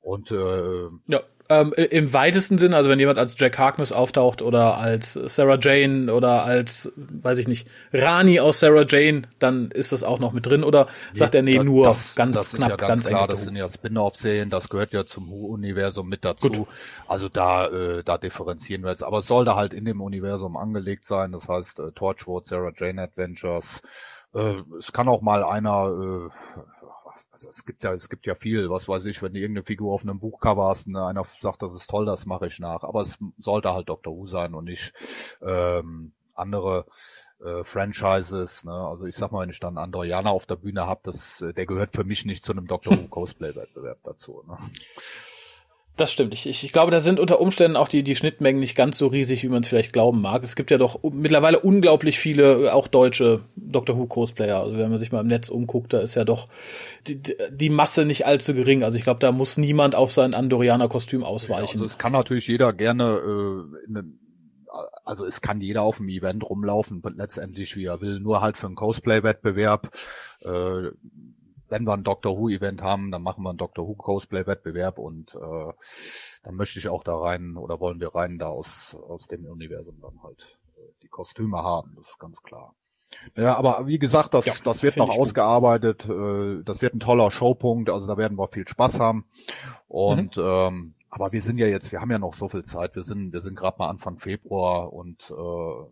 Und 0.02 0.32
äh, 0.32 0.90
ja, 1.08 1.22
ähm, 1.52 1.74
im 1.74 2.14
weitesten 2.14 2.60
Sinn, 2.60 2.76
also 2.76 2.92
wenn 2.92 3.00
jemand 3.00 3.18
als 3.18 3.36
Jack 3.40 3.58
Harkness 3.58 3.92
auftaucht 3.92 4.44
oder 4.44 4.78
als 4.78 5.14
Sarah 5.14 5.58
Jane 5.60 6.14
oder 6.14 6.44
als, 6.44 6.94
weiß 6.96 7.40
ich 7.40 7.48
nicht, 7.48 7.68
Rani 7.92 8.40
aus 8.40 8.60
Sarah 8.60 8.86
Jane, 8.88 9.24
dann 9.40 9.72
ist 9.72 9.92
das 9.92 10.04
auch 10.04 10.20
noch 10.20 10.32
mit 10.32 10.46
drin 10.46 10.64
oder 10.64 10.86
sagt 11.12 11.34
er 11.34 11.42
nee, 11.42 11.56
das, 11.56 11.66
nur 11.66 11.88
das, 11.88 12.14
ganz 12.14 12.38
das 12.38 12.52
knapp, 12.52 12.70
ja 12.70 12.76
ganz, 12.76 12.90
ganz 12.90 13.08
klar, 13.08 13.28
das 13.28 13.44
sind 13.46 13.56
ja 13.56 13.68
Spin-off-Serien, 13.68 14.52
das 14.52 14.70
gehört 14.70 14.94
ja 14.94 15.08
zum 15.08 15.34
Universum 15.34 16.08
mit 16.08 16.24
dazu. 16.24 16.50
Gut. 16.50 16.68
Also 17.08 17.30
da, 17.30 17.68
äh, 17.68 18.04
da 18.04 18.20
differenzieren 18.20 18.84
wir 18.84 18.92
jetzt. 18.92 19.04
Aber 19.04 19.20
es 19.20 19.28
sollte 19.28 19.56
halt 19.56 19.74
in 19.74 19.86
dem 19.86 20.02
Universum 20.02 20.56
angelegt 20.56 21.06
sein. 21.06 21.32
Das 21.32 21.48
heißt 21.48 21.80
äh, 21.80 21.92
Torchwood, 21.94 22.46
Sarah 22.46 22.74
Jane 22.78 23.02
Adventures. 23.02 23.82
Äh, 24.36 24.58
es 24.78 24.92
kann 24.94 25.08
auch 25.08 25.22
mal 25.22 25.44
einer 25.44 26.30
äh, 26.30 26.30
also 27.46 27.50
es 27.50 27.66
gibt 27.66 27.84
ja, 27.84 27.94
es 27.94 28.10
gibt 28.10 28.26
ja 28.26 28.36
viel, 28.36 28.70
was 28.70 28.88
weiß 28.88 29.06
ich, 29.06 29.22
wenn 29.22 29.34
du 29.34 29.40
irgendeine 29.40 29.66
Figur 29.66 29.94
auf 29.94 30.04
einem 30.04 30.20
Buchcover 30.20 30.68
hast 30.70 30.88
und 30.88 30.96
einer 30.96 31.26
sagt, 31.38 31.62
das 31.62 31.74
ist 31.74 31.90
toll, 31.90 32.06
das 32.06 32.26
mache 32.26 32.48
ich 32.48 32.60
nach. 32.60 32.84
Aber 32.84 33.02
es 33.02 33.18
sollte 33.38 33.74
halt 33.74 33.90
Doctor 33.90 34.16
Who 34.16 34.28
sein 34.28 34.54
und 34.54 34.66
nicht 34.66 34.94
ähm, 35.42 36.12
andere 36.34 36.86
äh, 37.44 37.64
Franchises. 37.64 38.64
Ne? 38.64 38.74
Also 38.74 39.06
ich 39.06 39.16
sag 39.16 39.32
mal, 39.32 39.44
wenn 39.44 39.50
ich 39.50 39.60
dann 39.60 39.78
Androianer 39.78 40.32
auf 40.32 40.46
der 40.46 40.56
Bühne 40.56 40.86
habe, 40.86 41.02
das, 41.04 41.42
äh, 41.42 41.54
der 41.54 41.66
gehört 41.66 41.96
für 41.96 42.04
mich 42.04 42.26
nicht 42.26 42.46
zu 42.46 42.52
einem 42.52 42.68
Doctor 42.68 42.98
Who 42.98 43.08
Cosplay-Wettbewerb 43.08 44.00
dazu. 44.04 44.44
Ne? 44.48 44.58
Das 46.00 46.14
stimmt. 46.14 46.34
Ich, 46.34 46.48
ich 46.48 46.72
glaube, 46.72 46.92
da 46.92 47.02
sind 47.02 47.20
unter 47.20 47.42
Umständen 47.42 47.76
auch 47.76 47.90
die, 47.90 48.04
die 48.04 48.16
Schnittmengen 48.16 48.62
nicht 48.62 48.76
ganz 48.76 48.98
so 48.98 49.08
riesig, 49.08 49.44
wie 49.44 49.50
man 49.50 49.64
es 49.64 49.68
vielleicht 49.68 49.92
glauben 49.92 50.22
mag. 50.22 50.46
Es 50.46 50.56
gibt 50.56 50.72
ja 50.72 50.78
doch 50.78 51.02
mittlerweile 51.04 51.60
unglaublich 51.60 52.20
viele, 52.20 52.68
äh, 52.68 52.70
auch 52.70 52.88
deutsche 52.88 53.42
Doctor 53.72 53.98
Who 53.98 54.08
Cosplayer. 54.08 54.60
Also 54.60 54.78
wenn 54.78 54.90
man 54.90 54.98
sich 54.98 55.12
mal 55.12 55.22
im 55.22 55.28
Netz 55.28 55.50
umguckt, 55.50 55.94
da 55.94 56.00
ist 56.00 56.16
ja 56.16 56.26
doch 56.26 56.48
die, 57.08 57.22
die 57.52 57.70
Masse 57.70 58.06
nicht 58.06 58.26
allzu 58.26 58.54
gering. 58.54 58.84
Also 58.84 58.98
ich 58.98 59.04
glaube, 59.04 59.20
da 59.20 59.32
muss 59.32 59.58
niemand 59.58 59.96
auf 59.96 60.12
sein 60.12 60.34
Andorianer-Kostüm 60.34 61.24
ausweichen. 61.24 61.78
Ja, 61.78 61.84
also 61.84 61.94
es 61.94 61.98
kann 61.98 62.14
natürlich 62.14 62.48
jeder 62.48 62.74
gerne 62.74 63.04
äh, 63.04 63.88
einem 63.88 64.20
also 65.04 65.26
es 65.26 65.42
kann 65.42 65.62
jeder 65.62 65.82
auf 65.82 65.98
dem 65.98 66.10
Event 66.10 66.48
rumlaufen, 66.48 67.02
letztendlich 67.16 67.76
wie 67.76 67.86
er 67.86 68.02
will, 68.02 68.20
nur 68.20 68.42
halt 68.42 68.56
für 68.56 68.68
einen 68.68 68.76
Cosplay-Wettbewerb. 68.76 69.90
Äh, 70.42 70.92
wenn 71.70 71.84
wir 71.84 71.94
ein 71.94 72.04
Doctor 72.04 72.38
Who 72.38 72.50
Event 72.50 72.82
haben, 72.82 73.12
dann 73.12 73.22
machen 73.22 73.44
wir 73.44 73.50
einen 73.50 73.58
Doctor 73.58 73.88
Who 73.88 73.96
Cosplay 73.96 74.46
Wettbewerb 74.46 74.98
und 74.98 75.36
äh, 75.36 75.74
dann 76.44 76.56
möchte 76.56 76.80
ich 76.80 76.90
auch 76.90 77.04
da 77.04 77.16
rein 77.16 77.58
oder 77.58 77.80
wollen 77.80 78.00
wir 78.00 78.14
rein 78.16 78.38
da 78.40 78.48
aus, 78.48 78.96
aus 79.08 79.28
dem 79.28 79.46
Universum 79.46 80.00
dann 80.02 80.22
halt 80.24 80.58
äh, 80.78 80.92
die 81.04 81.08
Kostüme 81.08 81.58
haben, 81.58 81.94
das 81.96 82.10
ist 82.10 82.20
ganz 82.20 82.42
klar. 82.42 82.76
Ja, 83.36 83.58
aber 83.58 83.88
wie 83.88 84.00
gesagt, 84.00 84.34
das, 84.34 84.46
ja, 84.46 84.54
das 84.64 84.84
wird 84.84 84.98
noch 84.98 85.10
ausgearbeitet, 85.10 86.06
äh, 86.08 86.64
das 86.64 86.82
wird 86.82 86.94
ein 86.94 87.00
toller 87.00 87.32
Showpunkt, 87.32 87.90
also 87.90 88.08
da 88.08 88.18
werden 88.18 88.38
wir 88.38 88.48
viel 88.48 88.68
Spaß 88.68 89.00
haben. 89.00 89.26
Und 89.88 90.38
mhm. 90.38 90.44
ähm, 90.44 90.94
aber 91.10 91.32
wir 91.32 91.42
sind 91.42 91.58
ja 91.58 91.68
jetzt, 91.68 91.92
wir 91.92 92.02
haben 92.02 92.12
ja 92.12 92.20
noch 92.20 92.36
so 92.36 92.50
viel 92.50 92.64
Zeit, 92.64 92.96
wir 92.96 93.04
sind, 93.04 93.34
wir 93.34 93.42
sind 93.42 93.56
gerade 93.56 93.78
mal 93.80 93.90
Anfang 93.90 94.20
Februar 94.20 94.94
und 94.94 95.32
äh, 95.32 95.84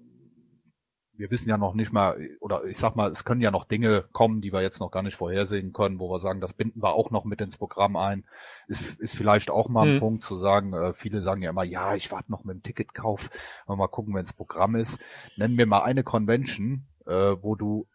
wir 1.18 1.32
wissen 1.32 1.50
ja 1.50 1.58
noch 1.58 1.74
nicht 1.74 1.92
mal, 1.92 2.30
oder 2.40 2.66
ich 2.66 2.78
sag 2.78 2.96
mal, 2.96 3.12
es 3.12 3.26
können 3.26 3.42
ja 3.42 3.50
noch 3.50 3.66
Dinge 3.66 4.06
kommen, 4.12 4.42
die 4.42 4.54
wir 4.54 4.62
jetzt 4.62 4.80
noch 4.80 4.92
gar 4.92 5.02
nicht 5.02 5.16
vorhersehen 5.16 5.74
können, 5.74 6.00
wo 6.00 6.12
wir 6.12 6.20
sagen, 6.20 6.42
das 6.42 6.54
binden 6.54 6.84
wir 6.84 6.94
auch 6.94 7.10
noch 7.10 7.26
mit 7.26 7.42
ins 7.42 7.58
Programm 7.58 7.96
ein. 7.96 8.24
Ist, 8.68 9.00
ist 9.00 9.16
vielleicht 9.16 9.50
auch 9.50 9.68
mal 9.68 9.88
ein 9.88 9.96
mhm. 9.96 10.00
Punkt 10.00 10.24
zu 10.24 10.38
sagen, 10.38 10.74
äh, 10.74 10.94
viele 10.94 11.24
sagen 11.24 11.42
ja 11.42 11.50
immer, 11.50 11.64
ja, 11.64 11.96
ich 11.96 12.12
warte 12.12 12.32
noch 12.32 12.44
mit 12.44 12.58
dem 12.58 12.64
Ticketkauf, 12.64 13.32
mal 13.66 13.88
gucken, 13.88 14.14
wenn 14.14 14.26
es 14.26 14.34
Programm 14.34 14.76
ist. 14.76 15.00
Nennen 15.36 15.58
wir 15.58 15.66
mal 15.66 15.82
eine 15.82 16.04
Convention, 16.04 16.86
äh, 17.08 17.36
wo 17.42 17.56
du, 17.56 17.88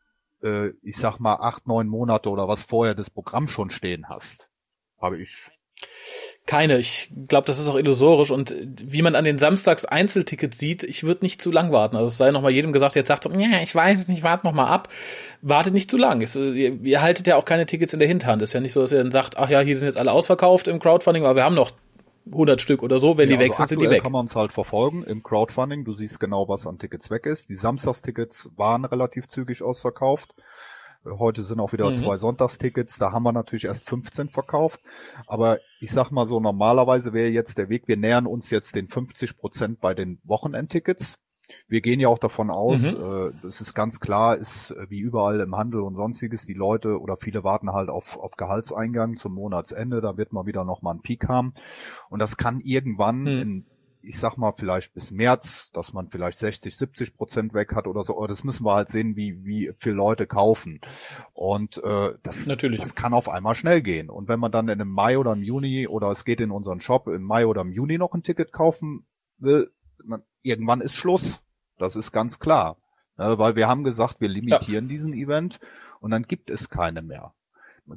äh, 0.42 0.70
ich 0.82 0.96
sag 0.96 1.18
mal, 1.18 1.36
acht, 1.36 1.66
neun 1.66 1.88
Monate 1.88 2.28
oder 2.30 2.48
was 2.48 2.64
vorher 2.64 2.94
das 2.94 3.10
Programm 3.10 3.48
schon 3.48 3.70
stehen 3.70 4.08
hast. 4.08 4.50
Habe 5.00 5.20
ich 5.20 5.50
keine. 6.46 6.78
Ich 6.78 7.12
glaube, 7.28 7.46
das 7.46 7.58
ist 7.58 7.68
auch 7.68 7.76
illusorisch. 7.76 8.30
Und 8.30 8.54
wie 8.82 9.02
man 9.02 9.14
an 9.14 9.24
den 9.24 9.38
Samstags 9.38 9.84
Einzeltickets 9.84 10.58
sieht, 10.58 10.82
ich 10.82 11.04
würde 11.04 11.24
nicht 11.24 11.40
zu 11.40 11.50
lang 11.50 11.72
warten. 11.72 11.96
Also 11.96 12.08
es 12.08 12.16
sei 12.16 12.30
noch 12.30 12.42
mal 12.42 12.50
jedem 12.50 12.72
gesagt, 12.72 12.96
jetzt 12.96 13.08
sagt 13.08 13.24
so, 13.24 13.30
ja, 13.30 13.62
ich 13.62 13.74
weiß 13.74 14.00
es 14.00 14.08
nicht, 14.08 14.22
warte 14.22 14.46
noch 14.46 14.52
mal 14.52 14.66
ab. 14.66 14.88
Wartet 15.40 15.72
nicht 15.72 15.90
zu 15.90 15.96
lang. 15.96 16.20
Es, 16.20 16.34
ihr, 16.36 16.80
ihr, 16.82 17.02
haltet 17.02 17.26
ja 17.26 17.36
auch 17.36 17.44
keine 17.44 17.66
Tickets 17.66 17.92
in 17.92 18.00
der 18.00 18.08
Hinterhand. 18.08 18.42
Es 18.42 18.50
ist 18.50 18.54
ja 18.54 18.60
nicht 18.60 18.72
so, 18.72 18.80
dass 18.80 18.92
ihr 18.92 18.98
dann 18.98 19.12
sagt, 19.12 19.36
ach 19.36 19.50
ja, 19.50 19.60
hier 19.60 19.76
sind 19.78 19.86
jetzt 19.86 19.98
alle 19.98 20.12
ausverkauft 20.12 20.68
im 20.68 20.80
Crowdfunding, 20.80 21.24
aber 21.24 21.36
wir 21.36 21.44
haben 21.44 21.54
noch 21.54 21.72
100 22.26 22.60
Stück 22.60 22.82
oder 22.82 22.98
so, 22.98 23.16
wenn 23.18 23.28
ja, 23.28 23.36
die 23.36 23.42
weg 23.42 23.50
also 23.50 23.62
sind, 23.62 23.68
sind 23.68 23.82
die 23.82 23.90
weg. 23.90 24.02
kann 24.02 24.12
man 24.12 24.26
es 24.26 24.36
halt 24.36 24.52
verfolgen 24.52 25.02
im 25.04 25.22
Crowdfunding. 25.22 25.84
Du 25.84 25.94
siehst 25.94 26.20
genau, 26.20 26.48
was 26.48 26.66
an 26.66 26.78
Tickets 26.78 27.10
weg 27.10 27.26
ist. 27.26 27.48
Die 27.48 27.56
Samstagstickets 27.56 28.50
waren 28.56 28.84
relativ 28.84 29.28
zügig 29.28 29.62
ausverkauft. 29.62 30.34
Heute 31.04 31.42
sind 31.42 31.58
auch 31.58 31.72
wieder 31.72 31.90
mhm. 31.90 31.96
zwei 31.96 32.16
Sonntagstickets. 32.16 32.98
Da 32.98 33.10
haben 33.10 33.24
wir 33.24 33.32
natürlich 33.32 33.64
erst 33.64 33.88
15 33.88 34.28
verkauft. 34.28 34.80
Aber 35.26 35.58
ich 35.80 35.90
sag 35.90 36.10
mal 36.12 36.28
so, 36.28 36.38
normalerweise 36.38 37.12
wäre 37.12 37.28
jetzt 37.28 37.58
der 37.58 37.68
Weg, 37.68 37.88
wir 37.88 37.96
nähern 37.96 38.26
uns 38.26 38.50
jetzt 38.50 38.76
den 38.76 38.88
50 38.88 39.36
Prozent 39.36 39.80
bei 39.80 39.94
den 39.94 40.20
Wochenendtickets. 40.22 41.18
Wir 41.68 41.80
gehen 41.80 42.00
ja 42.00 42.08
auch 42.08 42.18
davon 42.18 42.50
aus, 42.50 42.80
mhm. 42.80 42.88
äh, 42.88 43.32
das 43.42 43.60
ist 43.60 43.74
ganz 43.74 44.00
klar, 44.00 44.36
ist 44.36 44.72
äh, 44.72 44.90
wie 44.90 45.00
überall 45.00 45.40
im 45.40 45.56
Handel 45.56 45.80
und 45.80 45.94
sonstiges, 45.94 46.46
die 46.46 46.54
Leute 46.54 47.00
oder 47.00 47.16
viele 47.16 47.44
warten 47.44 47.72
halt 47.72 47.88
auf, 47.88 48.18
auf 48.18 48.36
Gehaltseingang 48.36 49.16
zum 49.16 49.34
Monatsende, 49.34 50.00
da 50.00 50.16
wird 50.16 50.32
mal 50.32 50.46
wieder 50.46 50.64
nochmal 50.64 50.94
ein 50.94 51.02
Peak 51.02 51.28
haben. 51.28 51.54
Und 52.08 52.18
das 52.18 52.36
kann 52.36 52.60
irgendwann 52.60 53.20
mhm. 53.20 53.26
in 53.26 53.66
ich 54.02 54.18
sag 54.18 54.36
mal 54.36 54.52
vielleicht 54.56 54.94
bis 54.94 55.10
März, 55.10 55.70
dass 55.72 55.92
man 55.92 56.08
vielleicht 56.08 56.38
60, 56.38 56.76
70 56.76 57.16
Prozent 57.16 57.54
weg 57.54 57.74
hat 57.74 57.86
oder 57.86 58.02
so. 58.02 58.16
Aber 58.16 58.28
das 58.28 58.44
müssen 58.44 58.66
wir 58.66 58.74
halt 58.74 58.88
sehen, 58.88 59.16
wie 59.16 59.44
wie 59.44 59.72
viele 59.78 59.94
Leute 59.94 60.26
kaufen. 60.26 60.80
Und 61.32 61.78
äh, 61.82 62.14
das, 62.22 62.46
Natürlich. 62.46 62.80
das 62.80 62.94
kann 62.94 63.14
auf 63.14 63.28
einmal 63.28 63.54
schnell 63.54 63.80
gehen. 63.80 64.10
Und 64.10 64.28
wenn 64.28 64.40
man 64.40 64.52
dann 64.52 64.68
in 64.68 64.80
einem 64.80 64.90
Mai 64.90 65.18
oder 65.18 65.32
im 65.32 65.42
Juni 65.42 65.86
oder 65.86 66.10
es 66.10 66.24
geht 66.24 66.40
in 66.40 66.50
unseren 66.50 66.80
Shop 66.80 67.06
im 67.06 67.22
Mai 67.22 67.46
oder 67.46 67.62
im 67.62 67.72
Juni 67.72 67.96
noch 67.96 68.12
ein 68.12 68.24
Ticket 68.24 68.52
kaufen 68.52 69.06
will, 69.38 69.70
dann, 70.04 70.22
irgendwann 70.42 70.80
ist 70.80 70.96
Schluss. 70.96 71.41
Das 71.82 71.96
ist 71.96 72.12
ganz 72.12 72.38
klar. 72.38 72.76
Ja, 73.18 73.38
weil 73.38 73.56
wir 73.56 73.68
haben 73.68 73.84
gesagt, 73.84 74.20
wir 74.20 74.28
limitieren 74.28 74.86
ja. 74.86 74.96
diesen 74.96 75.12
Event 75.12 75.60
und 76.00 76.10
dann 76.10 76.22
gibt 76.22 76.48
es 76.48 76.70
keine 76.70 77.02
mehr 77.02 77.34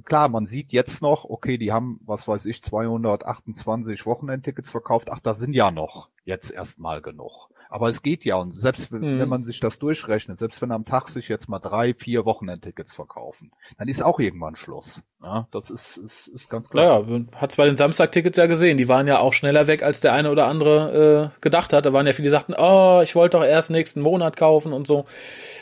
klar, 0.03 0.29
man 0.29 0.47
sieht 0.47 0.71
jetzt 0.71 1.01
noch, 1.01 1.25
okay, 1.25 1.57
die 1.57 1.71
haben, 1.71 1.99
was 2.05 2.27
weiß 2.27 2.45
ich, 2.45 2.63
228 2.63 4.05
Wochenendtickets 4.05 4.71
verkauft. 4.71 5.09
Ach, 5.11 5.19
das 5.19 5.37
sind 5.37 5.53
ja 5.53 5.71
noch 5.71 6.09
jetzt 6.23 6.51
erstmal 6.51 7.01
genug. 7.01 7.49
Aber 7.75 7.89
es 7.89 8.01
geht 8.01 8.23
ja 8.23 8.37
und 8.37 8.53
selbst 8.53 8.93
wenn, 8.93 9.01
mhm. 9.01 9.19
wenn 9.19 9.27
man 9.27 9.43
sich 9.43 9.59
das 9.59 9.79
durchrechnet, 9.79 10.39
selbst 10.39 10.61
wenn 10.61 10.71
am 10.71 10.85
Tag 10.85 11.09
sich 11.09 11.27
jetzt 11.27 11.49
mal 11.49 11.59
drei, 11.59 11.93
vier 11.93 12.23
Wochenendtickets 12.23 12.95
verkaufen, 12.95 13.51
dann 13.77 13.89
ist 13.89 14.01
auch 14.01 14.17
irgendwann 14.17 14.55
Schluss. 14.55 15.01
Ja, 15.21 15.49
das 15.51 15.69
ist, 15.69 15.97
ist, 15.97 16.29
ist 16.29 16.49
ganz 16.49 16.69
klar. 16.69 17.03
Naja, 17.03 17.25
hat's 17.33 17.57
bei 17.57 17.65
den 17.65 17.75
Samstagtickets 17.75 18.37
ja 18.37 18.45
gesehen. 18.45 18.77
Die 18.77 18.87
waren 18.87 19.07
ja 19.07 19.19
auch 19.19 19.33
schneller 19.33 19.67
weg, 19.67 19.83
als 19.83 19.99
der 19.99 20.13
eine 20.13 20.31
oder 20.31 20.47
andere 20.47 21.33
äh, 21.35 21.39
gedacht 21.41 21.73
hat. 21.73 21.85
Da 21.85 21.91
waren 21.91 22.07
ja 22.07 22.13
viele, 22.13 22.27
die 22.27 22.29
sagten, 22.29 22.55
oh, 22.57 23.01
ich 23.03 23.13
wollte 23.13 23.35
doch 23.35 23.43
erst 23.43 23.71
nächsten 23.71 23.99
Monat 23.99 24.37
kaufen 24.37 24.71
und 24.71 24.87
so. 24.87 25.03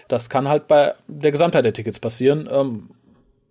Das 0.08 0.30
kann 0.30 0.48
halt 0.48 0.68
bei 0.68 0.94
der 1.08 1.32
Gesamtheit 1.32 1.66
der 1.66 1.74
Tickets 1.74 2.00
passieren. 2.00 2.48
Ähm, 2.52 2.92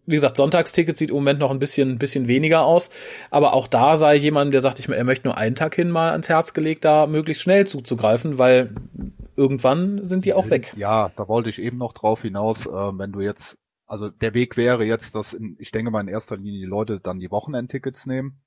wie 0.05 0.17
gesagt, 0.17 0.37
Sonntagsticket 0.37 0.97
sieht 0.97 1.11
im 1.11 1.17
Moment 1.17 1.39
noch 1.39 1.51
ein 1.51 1.59
bisschen, 1.59 1.93
ein 1.93 1.99
bisschen 1.99 2.27
weniger 2.27 2.65
aus. 2.65 2.91
Aber 3.31 3.53
auch 3.53 3.69
da 3.69 3.97
sei 3.97 4.17
jemand, 4.17 4.53
der 4.53 4.61
sagt, 4.61 4.79
ich, 4.79 4.89
er 4.89 5.05
möchte 5.05 5.29
nur 5.29 5.37
einen 5.37 5.55
Tag 5.55 5.75
hin 5.75 5.91
mal 5.91 6.11
ans 6.11 6.29
Herz 6.29 6.55
gelegt, 6.55 6.85
da 6.85 7.07
möglichst 7.07 7.43
schnell 7.43 7.67
zuzugreifen, 7.67 8.39
weil 8.39 8.75
irgendwann 9.37 10.09
sind 10.09 10.25
die, 10.25 10.31
die 10.31 10.35
auch 10.35 10.43
sind, 10.43 10.51
weg. 10.51 10.75
Ja, 10.77 11.11
da 11.17 11.29
wollte 11.29 11.51
ich 11.51 11.61
eben 11.61 11.79
noch 11.79 11.93
drauf 11.93 12.23
hinaus, 12.23 12.67
äh, 12.67 12.71
wenn 12.71 13.13
du 13.13 13.21
jetzt, 13.21 13.59
also 13.87 14.09
der 14.09 14.35
Weg 14.35 14.57
wäre 14.57 14.85
jetzt, 14.85 15.15
dass 15.15 15.35
in, 15.35 15.57
ich 15.61 15.71
denke 15.71 15.91
mal 15.91 16.01
in 16.01 16.09
erster 16.09 16.37
Linie 16.37 16.61
die 16.61 16.67
Leute 16.67 16.99
dann 17.01 17.21
die 17.21 17.31
Wochenendtickets 17.31 18.07
nehmen. 18.07 18.41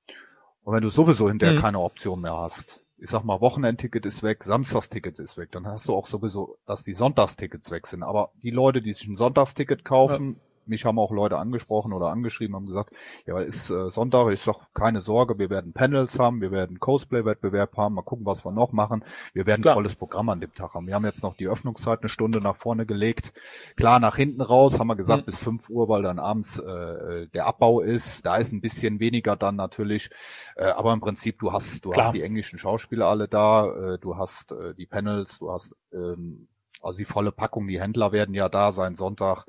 Und 0.64 0.74
wenn 0.74 0.82
du 0.82 0.90
sowieso 0.90 1.30
hinterher 1.30 1.56
mhm. 1.56 1.62
keine 1.62 1.80
Option 1.80 2.22
mehr 2.22 2.36
hast, 2.36 2.82
ich 2.98 3.10
sag 3.10 3.24
mal, 3.24 3.40
Wochenendticket 3.40 4.06
ist 4.06 4.24
weg, 4.24 4.44
Samstagsticket 4.44 5.20
ist 5.20 5.38
weg. 5.38 5.52
Dann 5.52 5.68
hast 5.68 5.88
du 5.88 5.94
auch 5.94 6.08
sowieso, 6.08 6.58
dass 6.66 6.84
die 6.84 6.94
Sonntagstickets 6.94 7.70
weg 7.70 7.88
sind. 7.88 8.04
Aber 8.04 8.32
die 8.42 8.52
Leute, 8.52 8.82
die 8.82 8.94
sich 8.94 9.08
ein 9.08 9.18
Sonntagsticket 9.18 9.84
kaufen, 9.84 10.40
mich 10.68 10.86
haben 10.86 11.00
auch 11.00 11.12
Leute 11.12 11.38
angesprochen 11.38 11.94
oder 11.94 12.08
angeschrieben, 12.08 12.56
haben 12.56 12.66
gesagt, 12.66 12.92
ja, 13.26 13.40
ist 13.40 13.70
äh, 13.70 13.90
Sonntag, 13.92 14.32
ich 14.32 14.42
sag, 14.42 14.74
keine 14.74 15.02
Sorge, 15.02 15.38
wir 15.40 15.50
werden 15.50 15.74
Panels 15.74 16.20
haben, 16.20 16.42
wir 16.42 16.52
werden 16.52 16.80
Cosplay-Wettbewerb 16.80 17.78
haben, 17.78 17.96
mal 17.96 18.02
gucken, 18.02 18.26
was 18.26 18.46
wir 18.46 18.52
noch 18.52 18.72
machen. 18.72 19.04
Wir 19.34 19.46
werden 19.46 19.66
ein 19.66 19.74
volles 19.74 19.96
Programm 19.96 20.30
an 20.30 20.40
dem 20.40 20.54
Tag 20.54 20.74
haben. 20.74 20.88
Wir 20.88 20.96
haben 20.96 21.06
jetzt 21.06 21.24
noch 21.24 21.36
die 21.36 21.48
Öffnungszeit 21.48 22.02
eine 22.02 22.10
Stunde 22.10 22.42
nach 22.42 22.56
vorne 22.56 22.86
gelegt. 22.86 23.34
Klar, 23.76 24.00
nach 24.00 24.16
hinten 24.16 24.42
raus 24.42 24.80
haben 24.80 24.88
wir 24.88 24.96
gesagt, 24.96 25.24
mhm. 25.24 25.26
bis 25.26 25.40
fünf 25.40 25.70
Uhr, 25.70 25.90
weil 25.90 26.04
dann 26.04 26.20
abends 26.20 26.60
äh, 26.60 27.28
der 27.28 27.46
Abbau 27.46 27.82
ist. 27.82 28.26
Da 28.26 28.38
ist 28.38 28.52
ein 28.52 28.62
bisschen 28.62 29.00
weniger 29.00 29.36
dann 29.36 29.56
natürlich. 29.56 30.10
Äh, 30.56 30.66
aber 30.66 30.94
im 30.94 31.02
Prinzip, 31.02 31.40
du 31.40 31.52
hast, 31.52 31.86
du 31.86 31.92
Klar. 31.92 32.08
hast 32.08 32.14
die 32.14 32.22
englischen 32.22 32.60
Schauspieler 32.60 33.08
alle 33.08 33.28
da, 33.28 33.66
äh, 33.66 34.00
du 34.00 34.18
hast 34.18 34.52
äh, 34.52 34.74
die 34.74 34.86
Panels, 34.86 35.40
du 35.40 35.52
hast 35.52 35.76
ähm, 35.94 36.48
also 36.86 36.98
die 36.98 37.06
volle 37.06 37.32
Packung, 37.32 37.68
die 37.68 37.82
Händler 37.82 38.12
werden 38.12 38.36
ja 38.36 38.50
da 38.50 38.72
sein 38.72 38.96
Sonntag. 38.96 39.46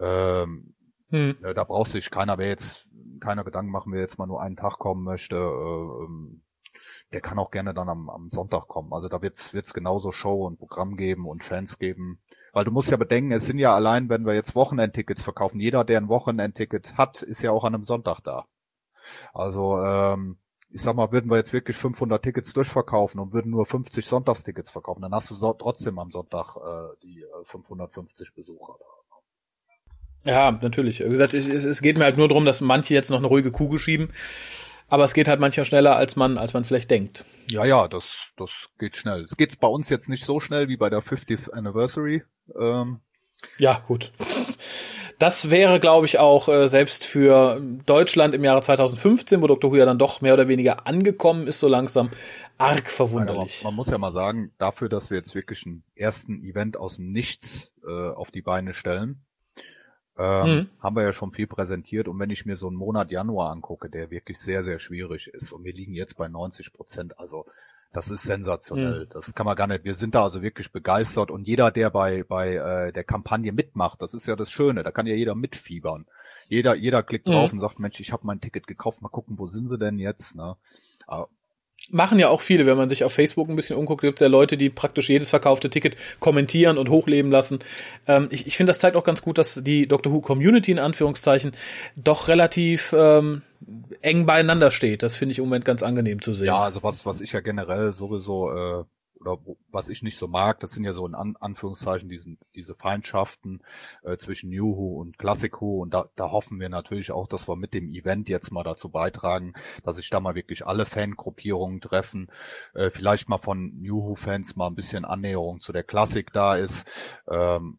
Ähm, 0.00 0.74
hm. 1.10 1.36
Ne, 1.40 1.54
da 1.54 1.64
braucht 1.64 1.92
sich 1.92 2.10
keiner, 2.10 2.38
wer 2.38 2.48
jetzt 2.48 2.88
keiner 3.20 3.44
Gedanken 3.44 3.70
machen, 3.70 3.92
wer 3.92 4.00
jetzt 4.00 4.18
mal 4.18 4.26
nur 4.26 4.42
einen 4.42 4.56
Tag 4.56 4.78
kommen 4.78 5.04
möchte. 5.04 5.36
Äh, 5.36 6.04
ähm, 6.04 6.42
der 7.12 7.20
kann 7.20 7.38
auch 7.38 7.50
gerne 7.50 7.74
dann 7.74 7.88
am, 7.88 8.10
am 8.10 8.30
Sonntag 8.30 8.66
kommen. 8.66 8.92
Also 8.92 9.08
da 9.08 9.22
wird's 9.22 9.54
wird's 9.54 9.72
genauso 9.74 10.10
Show 10.10 10.46
und 10.46 10.58
Programm 10.58 10.96
geben 10.96 11.26
und 11.26 11.44
Fans 11.44 11.78
geben. 11.78 12.20
Weil 12.52 12.64
du 12.64 12.72
musst 12.72 12.90
ja 12.90 12.96
bedenken, 12.96 13.32
es 13.32 13.46
sind 13.46 13.58
ja 13.58 13.74
allein, 13.74 14.08
wenn 14.08 14.26
wir 14.26 14.34
jetzt 14.34 14.54
Wochenendtickets 14.54 15.22
verkaufen, 15.22 15.60
jeder, 15.60 15.84
der 15.84 16.00
ein 16.00 16.08
Wochenendticket 16.08 16.96
hat, 16.96 17.22
ist 17.22 17.42
ja 17.42 17.52
auch 17.52 17.64
an 17.64 17.74
einem 17.74 17.84
Sonntag 17.84 18.20
da. 18.20 18.46
Also 19.32 19.78
ähm, 19.78 20.38
ich 20.74 20.82
sag 20.82 20.96
mal, 20.96 21.12
würden 21.12 21.30
wir 21.30 21.36
jetzt 21.36 21.52
wirklich 21.52 21.76
500 21.76 22.20
Tickets 22.20 22.52
durchverkaufen 22.52 23.20
und 23.20 23.32
würden 23.32 23.52
nur 23.52 23.64
50 23.64 24.04
Sonntagstickets 24.04 24.70
verkaufen, 24.70 25.02
dann 25.02 25.14
hast 25.14 25.30
du 25.30 25.36
so, 25.36 25.52
trotzdem 25.52 26.00
am 26.00 26.10
Sonntag 26.10 26.56
äh, 26.56 26.96
die 27.02 27.22
äh, 27.22 27.44
550 27.44 28.34
Besucher 28.34 28.74
da. 28.80 30.30
Ja, 30.30 30.50
natürlich. 30.50 31.00
Wie 31.00 31.08
gesagt, 31.08 31.34
es, 31.34 31.46
es 31.46 31.82
geht 31.82 31.96
mir 31.96 32.04
halt 32.04 32.16
nur 32.16 32.28
darum, 32.28 32.44
dass 32.44 32.60
manche 32.60 32.92
jetzt 32.92 33.10
noch 33.10 33.18
eine 33.18 33.26
ruhige 33.26 33.52
Kugel 33.52 33.78
schieben. 33.78 34.08
Aber 34.88 35.04
es 35.04 35.14
geht 35.14 35.28
halt 35.28 35.38
manchmal 35.38 35.64
schneller, 35.64 35.96
als 35.96 36.16
man, 36.16 36.38
als 36.38 36.54
man 36.54 36.64
vielleicht 36.64 36.90
denkt. 36.90 37.24
Ja, 37.48 37.64
ja, 37.64 37.86
das, 37.88 38.32
das 38.36 38.50
geht 38.78 38.96
schnell. 38.96 39.22
Es 39.22 39.36
geht 39.36 39.60
bei 39.60 39.68
uns 39.68 39.90
jetzt 39.90 40.08
nicht 40.08 40.24
so 40.24 40.40
schnell 40.40 40.68
wie 40.68 40.76
bei 40.76 40.90
der 40.90 41.02
50th 41.02 41.50
Anniversary. 41.50 42.22
Ähm, 42.58 43.00
ja, 43.58 43.82
gut. 43.86 44.12
Das 45.18 45.50
wäre, 45.50 45.80
glaube 45.80 46.06
ich, 46.06 46.18
auch 46.18 46.48
äh, 46.48 46.68
selbst 46.68 47.04
für 47.04 47.60
Deutschland 47.86 48.34
im 48.34 48.44
Jahre 48.44 48.60
2015, 48.60 49.40
wo 49.42 49.46
Dr. 49.46 49.70
Who 49.70 49.76
ja 49.76 49.84
dann 49.84 49.98
doch 49.98 50.20
mehr 50.20 50.34
oder 50.34 50.48
weniger 50.48 50.86
angekommen 50.86 51.46
ist, 51.46 51.60
so 51.60 51.68
langsam 51.68 52.10
arg 52.58 52.88
verwunderlich. 52.88 53.62
man 53.64 53.74
muss 53.74 53.88
ja 53.88 53.98
mal 53.98 54.12
sagen, 54.12 54.52
dafür, 54.58 54.88
dass 54.88 55.10
wir 55.10 55.18
jetzt 55.18 55.34
wirklich 55.34 55.66
einen 55.66 55.84
ersten 55.94 56.42
Event 56.42 56.76
aus 56.76 56.96
dem 56.96 57.12
Nichts 57.12 57.70
äh, 57.86 58.10
auf 58.10 58.30
die 58.30 58.42
Beine 58.42 58.74
stellen, 58.74 59.24
ähm, 60.16 60.46
mhm. 60.46 60.68
haben 60.80 60.96
wir 60.96 61.02
ja 61.02 61.12
schon 61.12 61.32
viel 61.32 61.46
präsentiert. 61.46 62.08
Und 62.08 62.18
wenn 62.18 62.30
ich 62.30 62.46
mir 62.46 62.56
so 62.56 62.68
einen 62.68 62.76
Monat 62.76 63.10
Januar 63.10 63.50
angucke, 63.50 63.90
der 63.90 64.10
wirklich 64.10 64.38
sehr, 64.38 64.62
sehr 64.62 64.78
schwierig 64.78 65.28
ist, 65.28 65.52
und 65.52 65.64
wir 65.64 65.72
liegen 65.72 65.94
jetzt 65.94 66.16
bei 66.16 66.28
90 66.28 66.72
Prozent, 66.72 67.18
also 67.18 67.46
das 67.94 68.10
ist 68.10 68.24
sensationell. 68.24 69.04
Mhm. 69.04 69.10
Das 69.10 69.34
kann 69.34 69.46
man 69.46 69.54
gar 69.54 69.68
nicht. 69.68 69.84
Wir 69.84 69.94
sind 69.94 70.14
da 70.16 70.24
also 70.24 70.42
wirklich 70.42 70.72
begeistert 70.72 71.30
und 71.30 71.46
jeder, 71.46 71.70
der 71.70 71.90
bei 71.90 72.24
bei 72.24 72.56
äh, 72.56 72.92
der 72.92 73.04
Kampagne 73.04 73.52
mitmacht, 73.52 74.02
das 74.02 74.14
ist 74.14 74.26
ja 74.26 74.34
das 74.34 74.50
Schöne. 74.50 74.82
Da 74.82 74.90
kann 74.90 75.06
ja 75.06 75.14
jeder 75.14 75.36
mitfiebern. 75.36 76.06
Jeder 76.48 76.74
jeder 76.74 77.04
klickt 77.04 77.28
drauf 77.28 77.52
mhm. 77.52 77.58
und 77.58 77.60
sagt, 77.60 77.78
Mensch, 77.78 78.00
ich 78.00 78.12
habe 78.12 78.26
mein 78.26 78.40
Ticket 78.40 78.66
gekauft. 78.66 79.00
Mal 79.00 79.08
gucken, 79.08 79.38
wo 79.38 79.46
sind 79.46 79.68
sie 79.68 79.78
denn 79.78 79.98
jetzt? 79.98 80.34
Ne? 80.34 80.56
Aber 81.06 81.28
machen 81.90 82.18
ja 82.18 82.28
auch 82.28 82.40
viele, 82.40 82.66
wenn 82.66 82.76
man 82.76 82.88
sich 82.88 83.04
auf 83.04 83.12
Facebook 83.12 83.48
ein 83.48 83.56
bisschen 83.56 83.76
umguckt, 83.76 84.02
gibt 84.02 84.20
es 84.20 84.24
ja 84.24 84.28
Leute, 84.28 84.56
die 84.56 84.70
praktisch 84.70 85.08
jedes 85.08 85.30
verkaufte 85.30 85.70
Ticket 85.70 85.96
kommentieren 86.20 86.78
und 86.78 86.88
hochleben 86.88 87.30
lassen. 87.30 87.58
Ähm, 88.06 88.28
ich 88.30 88.46
ich 88.46 88.56
finde, 88.56 88.70
das 88.70 88.78
zeigt 88.78 88.96
auch 88.96 89.04
ganz 89.04 89.22
gut, 89.22 89.38
dass 89.38 89.60
die 89.62 89.86
Doctor 89.86 90.12
Who 90.12 90.20
Community 90.20 90.72
in 90.72 90.78
Anführungszeichen 90.78 91.52
doch 91.96 92.28
relativ 92.28 92.94
ähm, 92.96 93.42
eng 94.00 94.26
beieinander 94.26 94.70
steht. 94.70 95.02
Das 95.02 95.16
finde 95.16 95.32
ich 95.32 95.38
im 95.38 95.44
Moment 95.44 95.64
ganz 95.64 95.82
angenehm 95.82 96.20
zu 96.20 96.34
sehen. 96.34 96.46
Ja, 96.46 96.62
also 96.62 96.82
was, 96.82 97.06
was 97.06 97.20
ich 97.20 97.32
ja 97.32 97.40
generell 97.40 97.94
sowieso 97.94 98.50
äh, 98.50 98.84
oder 99.26 99.40
was 99.70 99.88
ich 99.88 100.02
nicht 100.02 100.18
so 100.18 100.28
mag, 100.28 100.60
das 100.60 100.72
sind 100.72 100.84
ja 100.84 100.92
so 100.92 101.06
in 101.06 101.14
An 101.14 101.36
Anführungszeichen 101.40 102.08
diesen, 102.08 102.38
diese 102.54 102.74
Feindschaften 102.74 103.62
äh, 104.02 104.16
zwischen 104.16 104.52
Who 104.52 105.00
und 105.00 105.18
Classic 105.18 105.60
Who 105.60 105.80
und 105.80 105.94
da, 105.94 106.08
da 106.16 106.30
hoffen 106.30 106.60
wir 106.60 106.68
natürlich 106.68 107.12
auch, 107.12 107.26
dass 107.26 107.48
wir 107.48 107.56
mit 107.56 107.74
dem 107.74 107.88
Event 107.88 108.28
jetzt 108.28 108.50
mal 108.50 108.64
dazu 108.64 108.88
beitragen, 108.88 109.54
dass 109.82 109.96
sich 109.96 110.10
da 110.10 110.20
mal 110.20 110.34
wirklich 110.34 110.66
alle 110.66 110.86
Fangruppierungen 110.86 111.80
treffen, 111.80 112.30
äh, 112.74 112.90
vielleicht 112.90 113.28
mal 113.28 113.38
von 113.38 113.80
New 113.80 114.02
Who 114.02 114.14
Fans 114.14 114.56
mal 114.56 114.66
ein 114.66 114.74
bisschen 114.74 115.04
Annäherung 115.04 115.60
zu 115.60 115.72
der 115.72 115.84
Klassik 115.84 116.32
da 116.32 116.56
ist. 116.56 116.86
Ähm, 117.28 117.78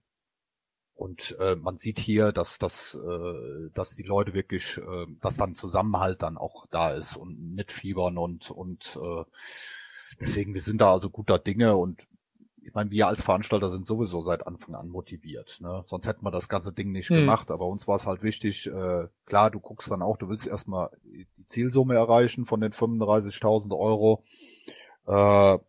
und 0.96 1.36
äh, 1.40 1.58
man 1.58 1.78
sieht 1.78 2.00
hier, 2.00 2.32
dass, 2.32 2.58
dass, 2.58 2.96
äh, 2.96 3.70
dass 3.74 3.96
die 3.96 4.04
Leute 4.04 4.34
wirklich, 4.34 4.78
äh, 4.78 5.06
dass 5.22 5.36
dann 5.36 5.56
Zusammenhalt 5.56 6.22
dann 6.22 6.38
auch 6.38 6.68
da 6.72 6.94
ist 6.94 7.18
und 7.18 7.54
mitfiebern 7.54 8.18
und, 8.18 8.50
und 8.50 8.98
äh, 9.02 9.24
deswegen, 10.20 10.54
wir 10.54 10.62
sind 10.62 10.82
da 10.82 10.92
also 10.92 11.10
guter 11.10 11.40
Dinge 11.40 11.76
und 11.76 12.02
ich 12.66 12.74
meine, 12.74 12.90
wir 12.90 13.08
als 13.08 13.24
Veranstalter 13.24 13.70
sind 13.70 13.86
sowieso 13.86 14.24
seit 14.24 14.48
Anfang 14.48 14.74
an 14.74 14.90
motiviert. 14.90 15.60
Ne? 15.62 15.84
Sonst 15.86 16.08
hätten 16.08 16.26
wir 16.26 16.32
das 16.32 16.50
ganze 16.50 16.74
Ding 16.74 16.92
nicht 16.92 17.12
mhm. 17.12 17.18
gemacht. 17.18 17.52
Aber 17.52 17.68
uns 17.68 17.88
war 17.88 17.96
es 17.96 18.08
halt 18.08 18.24
wichtig, 18.24 18.66
äh, 18.68 19.08
klar, 19.28 19.52
du 19.52 19.60
guckst 19.60 19.92
dann 19.92 20.02
auch, 20.02 20.18
du 20.18 20.30
willst 20.30 20.48
erstmal 20.48 20.90
die 21.04 21.28
Zielsumme 21.48 21.94
erreichen 21.94 22.46
von 22.46 22.62
den 22.62 22.74
35.000 22.74 23.78
Euro. 23.78 24.24
Äh, 25.06 25.60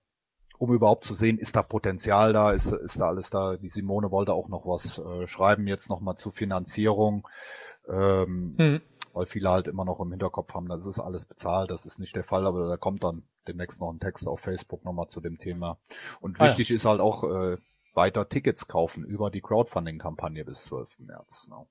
um 0.58 0.72
überhaupt 0.72 1.04
zu 1.04 1.14
sehen, 1.14 1.38
ist 1.38 1.54
da 1.54 1.62
Potenzial 1.62 2.32
da, 2.32 2.52
ist, 2.52 2.72
ist 2.72 2.98
da 2.98 3.08
alles 3.08 3.28
da. 3.28 3.56
Die 3.56 3.68
Simone 3.68 4.10
wollte 4.10 4.32
auch 4.32 4.48
noch 4.48 4.64
was 4.66 4.98
äh, 4.98 5.26
schreiben 5.26 5.66
jetzt 5.66 5.90
nochmal 5.90 6.16
zur 6.16 6.32
Finanzierung, 6.32 7.28
ähm, 7.88 8.54
hm. 8.56 8.80
Weil 9.16 9.24
viele 9.24 9.48
halt 9.48 9.66
immer 9.66 9.86
noch 9.86 9.98
im 10.00 10.10
Hinterkopf 10.10 10.52
haben, 10.52 10.68
das 10.68 10.84
ist 10.84 11.00
alles 11.00 11.24
bezahlt, 11.24 11.70
das 11.70 11.86
ist 11.86 11.98
nicht 11.98 12.14
der 12.14 12.22
Fall, 12.22 12.46
aber 12.46 12.68
da 12.68 12.76
kommt 12.76 13.02
dann 13.02 13.22
demnächst 13.48 13.80
noch 13.80 13.90
ein 13.90 13.98
Text 13.98 14.28
auf 14.28 14.40
Facebook 14.40 14.84
nochmal 14.84 15.08
zu 15.08 15.22
dem 15.22 15.38
Thema. 15.38 15.78
Und 16.20 16.38
ah, 16.38 16.44
wichtig 16.44 16.68
ja. 16.68 16.76
ist 16.76 16.84
halt 16.84 17.00
auch 17.00 17.24
äh, 17.24 17.56
weiter 17.94 18.28
Tickets 18.28 18.68
kaufen 18.68 19.04
über 19.04 19.30
die 19.30 19.40
Crowdfunding-Kampagne 19.40 20.44
bis 20.44 20.64
12. 20.64 20.98
März. 20.98 21.48
Ne? 21.48 21.66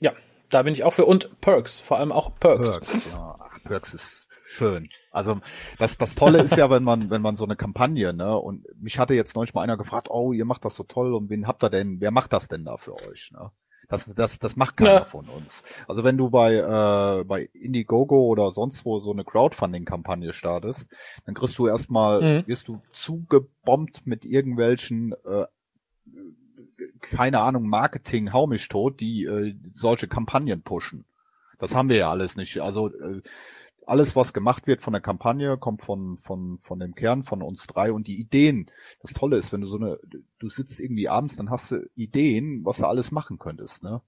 Ja, 0.00 0.12
da 0.50 0.62
bin 0.62 0.74
ich 0.74 0.84
auch 0.84 0.92
für 0.92 1.06
und 1.06 1.40
Perks, 1.40 1.80
vor 1.80 1.96
allem 1.96 2.12
auch 2.12 2.34
Perks. 2.38 2.80
Perks, 2.80 3.06
ja. 3.06 3.38
Ach, 3.40 3.58
Perks 3.64 3.94
ist 3.94 4.28
schön. 4.44 4.82
Also 5.12 5.40
das, 5.78 5.96
das 5.96 6.14
Tolle 6.16 6.42
ist 6.42 6.58
ja, 6.58 6.68
wenn 6.68 6.84
man, 6.84 7.08
wenn 7.08 7.22
man 7.22 7.36
so 7.36 7.44
eine 7.44 7.56
Kampagne, 7.56 8.12
ne, 8.12 8.36
und 8.36 8.66
mich 8.78 8.98
hatte 8.98 9.14
jetzt 9.14 9.36
neulich 9.36 9.54
mal 9.54 9.62
einer 9.62 9.78
gefragt, 9.78 10.08
oh, 10.10 10.34
ihr 10.34 10.44
macht 10.44 10.66
das 10.66 10.74
so 10.74 10.82
toll 10.82 11.14
und 11.14 11.30
wen 11.30 11.46
habt 11.46 11.64
ihr 11.64 11.70
denn, 11.70 12.02
wer 12.02 12.10
macht 12.10 12.34
das 12.34 12.46
denn 12.48 12.66
da 12.66 12.76
für 12.76 12.92
euch, 13.08 13.32
ne? 13.32 13.50
Das, 13.88 14.10
das, 14.14 14.38
das 14.38 14.56
macht 14.56 14.76
keiner 14.76 14.90
ja. 14.90 15.04
von 15.04 15.28
uns. 15.28 15.62
Also 15.86 16.02
wenn 16.02 16.16
du 16.16 16.30
bei, 16.30 16.54
äh, 16.54 17.24
bei 17.24 17.48
Indiegogo 17.52 18.26
oder 18.26 18.52
sonst 18.52 18.84
wo 18.84 19.00
so 19.00 19.12
eine 19.12 19.24
Crowdfunding-Kampagne 19.24 20.32
startest, 20.32 20.90
dann 21.24 21.34
kriegst 21.34 21.58
du 21.58 21.66
erstmal, 21.66 22.20
mhm. 22.20 22.46
wirst 22.46 22.68
du 22.68 22.80
zugebombt 22.88 24.06
mit 24.06 24.24
irgendwelchen, 24.24 25.12
äh, 25.24 25.46
keine 27.00 27.40
Ahnung, 27.40 27.68
Marketing, 27.68 28.32
haumisch 28.32 28.68
tot, 28.68 29.00
die 29.00 29.24
äh, 29.24 29.54
solche 29.72 30.08
Kampagnen 30.08 30.62
pushen. 30.62 31.04
Das 31.58 31.74
haben 31.74 31.88
wir 31.88 31.96
ja 31.96 32.10
alles 32.10 32.36
nicht. 32.36 32.60
Also 32.60 32.88
äh, 32.88 33.22
alles, 33.86 34.16
was 34.16 34.32
gemacht 34.32 34.66
wird 34.66 34.82
von 34.82 34.92
der 34.92 35.00
Kampagne, 35.00 35.56
kommt 35.56 35.82
von, 35.82 36.18
von, 36.18 36.58
von 36.62 36.78
dem 36.78 36.94
Kern, 36.94 37.22
von 37.22 37.40
uns 37.40 37.66
drei 37.66 37.92
und 37.92 38.06
die 38.06 38.18
Ideen. 38.18 38.70
Das 39.00 39.12
Tolle 39.12 39.36
ist, 39.36 39.52
wenn 39.52 39.60
du 39.60 39.68
so 39.68 39.76
eine, 39.76 39.98
du 40.38 40.50
sitzt 40.50 40.80
irgendwie 40.80 41.08
abends, 41.08 41.36
dann 41.36 41.50
hast 41.50 41.70
du 41.70 41.88
Ideen, 41.94 42.64
was 42.64 42.78
du 42.78 42.86
alles 42.86 43.12
machen 43.12 43.38
könntest, 43.38 43.82
ne? 43.82 44.02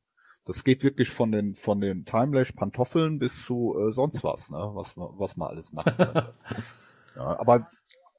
Das 0.44 0.64
geht 0.64 0.82
wirklich 0.82 1.10
von 1.10 1.30
den, 1.30 1.54
von 1.54 1.80
den 1.80 2.06
Timelash 2.06 2.52
Pantoffeln 2.52 3.18
bis 3.18 3.44
zu 3.44 3.76
äh, 3.78 3.92
sonst 3.92 4.24
was, 4.24 4.50
ne? 4.50 4.70
Was, 4.72 4.94
was 4.96 5.36
man 5.36 5.48
alles 5.48 5.72
machen 5.72 5.96
kann. 5.96 6.28
ja, 7.16 7.38
aber 7.38 7.68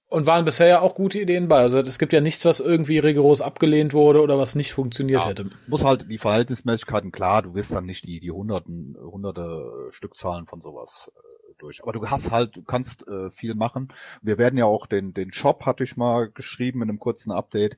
und 0.09 0.25
waren 0.25 0.43
bisher 0.43 0.67
ja 0.67 0.81
auch 0.81 0.95
gute 0.95 1.19
Ideen 1.19 1.47
bei. 1.47 1.59
Also 1.59 1.79
es 1.79 1.99
gibt 1.99 2.13
ja 2.13 2.21
nichts, 2.21 2.43
was 2.43 2.59
irgendwie 2.59 2.97
rigoros 2.97 3.41
abgelehnt 3.41 3.93
wurde 3.93 4.21
oder 4.23 4.39
was 4.39 4.55
nicht 4.55 4.73
funktioniert 4.73 5.23
ja, 5.23 5.29
hätte. 5.29 5.51
Muss 5.67 5.83
halt 5.83 6.09
die 6.09 6.17
Verhältnismäßigkeiten, 6.17 7.11
klar, 7.11 7.43
du 7.43 7.53
wirst 7.53 7.71
dann 7.73 7.85
nicht 7.85 8.05
die, 8.05 8.19
die 8.19 8.31
hunderten, 8.31 8.97
hunderte 8.99 9.89
Stückzahlen 9.91 10.47
von 10.47 10.61
sowas 10.61 11.11
äh, 11.15 11.28
durch. 11.61 11.81
Aber 11.83 11.93
du 11.93 12.07
hast 12.07 12.31
halt, 12.31 12.55
du 12.55 12.63
kannst 12.63 13.07
äh, 13.07 13.29
viel 13.29 13.55
machen. 13.55 13.89
Wir 14.21 14.37
werden 14.37 14.57
ja 14.57 14.65
auch 14.65 14.87
den, 14.87 15.13
den 15.13 15.33
Shop, 15.33 15.65
hatte 15.65 15.83
ich 15.83 15.97
mal 15.97 16.29
geschrieben 16.29 16.81
in 16.81 16.89
einem 16.89 16.99
kurzen 16.99 17.31
Update. 17.31 17.77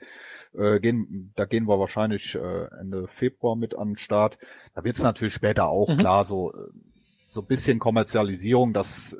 Äh, 0.58 0.80
gehen, 0.80 1.32
da 1.36 1.46
gehen 1.46 1.68
wir 1.68 1.80
wahrscheinlich 1.80 2.36
äh, 2.36 2.66
Ende 2.80 3.08
Februar 3.08 3.56
mit 3.56 3.76
an 3.76 3.90
den 3.90 3.98
Start. 3.98 4.38
Da 4.76 4.84
wird 4.84 4.98
es 4.98 5.04
natürlich 5.04 5.34
später 5.34 5.68
auch 5.68 5.90
mhm. 5.90 5.98
klar 5.98 6.26
so, 6.26 6.54
äh, 6.54 6.58
so 7.30 7.42
ein 7.42 7.48
bisschen 7.48 7.80
Kommerzialisierung, 7.80 8.74
dass 8.74 9.18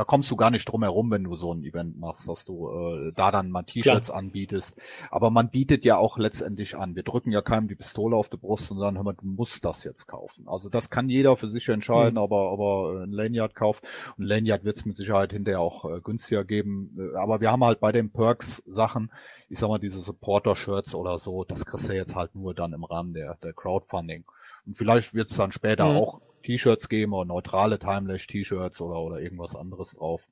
da 0.00 0.04
kommst 0.04 0.30
du 0.30 0.36
gar 0.36 0.50
nicht 0.50 0.64
drum 0.64 0.82
herum, 0.82 1.10
wenn 1.10 1.24
du 1.24 1.36
so 1.36 1.52
ein 1.52 1.62
Event 1.62 2.00
machst, 2.00 2.26
dass 2.26 2.46
du 2.46 2.70
äh, 2.70 3.12
da 3.14 3.30
dann 3.30 3.50
mal 3.50 3.64
T-Shirts 3.64 4.10
anbietest. 4.10 4.74
Aber 5.10 5.28
man 5.28 5.50
bietet 5.50 5.84
ja 5.84 5.98
auch 5.98 6.16
letztendlich 6.16 6.74
an. 6.74 6.96
Wir 6.96 7.02
drücken 7.02 7.32
ja 7.32 7.42
keinem 7.42 7.68
die 7.68 7.74
Pistole 7.74 8.16
auf 8.16 8.30
die 8.30 8.38
Brust 8.38 8.70
und 8.70 8.78
sagen, 8.78 8.96
hör 8.96 9.04
mal, 9.04 9.12
du 9.12 9.26
musst 9.26 9.62
das 9.62 9.84
jetzt 9.84 10.06
kaufen. 10.06 10.48
Also 10.48 10.70
das 10.70 10.88
kann 10.88 11.10
jeder 11.10 11.36
für 11.36 11.50
sich 11.50 11.68
entscheiden, 11.68 12.14
mhm. 12.14 12.22
aber 12.22 12.50
aber 12.50 13.02
ein 13.02 13.12
Lanyard 13.12 13.54
kauft. 13.54 13.86
Und 14.16 14.24
Lanyard 14.24 14.64
wird 14.64 14.78
es 14.78 14.86
mit 14.86 14.96
Sicherheit 14.96 15.34
hinterher 15.34 15.60
auch 15.60 15.84
äh, 15.84 16.00
günstiger 16.00 16.44
geben. 16.44 16.96
Äh, 16.98 17.18
aber 17.18 17.42
wir 17.42 17.52
haben 17.52 17.62
halt 17.62 17.80
bei 17.80 17.92
den 17.92 18.10
Perks 18.10 18.62
Sachen, 18.66 19.12
ich 19.50 19.58
sag 19.58 19.68
mal, 19.68 19.80
diese 19.80 20.00
Supporter-Shirts 20.00 20.94
oder 20.94 21.18
so, 21.18 21.44
das 21.44 21.66
kriegst 21.66 21.90
du 21.90 21.94
jetzt 21.94 22.16
halt 22.16 22.34
nur 22.34 22.54
dann 22.54 22.72
im 22.72 22.84
Rahmen 22.84 23.12
der, 23.12 23.36
der 23.42 23.52
Crowdfunding. 23.52 24.24
Und 24.64 24.78
vielleicht 24.78 25.12
wird 25.12 25.30
es 25.30 25.36
dann 25.36 25.52
später 25.52 25.90
mhm. 25.90 25.96
auch 25.98 26.20
T-Shirts 26.42 26.88
geben 26.88 27.12
oder 27.12 27.26
neutrale 27.26 27.78
Timelash-T-Shirts 27.78 28.80
oder, 28.80 29.00
oder 29.00 29.20
irgendwas 29.20 29.54
anderes 29.54 29.92
drauf. 29.92 30.28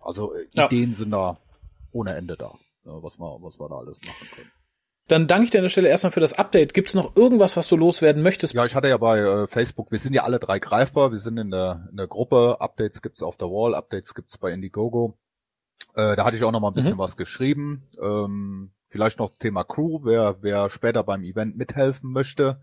Also 0.00 0.34
äh, 0.34 0.46
ja. 0.52 0.66
Ideen 0.66 0.94
sind 0.94 1.10
da 1.10 1.38
ohne 1.92 2.14
Ende 2.14 2.36
da, 2.36 2.50
äh, 2.84 2.90
was, 3.02 3.18
wir, 3.18 3.38
was 3.40 3.58
wir 3.58 3.68
da 3.68 3.76
alles 3.76 4.00
machen 4.02 4.28
können. 4.34 4.50
Dann 5.08 5.26
danke 5.26 5.44
ich 5.44 5.50
dir 5.50 5.58
an 5.58 5.64
der 5.64 5.68
Stelle 5.68 5.88
erstmal 5.88 6.12
für 6.12 6.20
das 6.20 6.32
Update. 6.32 6.74
Gibt 6.74 6.88
es 6.88 6.94
noch 6.94 7.16
irgendwas, 7.16 7.56
was 7.56 7.68
du 7.68 7.76
loswerden 7.76 8.22
möchtest? 8.22 8.54
Ja, 8.54 8.64
ich 8.64 8.74
hatte 8.74 8.88
ja 8.88 8.96
bei 8.96 9.18
äh, 9.18 9.46
Facebook, 9.48 9.90
wir 9.90 9.98
sind 9.98 10.14
ja 10.14 10.22
alle 10.22 10.38
drei 10.38 10.58
greifbar, 10.58 11.10
wir 11.10 11.18
sind 11.18 11.38
in 11.38 11.50
der, 11.50 11.88
in 11.90 11.96
der 11.96 12.06
Gruppe, 12.06 12.60
Updates 12.60 13.02
gibt's 13.02 13.22
auf 13.22 13.36
der 13.36 13.48
Wall, 13.48 13.74
Updates 13.74 14.14
gibt's 14.14 14.38
bei 14.38 14.52
Indiegogo. 14.52 15.18
Äh, 15.94 16.16
da 16.16 16.24
hatte 16.24 16.36
ich 16.36 16.44
auch 16.44 16.52
noch 16.52 16.60
mal 16.60 16.68
ein 16.68 16.74
bisschen 16.74 16.94
mhm. 16.94 16.98
was 16.98 17.16
geschrieben. 17.16 17.88
Ähm, 18.00 18.70
vielleicht 18.88 19.18
noch 19.18 19.36
Thema 19.38 19.64
Crew, 19.64 20.00
wer, 20.04 20.36
wer 20.40 20.70
später 20.70 21.02
beim 21.02 21.24
Event 21.24 21.56
mithelfen 21.56 22.12
möchte 22.12 22.60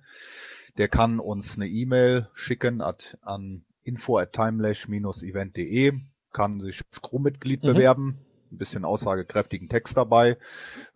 der 0.79 0.87
kann 0.87 1.19
uns 1.19 1.57
eine 1.57 1.67
E-Mail 1.67 2.29
schicken 2.33 2.81
at, 2.81 3.17
an 3.21 3.65
info 3.83 4.17
at 4.17 4.31
timelash-event.de, 4.31 5.93
kann 6.31 6.61
sich 6.61 6.81
als 6.89 7.01
Crewmitglied 7.01 7.63
mhm. 7.63 7.67
bewerben, 7.67 8.25
ein 8.49 8.57
bisschen 8.57 8.85
aussagekräftigen 8.85 9.67
Text 9.67 9.97
dabei, 9.97 10.37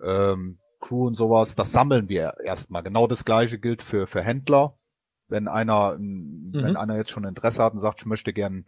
ähm, 0.01 0.57
Crew 0.79 1.07
und 1.07 1.15
sowas, 1.15 1.55
das 1.55 1.73
sammeln 1.73 2.07
wir 2.07 2.35
erstmal. 2.43 2.81
Genau 2.81 3.07
das 3.07 3.25
gleiche 3.25 3.59
gilt 3.59 3.83
für, 3.83 4.07
für 4.07 4.21
Händler. 4.21 4.77
Wenn 5.27 5.49
einer, 5.49 5.97
mhm. 5.97 6.51
wenn 6.53 6.77
einer 6.77 6.95
jetzt 6.95 7.11
schon 7.11 7.25
Interesse 7.25 7.61
hat 7.61 7.73
und 7.73 7.79
sagt, 7.79 7.99
ich 7.99 8.05
möchte 8.05 8.31
gern 8.31 8.65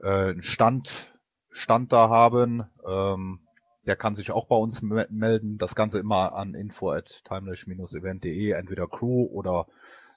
äh, 0.00 0.30
einen 0.30 0.42
Stand, 0.42 1.14
Stand 1.50 1.92
da 1.92 2.10
haben, 2.10 2.64
ähm, 2.86 3.40
der 3.86 3.96
kann 3.96 4.16
sich 4.16 4.30
auch 4.30 4.46
bei 4.46 4.56
uns 4.56 4.82
melden. 4.82 5.56
Das 5.56 5.74
Ganze 5.74 5.98
immer 5.98 6.34
an 6.34 6.54
info 6.54 6.90
at 6.90 7.22
timelash-event.de, 7.24 8.50
entweder 8.50 8.86
Crew 8.86 9.24
oder 9.24 9.66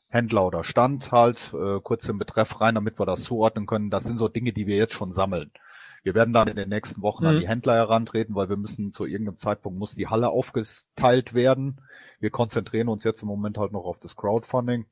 Händler 0.07 0.45
oder 0.45 0.63
Stand 0.63 1.11
halt, 1.11 1.53
äh, 1.53 1.79
kurz 1.81 2.07
im 2.07 2.17
Betreff 2.17 2.61
rein, 2.61 2.75
damit 2.75 2.99
wir 2.99 3.05
das 3.05 3.23
zuordnen 3.23 3.65
können. 3.65 3.89
Das 3.89 4.03
sind 4.03 4.19
so 4.19 4.27
Dinge, 4.27 4.53
die 4.53 4.67
wir 4.67 4.77
jetzt 4.77 4.93
schon 4.93 5.13
sammeln. 5.13 5.51
Wir 6.03 6.13
werden 6.13 6.33
dann 6.33 6.47
in 6.47 6.55
den 6.55 6.69
nächsten 6.69 7.01
Wochen 7.01 7.23
mhm. 7.23 7.29
an 7.29 7.39
die 7.39 7.47
Händler 7.47 7.73
herantreten, 7.73 8.35
weil 8.35 8.47
wir 8.47 8.57
müssen 8.57 8.91
zu 8.91 9.05
irgendeinem 9.05 9.37
Zeitpunkt 9.37 9.79
muss 9.79 9.95
die 9.95 10.07
Halle 10.07 10.29
aufgeteilt 10.29 11.33
werden. 11.33 11.81
Wir 12.19 12.29
konzentrieren 12.29 12.89
uns 12.89 13.03
jetzt 13.03 13.23
im 13.23 13.27
Moment 13.27 13.57
halt 13.57 13.71
noch 13.71 13.85
auf 13.85 13.99
das 13.99 14.15
Crowdfunding. 14.15 14.85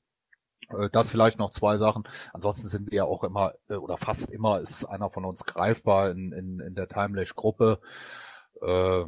Äh, 0.69 0.89
das 0.91 1.11
vielleicht 1.11 1.39
noch 1.39 1.51
zwei 1.51 1.77
Sachen. 1.77 2.03
Ansonsten 2.33 2.67
sind 2.67 2.91
wir 2.91 2.97
ja 2.97 3.05
auch 3.05 3.23
immer 3.23 3.53
äh, 3.69 3.75
oder 3.75 3.97
fast 3.97 4.31
immer 4.31 4.59
ist 4.59 4.85
einer 4.85 5.09
von 5.09 5.25
uns 5.25 5.45
greifbar 5.45 6.11
in, 6.11 6.31
in, 6.31 6.59
in 6.59 6.75
der 6.75 6.87
Timelash-Gruppe. 6.87 7.79
Äh, 8.61 9.05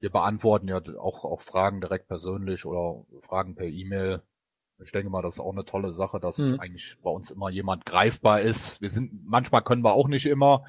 wir 0.00 0.10
beantworten 0.10 0.68
ja 0.68 0.80
auch, 0.98 1.24
auch 1.24 1.40
Fragen 1.40 1.80
direkt 1.80 2.08
persönlich 2.08 2.64
oder 2.64 3.04
Fragen 3.20 3.54
per 3.54 3.66
E-Mail. 3.66 4.22
Ich 4.84 4.92
denke 4.92 5.10
mal, 5.10 5.22
das 5.22 5.34
ist 5.34 5.40
auch 5.40 5.52
eine 5.52 5.64
tolle 5.64 5.92
Sache, 5.94 6.20
dass 6.20 6.38
mhm. 6.38 6.60
eigentlich 6.60 6.96
bei 7.02 7.10
uns 7.10 7.30
immer 7.30 7.50
jemand 7.50 7.86
greifbar 7.86 8.42
ist. 8.42 8.80
Wir 8.82 8.90
sind, 8.90 9.26
manchmal 9.26 9.62
können 9.62 9.82
wir 9.82 9.94
auch 9.94 10.08
nicht 10.08 10.26
immer, 10.26 10.64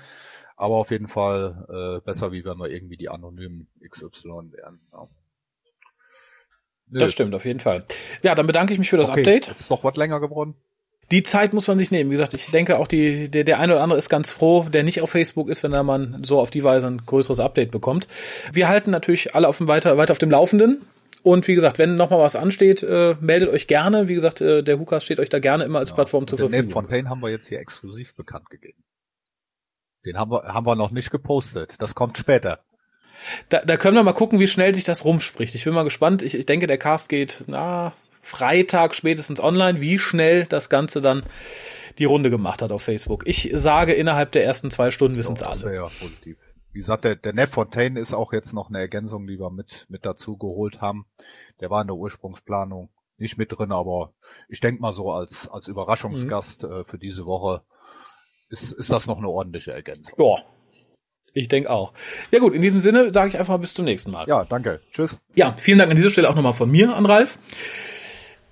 aber 0.56 0.76
auf 0.76 0.92
jeden 0.92 1.08
Fall 1.08 2.00
äh, 2.00 2.06
besser, 2.06 2.32
wie 2.32 2.46
wenn 2.46 2.58
wir 2.58 2.70
irgendwie 2.70 2.98
die 2.98 3.10
anonymen 3.10 3.68
XY 3.88 4.52
wären. 4.52 4.80
Ja. 4.94 5.08
Das 6.88 7.12
stimmt, 7.12 7.34
auf 7.34 7.46
jeden 7.46 7.60
Fall. 7.60 7.86
Ja, 8.24 8.36
dann 8.36 8.48
bedanke 8.48 8.74
ich 8.74 8.80
mich 8.80 8.90
für 8.90 8.98
das 8.98 9.10
okay, 9.10 9.22
Update. 9.22 9.50
Ist 9.60 9.72
doch 9.72 9.84
was 9.84 9.96
länger 9.96 10.20
geworden. 10.20 10.56
Die 11.12 11.24
Zeit 11.24 11.54
muss 11.54 11.68
man 11.68 11.78
sich 11.78 11.92
nehmen. 11.92 12.10
Wie 12.10 12.16
gesagt, 12.16 12.34
ich 12.34 12.50
denke 12.50 12.80
auch 12.80 12.88
die, 12.88 13.30
der, 13.30 13.44
der 13.44 13.60
eine 13.60 13.74
oder 13.74 13.84
andere 13.84 14.00
ist 14.00 14.10
ganz 14.10 14.32
froh, 14.32 14.66
der 14.72 14.84
nicht 14.84 15.02
auf 15.02 15.12
Facebook 15.12 15.50
ist, 15.50 15.62
wenn 15.62 15.74
er 15.74 15.84
man 15.84 16.24
so 16.24 16.40
auf 16.40 16.50
die 16.50 16.64
Weise 16.64 16.88
ein 16.88 17.02
größeres 17.06 17.40
Update 17.40 17.70
bekommt. 17.70 18.08
Wir 18.52 18.68
halten 18.68 18.90
natürlich 18.90 19.36
alle 19.36 19.48
auf 19.48 19.58
dem 19.58 19.68
weiter, 19.68 19.98
weiter 19.98 20.12
auf 20.12 20.18
dem 20.18 20.32
Laufenden. 20.32 20.82
Und 21.26 21.48
wie 21.48 21.56
gesagt, 21.56 21.80
wenn 21.80 21.96
nochmal 21.96 22.20
was 22.20 22.36
ansteht, 22.36 22.84
äh, 22.84 23.16
meldet 23.20 23.50
euch 23.50 23.66
gerne. 23.66 24.08
Wie 24.08 24.14
gesagt, 24.14 24.42
äh, 24.42 24.62
der 24.62 24.78
Hukas 24.78 25.04
steht 25.04 25.20
euch 25.20 25.30
da 25.30 25.40
gerne 25.40 25.64
immer 25.64 25.80
als 25.80 25.90
ja, 25.90 25.96
Plattform 25.96 26.28
zur 26.28 26.38
Verfügung. 26.38 26.68
Den 26.68 26.72
Fontaine 26.72 27.10
haben 27.10 27.20
wir 27.20 27.32
jetzt 27.32 27.48
hier 27.48 27.60
exklusiv 27.60 28.14
bekannt 28.14 28.52
gegeben. 28.52 28.84
Den 30.06 30.20
haben 30.20 30.30
wir, 30.30 30.44
haben 30.44 30.68
wir 30.68 30.76
noch 30.76 30.92
nicht 30.92 31.10
gepostet. 31.10 31.78
Das 31.80 31.96
kommt 31.96 32.20
später. 32.20 32.60
Da, 33.50 33.66
da 33.66 33.76
können 33.76 33.96
wir 33.96 34.04
mal 34.04 34.14
gucken, 34.14 34.40
wie 34.40 34.46
schnell 34.46 34.76
sich 34.76 34.84
das 34.84 35.04
rumspricht. 35.04 35.56
Ich 35.56 35.64
bin 35.64 35.74
mal 35.74 35.84
gespannt. 35.84 36.22
Ich, 36.22 36.36
ich 36.36 36.46
denke, 36.46 36.68
der 36.68 36.78
Cast 36.78 37.10
geht 37.10 37.44
na, 37.48 37.94
Freitag 38.12 38.94
spätestens 38.94 39.42
online, 39.42 39.82
wie 39.82 39.98
schnell 39.98 40.46
das 40.46 40.70
Ganze 40.70 41.02
dann 41.02 41.24
die 41.98 42.06
Runde 42.06 42.30
gemacht 42.30 42.62
hat 42.62 42.72
auf 42.72 42.84
Facebook. 42.84 43.24
Ich 43.26 43.50
sage, 43.56 43.94
innerhalb 43.94 44.32
der 44.32 44.46
ersten 44.46 44.70
zwei 44.70 44.92
Stunden 44.92 45.18
wissen 45.18 45.34
es 45.34 45.42
alle. 45.42 45.74
Ja, 45.74 45.88
positiv. 46.00 46.38
Wie 46.76 46.80
gesagt, 46.80 47.06
der, 47.06 47.16
der 47.16 47.32
Neff 47.32 47.52
Fontaine 47.52 47.98
ist 47.98 48.14
auch 48.14 48.34
jetzt 48.34 48.52
noch 48.52 48.68
eine 48.68 48.80
Ergänzung, 48.80 49.28
die 49.28 49.40
wir 49.40 49.50
mit, 49.50 49.86
mit 49.88 50.06
dazu 50.06 50.36
geholt 50.36 50.82
haben. 50.82 51.06
Der 51.62 51.70
war 51.70 51.80
in 51.80 51.88
der 51.88 51.96
Ursprungsplanung 51.96 52.90
nicht 53.18 53.38
mit 53.38 53.58
drin, 53.58 53.72
aber 53.72 54.12
ich 54.50 54.60
denke 54.60 54.82
mal 54.82 54.92
so 54.92 55.10
als, 55.10 55.48
als 55.48 55.68
Überraschungsgast 55.68 56.64
mhm. 56.64 56.72
äh, 56.72 56.84
für 56.84 56.98
diese 56.98 57.26
Woche 57.26 57.62
ist, 58.50 58.74
ist 58.74 58.92
das 58.92 59.06
noch 59.06 59.20
eine 59.20 59.30
ordentliche 59.30 59.72
Ergänzung. 59.72 60.20
Ja, 60.20 60.44
ich 61.34 61.48
denke 61.48 61.70
auch. 61.70 61.94
Ja 62.32 62.40
gut, 62.40 62.54
in 62.54 62.62
diesem 62.62 62.80
Sinne 62.80 63.14
sage 63.14 63.30
ich 63.30 63.40
einfach 63.40 63.54
mal 63.54 63.60
bis 63.60 63.74
zum 63.74 63.86
nächsten 63.86 64.12
Mal. 64.12 64.28
Ja, 64.28 64.44
danke. 64.44 64.82
Tschüss. 64.92 65.18
Ja, 65.34 65.56
vielen 65.58 65.80
Dank 65.80 65.92
an 65.92 65.96
dieser 65.96 66.10
Stelle 66.10 66.30
auch 66.30 66.36
nochmal 66.36 66.54
von 66.54 66.70
mir 66.70 66.94
an 66.94 67.06
Ralf. 67.06 67.40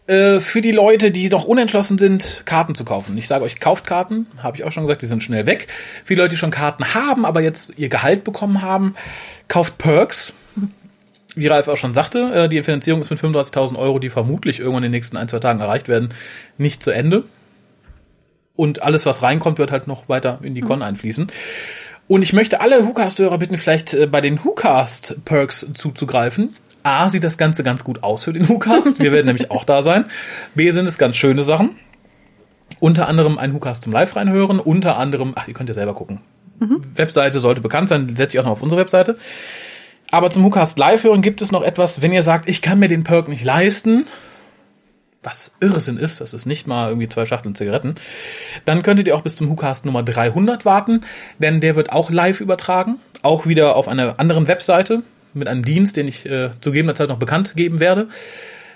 Äh, 0.06 0.42
für 0.42 0.62
die 0.62 0.72
Leute, 0.72 1.12
die 1.12 1.30
noch 1.30 1.46
unentschlossen 1.46 1.98
sind, 1.98 2.44
Karten 2.46 2.76
zu 2.76 2.84
kaufen. 2.84 3.18
Ich 3.18 3.28
sage 3.28 3.46
euch, 3.46 3.62
kauft 3.62 3.86
Karten, 3.86 4.28
habe 4.38 4.58
ich 4.58 4.66
auch 4.66 4.72
schon 4.72 4.84
gesagt, 4.84 5.02
die 5.02 5.06
sind 5.06 5.24
schnell 5.24 5.46
weg. 5.46 5.68
Für 6.04 6.16
die 6.16 6.20
Leute, 6.20 6.32
die 6.32 6.38
schon 6.38 6.52
Karten 6.52 6.94
haben, 6.94 7.26
aber 7.26 7.42
jetzt 7.42 7.74
ihr 7.78 7.88
Gehalt 7.88 8.26
bekommen 8.26 8.62
haben, 8.62 8.96
kauft 9.48 9.78
Perks. 9.78 10.34
Wie 11.36 11.48
Ralf 11.48 11.68
auch 11.68 11.78
schon 11.78 11.94
sagte, 11.94 12.20
äh, 12.34 12.50
die 12.50 12.62
Finanzierung 12.62 13.00
ist 13.00 13.12
mit 13.12 13.20
35.000 13.20 13.78
Euro, 13.78 13.98
die 13.98 14.10
vermutlich 14.10 14.60
irgendwann 14.60 14.84
in 14.84 14.92
den 14.92 14.98
nächsten 14.98 15.16
ein, 15.16 15.30
zwei 15.30 15.40
Tagen 15.40 15.62
erreicht 15.62 15.88
werden, 15.88 16.10
nicht 16.58 16.84
zu 16.84 16.92
Ende. 16.92 17.24
Und 18.56 18.84
alles, 18.84 19.06
was 19.06 19.24
reinkommt, 19.24 19.58
wird 19.58 19.72
halt 19.72 19.88
noch 19.88 20.10
weiter 20.10 20.40
in 20.44 20.54
die 20.54 20.62
Con 20.62 20.80
mhm. 20.80 20.84
einfließen. 20.84 21.28
Und 22.08 22.22
ich 22.22 22.34
möchte 22.34 22.60
alle 22.60 22.86
WhoCast-Hörer 22.86 23.38
bitten, 23.38 23.58
vielleicht 23.58 23.94
äh, 23.94 24.06
bei 24.06 24.20
den 24.20 24.44
WhoCast-Perks 24.44 25.68
zuzugreifen. 25.74 26.56
A, 26.84 27.10
sieht 27.10 27.24
das 27.24 27.38
Ganze 27.38 27.64
ganz 27.64 27.84
gut 27.84 28.04
aus 28.04 28.26
für 28.26 28.34
den 28.34 28.48
WhoCast. 28.48 29.00
Wir 29.00 29.12
werden 29.12 29.28
nämlich 29.28 29.52
auch 29.52 29.64
da 29.64 29.82
sein. 29.82 30.06
B, 30.56 30.70
sind 30.72 30.86
es 30.86 30.98
ganz 30.98 31.16
schöne 31.16 31.44
Sachen. 31.44 31.72
Unter 32.80 33.08
anderem 33.08 33.38
ein 33.38 33.54
WhoCast 33.54 33.84
zum 33.84 33.94
Live 33.94 34.16
reinhören. 34.16 34.60
Unter 34.60 34.98
anderem, 34.98 35.34
ach, 35.36 35.48
ihr 35.48 35.54
könnt 35.54 35.70
ja 35.70 35.74
selber 35.74 35.94
gucken. 35.94 36.20
Mhm. 36.60 36.82
Webseite 36.96 37.40
sollte 37.40 37.62
bekannt 37.62 37.90
sein, 37.90 38.16
setze 38.16 38.36
ich 38.36 38.40
auch 38.40 38.46
noch 38.46 38.52
auf 38.52 38.62
unsere 38.62 38.82
Webseite. 38.82 39.18
Aber 40.12 40.30
zum 40.30 40.44
WhoCast 40.44 40.78
Live 40.78 41.04
hören 41.04 41.22
gibt 41.22 41.42
es 41.42 41.52
noch 41.52 41.64
etwas, 41.64 42.02
wenn 42.02 42.14
ihr 42.14 42.24
sagt, 42.24 42.48
ich 42.48 42.62
kann 42.62 42.80
mir 42.80 42.88
den 42.88 43.04
Perk 43.04 43.28
nicht 43.30 43.44
leisten, 43.44 44.06
was 45.24 45.54
Irrsinn 45.62 45.98
ist, 45.98 46.22
das 46.22 46.34
ist 46.34 46.46
nicht 46.46 46.68
mal 46.68 46.90
irgendwie 46.90 47.08
zwei 47.08 47.26
Schachteln 47.26 47.56
Zigaretten, 47.56 47.96
dann 48.66 48.84
könntet 48.84 49.08
ihr 49.08 49.16
auch 49.16 49.22
bis 49.22 49.38
zum 49.38 49.50
WhoCast 49.50 49.86
Nummer 49.86 50.04
300 50.04 50.66
warten, 50.66 51.02
denn 51.40 51.62
der 51.62 51.76
wird 51.76 51.92
auch 51.92 52.12
live 52.12 52.42
übertragen, 52.42 53.00
auch 53.22 53.48
wieder 53.48 53.76
auf 53.76 53.88
einer 53.88 54.20
anderen 54.20 54.48
Webseite 54.48 55.02
mit 55.34 55.48
einem 55.48 55.66
Dienst, 55.66 55.98
den 55.98 56.08
ich 56.08 56.26
äh, 56.26 56.52
zu 56.62 56.72
gegebener 56.72 56.96
Zeit 56.96 57.10
noch 57.10 57.20
bekannt 57.20 57.56
geben 57.56 57.80
werde. 57.80 58.08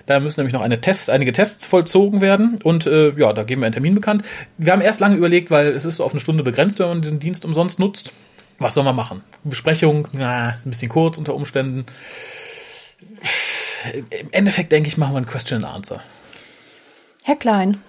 Da 0.05 0.21
müssen 0.21 0.39
nämlich 0.39 0.53
noch 0.53 0.61
eine 0.61 0.79
Test, 0.79 1.09
einige 1.09 1.33
Tests 1.33 1.65
vollzogen 1.65 2.21
werden 2.21 2.59
und 2.63 2.85
äh, 2.85 3.09
ja, 3.11 3.33
da 3.33 3.43
geben 3.43 3.61
wir 3.61 3.65
einen 3.65 3.73
Termin 3.73 3.93
bekannt. 3.93 4.23
Wir 4.57 4.71
haben 4.71 4.81
erst 4.81 5.01
lange 5.01 5.15
überlegt, 5.15 5.51
weil 5.51 5.67
es 5.67 5.83
ist 5.83 5.97
so 5.97 6.05
auf 6.05 6.13
eine 6.13 6.21
Stunde 6.21 6.43
begrenzt, 6.43 6.79
wenn 6.79 6.87
man 6.87 7.01
diesen 7.01 7.19
Dienst 7.19 7.43
umsonst 7.43 7.77
nutzt. 7.77 8.13
Was 8.57 8.73
soll 8.73 8.85
man 8.85 8.95
machen? 8.95 9.21
Besprechung, 9.43 10.07
na, 10.13 10.51
ist 10.51 10.65
ein 10.65 10.69
bisschen 10.69 10.89
kurz 10.89 11.17
unter 11.17 11.35
Umständen. 11.35 11.85
Im 13.93 14.31
Endeffekt 14.31 14.71
denke 14.71 14.87
ich, 14.87 14.97
machen 14.97 15.13
wir 15.13 15.19
ein 15.19 15.25
Question 15.25 15.63
and 15.63 15.75
Answer. 15.75 16.01
Herr 17.23 17.35
Klein, 17.35 17.81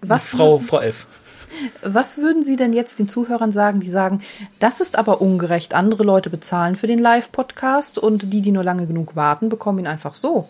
was 0.00 0.30
Frau 0.30 0.58
Frau 0.58 0.80
F. 0.80 1.06
Was 1.82 2.18
würden 2.18 2.42
Sie 2.42 2.56
denn 2.56 2.72
jetzt 2.72 2.98
den 2.98 3.08
Zuhörern 3.08 3.52
sagen, 3.52 3.80
die 3.80 3.88
sagen, 3.88 4.22
das 4.58 4.80
ist 4.80 4.98
aber 4.98 5.20
ungerecht, 5.20 5.74
andere 5.74 6.02
Leute 6.02 6.30
bezahlen 6.30 6.76
für 6.76 6.86
den 6.86 6.98
Live-Podcast 6.98 7.98
und 7.98 8.32
die, 8.32 8.42
die 8.42 8.52
nur 8.52 8.64
lange 8.64 8.86
genug 8.86 9.16
warten, 9.16 9.48
bekommen 9.48 9.80
ihn 9.80 9.86
einfach 9.86 10.14
so? 10.14 10.48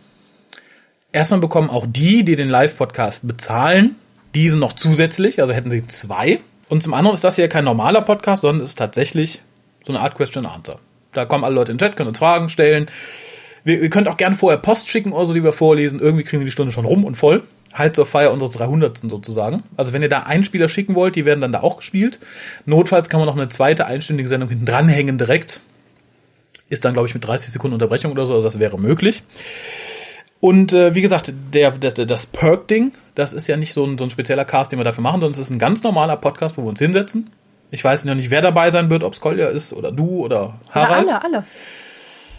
Erstmal 1.13 1.41
bekommen 1.41 1.71
auch 1.71 1.87
die, 1.89 2.25
die 2.25 2.37
den 2.37 2.49
Live-Podcast 2.49 3.27
bezahlen, 3.27 3.97
diesen 4.35 4.61
noch 4.61 4.75
zusätzlich, 4.75 5.41
also 5.41 5.53
hätten 5.53 5.71
sie 5.71 5.87
zwei. 5.87 6.41
Und 6.69 6.83
zum 6.83 6.95
anderen 6.95 7.15
ist 7.15 7.25
das 7.25 7.37
hier 7.37 7.49
kein 7.49 7.65
normaler 7.65 8.03
Podcast, 8.03 8.43
sondern 8.43 8.65
ist 8.65 8.77
tatsächlich 8.77 9.43
so 9.85 9.93
eine 9.93 10.01
Art 10.03 10.17
Question-Answer. 10.17 10.79
Da 11.13 11.25
kommen 11.25 11.45
alle 11.45 11.55
Leute 11.55 11.73
in 11.73 11.79
den 11.79 11.87
Chat, 11.87 11.97
können 11.97 12.09
uns 12.09 12.19
Fragen 12.19 12.49
stellen. 12.49 12.87
Wir, 13.65 13.81
ihr 13.81 13.91
könnt 13.91 14.09
auch 14.09 14.17
gerne 14.17 14.37
vorher 14.37 14.59
Post 14.59 14.89
schicken 14.89 15.13
oder 15.13 15.27
so, 15.27 15.35
die 15.35 15.43
wir 15.43 15.53
vorlesen. 15.53 16.01
Irgendwie 16.01 16.25
kriegen 16.25 16.41
wir 16.41 16.45
die 16.45 16.53
Stunde 16.53 16.73
schon 16.73 16.85
rum 16.85 17.05
und 17.05 17.17
voll. 17.17 17.45
Halt 17.77 17.95
zur 17.95 18.07
Feier 18.07 18.33
unseres 18.33 18.53
300. 18.53 18.99
sozusagen. 18.99 19.63
Also 19.77 19.93
wenn 19.93 20.03
ihr 20.03 20.09
da 20.09 20.21
Einspieler 20.21 20.69
schicken 20.69 20.95
wollt, 20.95 21.17
die 21.17 21.25
werden 21.25 21.41
dann 21.41 21.53
da 21.53 21.61
auch 21.61 21.79
gespielt. 21.79 22.19
Notfalls 22.65 23.09
kann 23.09 23.21
man 23.21 23.27
noch 23.27 23.37
eine 23.37 23.49
zweite 23.49 23.87
einstündige 23.87 24.29
Sendung 24.29 24.49
hinten 24.49 24.67
dranhängen 24.67 25.19
direkt. 25.19 25.61
Ist 26.69 26.85
dann, 26.85 26.95
glaube 26.95 27.07
ich, 27.09 27.15
mit 27.15 27.25
30 27.25 27.53
Sekunden 27.53 27.75
Unterbrechung 27.75 28.11
oder 28.11 28.27
so, 28.27 28.35
also 28.35 28.49
das 28.49 28.59
wäre 28.59 28.79
möglich. 28.79 29.23
Und 30.41 30.73
äh, 30.73 30.95
wie 30.95 31.03
gesagt, 31.03 31.33
der, 31.53 31.73
das, 31.73 31.95
das 31.95 32.27
Perk-Ding, 32.27 32.93
das 33.15 33.33
ist 33.33 33.47
ja 33.47 33.57
nicht 33.57 33.73
so 33.73 33.85
ein, 33.85 33.99
so 33.99 34.05
ein 34.05 34.11
spezieller 34.11 34.45
Cast, 34.45 34.73
den 34.73 34.79
wir 34.79 34.85
dafür 34.85 35.03
machen, 35.03 35.21
sondern 35.21 35.33
es 35.33 35.39
ist 35.39 35.51
ein 35.51 35.59
ganz 35.59 35.83
normaler 35.83 36.17
Podcast, 36.17 36.57
wo 36.57 36.63
wir 36.63 36.69
uns 36.69 36.79
hinsetzen. 36.79 37.31
Ich 37.71 37.83
weiß 37.83 38.05
noch 38.05 38.15
nicht, 38.15 38.31
wer 38.31 38.43
dabei 38.43 38.71
sein 38.71 38.91
wird, 38.91 39.03
ob 39.03 39.15
es 39.15 39.21
Kolja 39.21 39.49
ist 39.49 39.73
oder 39.73 39.91
du 39.91 40.25
oder 40.25 40.55
Harald. 40.71 41.09
Ja, 41.09 41.19
alle, 41.19 41.37
alle. 41.37 41.45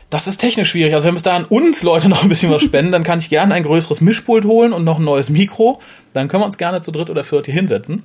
Das 0.09 0.27
ist 0.27 0.37
technisch 0.37 0.69
schwierig. 0.69 0.93
Also 0.93 1.07
wenn 1.07 1.15
bis 1.15 1.23
dahin 1.23 1.45
uns 1.45 1.83
Leute 1.83 2.09
noch 2.09 2.23
ein 2.23 2.29
bisschen 2.29 2.51
was 2.51 2.61
spenden, 2.61 2.91
dann 2.91 3.03
kann 3.03 3.19
ich 3.19 3.29
gerne 3.29 3.53
ein 3.53 3.63
größeres 3.63 4.01
Mischpult 4.01 4.45
holen 4.45 4.73
und 4.73 4.83
noch 4.83 4.99
ein 4.99 5.05
neues 5.05 5.29
Mikro. 5.29 5.81
Dann 6.13 6.27
können 6.27 6.41
wir 6.41 6.45
uns 6.45 6.57
gerne 6.57 6.81
zu 6.81 6.91
dritt 6.91 7.09
oder 7.09 7.23
viert 7.23 7.45
hier 7.45 7.55
hinsetzen. 7.55 8.03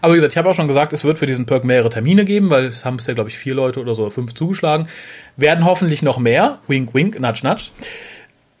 Aber 0.00 0.14
wie 0.14 0.16
gesagt, 0.16 0.32
ich 0.32 0.38
habe 0.38 0.48
auch 0.48 0.54
schon 0.54 0.68
gesagt, 0.68 0.92
es 0.92 1.04
wird 1.04 1.18
für 1.18 1.26
diesen 1.26 1.46
Perk 1.46 1.64
mehrere 1.64 1.90
Termine 1.90 2.24
geben, 2.24 2.48
weil 2.50 2.66
es 2.66 2.84
haben 2.84 2.96
bisher, 2.96 3.14
glaube 3.14 3.28
ich, 3.28 3.38
vier 3.38 3.54
Leute 3.54 3.80
oder 3.80 3.94
so 3.94 4.08
fünf 4.10 4.34
zugeschlagen. 4.34 4.88
Werden 5.36 5.64
hoffentlich 5.64 6.02
noch 6.02 6.18
mehr. 6.18 6.58
Wink, 6.68 6.94
wink, 6.94 7.20
nudge, 7.20 7.40
nudge. 7.42 7.70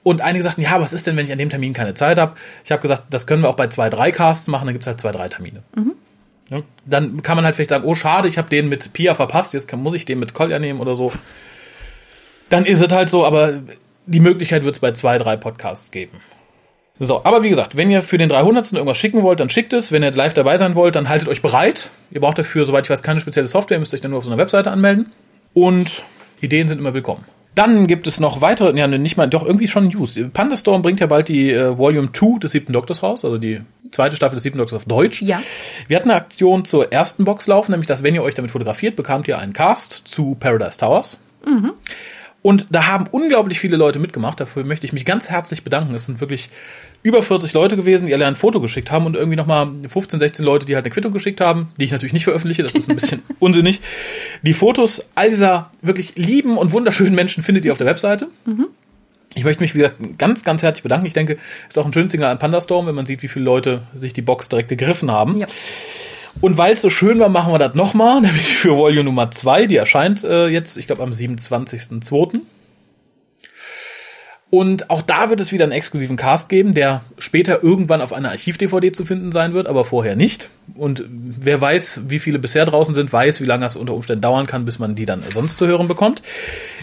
Und 0.02 0.20
einige 0.20 0.42
sagten, 0.42 0.62
ja, 0.62 0.80
was 0.80 0.92
ist 0.92 1.06
denn, 1.06 1.16
wenn 1.16 1.24
ich 1.26 1.32
an 1.32 1.38
dem 1.38 1.50
Termin 1.50 1.72
keine 1.72 1.94
Zeit 1.94 2.18
habe? 2.18 2.34
Ich 2.64 2.72
habe 2.72 2.80
gesagt, 2.80 3.04
das 3.10 3.26
können 3.26 3.42
wir 3.42 3.48
auch 3.48 3.56
bei 3.56 3.68
zwei, 3.68 3.90
drei 3.90 4.10
Casts 4.10 4.48
machen, 4.48 4.66
dann 4.66 4.74
gibt's 4.74 4.86
halt 4.86 5.00
zwei, 5.00 5.12
drei 5.12 5.28
Termine. 5.28 5.62
Mhm. 5.74 5.92
Ja, 6.50 6.62
dann 6.86 7.22
kann 7.22 7.36
man 7.36 7.44
halt 7.44 7.56
vielleicht 7.56 7.70
sagen, 7.70 7.84
oh 7.84 7.94
schade, 7.94 8.26
ich 8.26 8.38
habe 8.38 8.48
den 8.48 8.70
mit 8.70 8.94
Pia 8.94 9.14
verpasst, 9.14 9.52
jetzt 9.52 9.68
kann, 9.68 9.80
muss 9.80 9.92
ich 9.92 10.06
den 10.06 10.18
mit 10.18 10.32
Kolja 10.32 10.58
nehmen 10.58 10.80
oder 10.80 10.94
so. 10.94 11.12
Dann 12.50 12.64
ist 12.64 12.80
es 12.80 12.92
halt 12.92 13.10
so, 13.10 13.24
aber 13.24 13.54
die 14.06 14.20
Möglichkeit 14.20 14.64
wird 14.64 14.74
es 14.74 14.80
bei 14.80 14.92
zwei, 14.92 15.18
drei 15.18 15.36
Podcasts 15.36 15.90
geben. 15.90 16.18
So, 17.00 17.24
aber 17.24 17.42
wie 17.42 17.48
gesagt, 17.48 17.76
wenn 17.76 17.90
ihr 17.90 18.02
für 18.02 18.18
den 18.18 18.28
300. 18.28 18.72
irgendwas 18.72 18.98
schicken 18.98 19.22
wollt, 19.22 19.38
dann 19.38 19.50
schickt 19.50 19.72
es. 19.72 19.92
Wenn 19.92 20.02
ihr 20.02 20.10
live 20.10 20.34
dabei 20.34 20.56
sein 20.58 20.74
wollt, 20.74 20.96
dann 20.96 21.08
haltet 21.08 21.28
euch 21.28 21.42
bereit. 21.42 21.90
Ihr 22.10 22.20
braucht 22.20 22.38
dafür, 22.38 22.64
soweit 22.64 22.86
ich 22.86 22.90
weiß, 22.90 23.04
keine 23.04 23.20
spezielle 23.20 23.46
Software, 23.46 23.76
ihr 23.76 23.80
müsst 23.80 23.94
euch 23.94 24.00
dann 24.00 24.10
nur 24.10 24.18
auf 24.18 24.24
so 24.24 24.30
einer 24.30 24.38
Webseite 24.38 24.70
anmelden. 24.72 25.12
Und 25.54 26.02
Ideen 26.40 26.66
sind 26.66 26.78
immer 26.78 26.94
willkommen. 26.94 27.24
Dann 27.54 27.86
gibt 27.86 28.06
es 28.06 28.20
noch 28.20 28.40
weitere, 28.40 28.76
ja, 28.78 28.86
nicht 28.86 29.16
mal, 29.16 29.28
doch 29.28 29.44
irgendwie 29.44 29.66
schon 29.68 29.88
News. 29.88 30.18
Pandastorm 30.32 30.82
bringt 30.82 31.00
ja 31.00 31.06
bald 31.06 31.28
die 31.28 31.50
äh, 31.50 31.76
Volume 31.76 32.12
2 32.12 32.38
des 32.38 32.52
siebten 32.52 32.72
Doktors 32.72 33.02
raus, 33.02 33.24
also 33.24 33.38
die 33.38 33.60
zweite 33.90 34.14
Staffel 34.14 34.36
des 34.36 34.44
siebten 34.44 34.58
Doktors 34.58 34.82
auf 34.82 34.84
Deutsch. 34.84 35.22
Ja. 35.22 35.42
Wir 35.88 35.96
hatten 35.96 36.10
eine 36.10 36.20
Aktion 36.20 36.64
zur 36.64 36.92
ersten 36.92 37.24
Box 37.24 37.46
laufen, 37.46 37.72
nämlich 37.72 37.88
dass, 37.88 38.02
wenn 38.02 38.14
ihr 38.14 38.22
euch 38.22 38.34
damit 38.34 38.52
fotografiert, 38.52 38.96
bekamt 38.96 39.26
ihr 39.26 39.38
einen 39.38 39.52
Cast 39.52 40.02
zu 40.04 40.36
Paradise 40.38 40.78
Towers. 40.78 41.18
Mhm. 41.44 41.72
Und 42.40 42.68
da 42.70 42.86
haben 42.86 43.08
unglaublich 43.10 43.58
viele 43.58 43.76
Leute 43.76 43.98
mitgemacht. 43.98 44.38
Dafür 44.38 44.64
möchte 44.64 44.86
ich 44.86 44.92
mich 44.92 45.04
ganz 45.04 45.28
herzlich 45.28 45.64
bedanken. 45.64 45.94
Es 45.94 46.06
sind 46.06 46.20
wirklich 46.20 46.50
über 47.02 47.22
40 47.22 47.52
Leute 47.52 47.76
gewesen, 47.76 48.06
die 48.06 48.14
alle 48.14 48.26
ein 48.26 48.36
Foto 48.36 48.60
geschickt 48.60 48.90
haben 48.90 49.06
und 49.06 49.16
irgendwie 49.16 49.36
nochmal 49.36 49.68
15, 49.88 50.20
16 50.20 50.44
Leute, 50.44 50.66
die 50.66 50.74
halt 50.74 50.84
eine 50.84 50.92
Quittung 50.92 51.12
geschickt 51.12 51.40
haben, 51.40 51.68
die 51.76 51.84
ich 51.84 51.92
natürlich 51.92 52.12
nicht 52.12 52.24
veröffentliche, 52.24 52.62
das 52.62 52.74
ist 52.74 52.88
ein 52.88 52.96
bisschen 52.96 53.22
unsinnig. 53.38 53.80
Die 54.42 54.54
Fotos 54.54 55.04
all 55.14 55.30
dieser 55.30 55.70
wirklich 55.82 56.16
lieben 56.16 56.58
und 56.58 56.72
wunderschönen 56.72 57.14
Menschen 57.14 57.42
findet 57.42 57.64
ihr 57.64 57.72
auf 57.72 57.78
der 57.78 57.86
Webseite. 57.86 58.28
Mhm. 58.46 58.66
Ich 59.34 59.44
möchte 59.44 59.62
mich, 59.62 59.74
wie 59.74 59.78
gesagt, 59.78 59.96
ganz, 60.18 60.42
ganz 60.42 60.62
herzlich 60.62 60.82
bedanken. 60.82 61.06
Ich 61.06 61.12
denke, 61.12 61.34
es 61.68 61.76
ist 61.76 61.78
auch 61.78 61.86
ein 61.86 61.92
schönes 61.92 62.12
Signal 62.12 62.30
an 62.30 62.38
Pandastorm, 62.38 62.86
wenn 62.86 62.94
man 62.94 63.06
sieht, 63.06 63.22
wie 63.22 63.28
viele 63.28 63.44
Leute 63.44 63.82
sich 63.94 64.12
die 64.12 64.22
Box 64.22 64.48
direkt 64.48 64.68
gegriffen 64.68 65.10
haben. 65.10 65.38
Ja. 65.38 65.46
Und 66.40 66.56
weil 66.56 66.74
es 66.74 66.82
so 66.82 66.90
schön 66.90 67.18
war, 67.18 67.28
machen 67.28 67.52
wir 67.52 67.58
das 67.58 67.74
nochmal, 67.74 68.20
nämlich 68.22 68.56
für 68.56 68.76
Volume 68.76 69.04
Nummer 69.04 69.30
2. 69.30 69.66
Die 69.66 69.76
erscheint 69.76 70.24
äh, 70.24 70.48
jetzt, 70.48 70.76
ich 70.76 70.86
glaube, 70.86 71.02
am 71.02 71.10
27.02. 71.10 72.40
Und 74.50 74.88
auch 74.88 75.02
da 75.02 75.28
wird 75.28 75.40
es 75.40 75.52
wieder 75.52 75.64
einen 75.64 75.72
exklusiven 75.72 76.16
Cast 76.16 76.48
geben, 76.48 76.72
der 76.72 77.02
später 77.18 77.62
irgendwann 77.62 78.00
auf 78.00 78.14
einer 78.14 78.30
Archiv-DVD 78.30 78.92
zu 78.92 79.04
finden 79.04 79.30
sein 79.30 79.52
wird, 79.52 79.66
aber 79.66 79.84
vorher 79.84 80.16
nicht. 80.16 80.48
Und 80.74 81.04
wer 81.06 81.60
weiß, 81.60 82.02
wie 82.08 82.18
viele 82.18 82.38
bisher 82.38 82.64
draußen 82.64 82.94
sind, 82.94 83.12
weiß, 83.12 83.42
wie 83.42 83.44
lange 83.44 83.66
es 83.66 83.76
unter 83.76 83.92
Umständen 83.92 84.22
dauern 84.22 84.46
kann, 84.46 84.64
bis 84.64 84.78
man 84.78 84.94
die 84.94 85.04
dann 85.04 85.22
sonst 85.34 85.58
zu 85.58 85.66
hören 85.66 85.86
bekommt. 85.86 86.22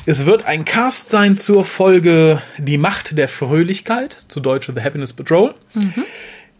Es 0.05 0.27
wird 0.27 0.45
ein 0.45 0.63
Cast 0.63 1.09
sein 1.09 1.37
zur 1.37 1.65
Folge 1.65 2.39
Die 2.59 2.77
Macht 2.77 3.17
der 3.17 3.27
Fröhlichkeit, 3.27 4.25
zu 4.27 4.41
Deutsch 4.41 4.69
The 4.73 4.83
Happiness 4.83 5.13
Patrol. 5.13 5.55
Mhm. 5.73 6.03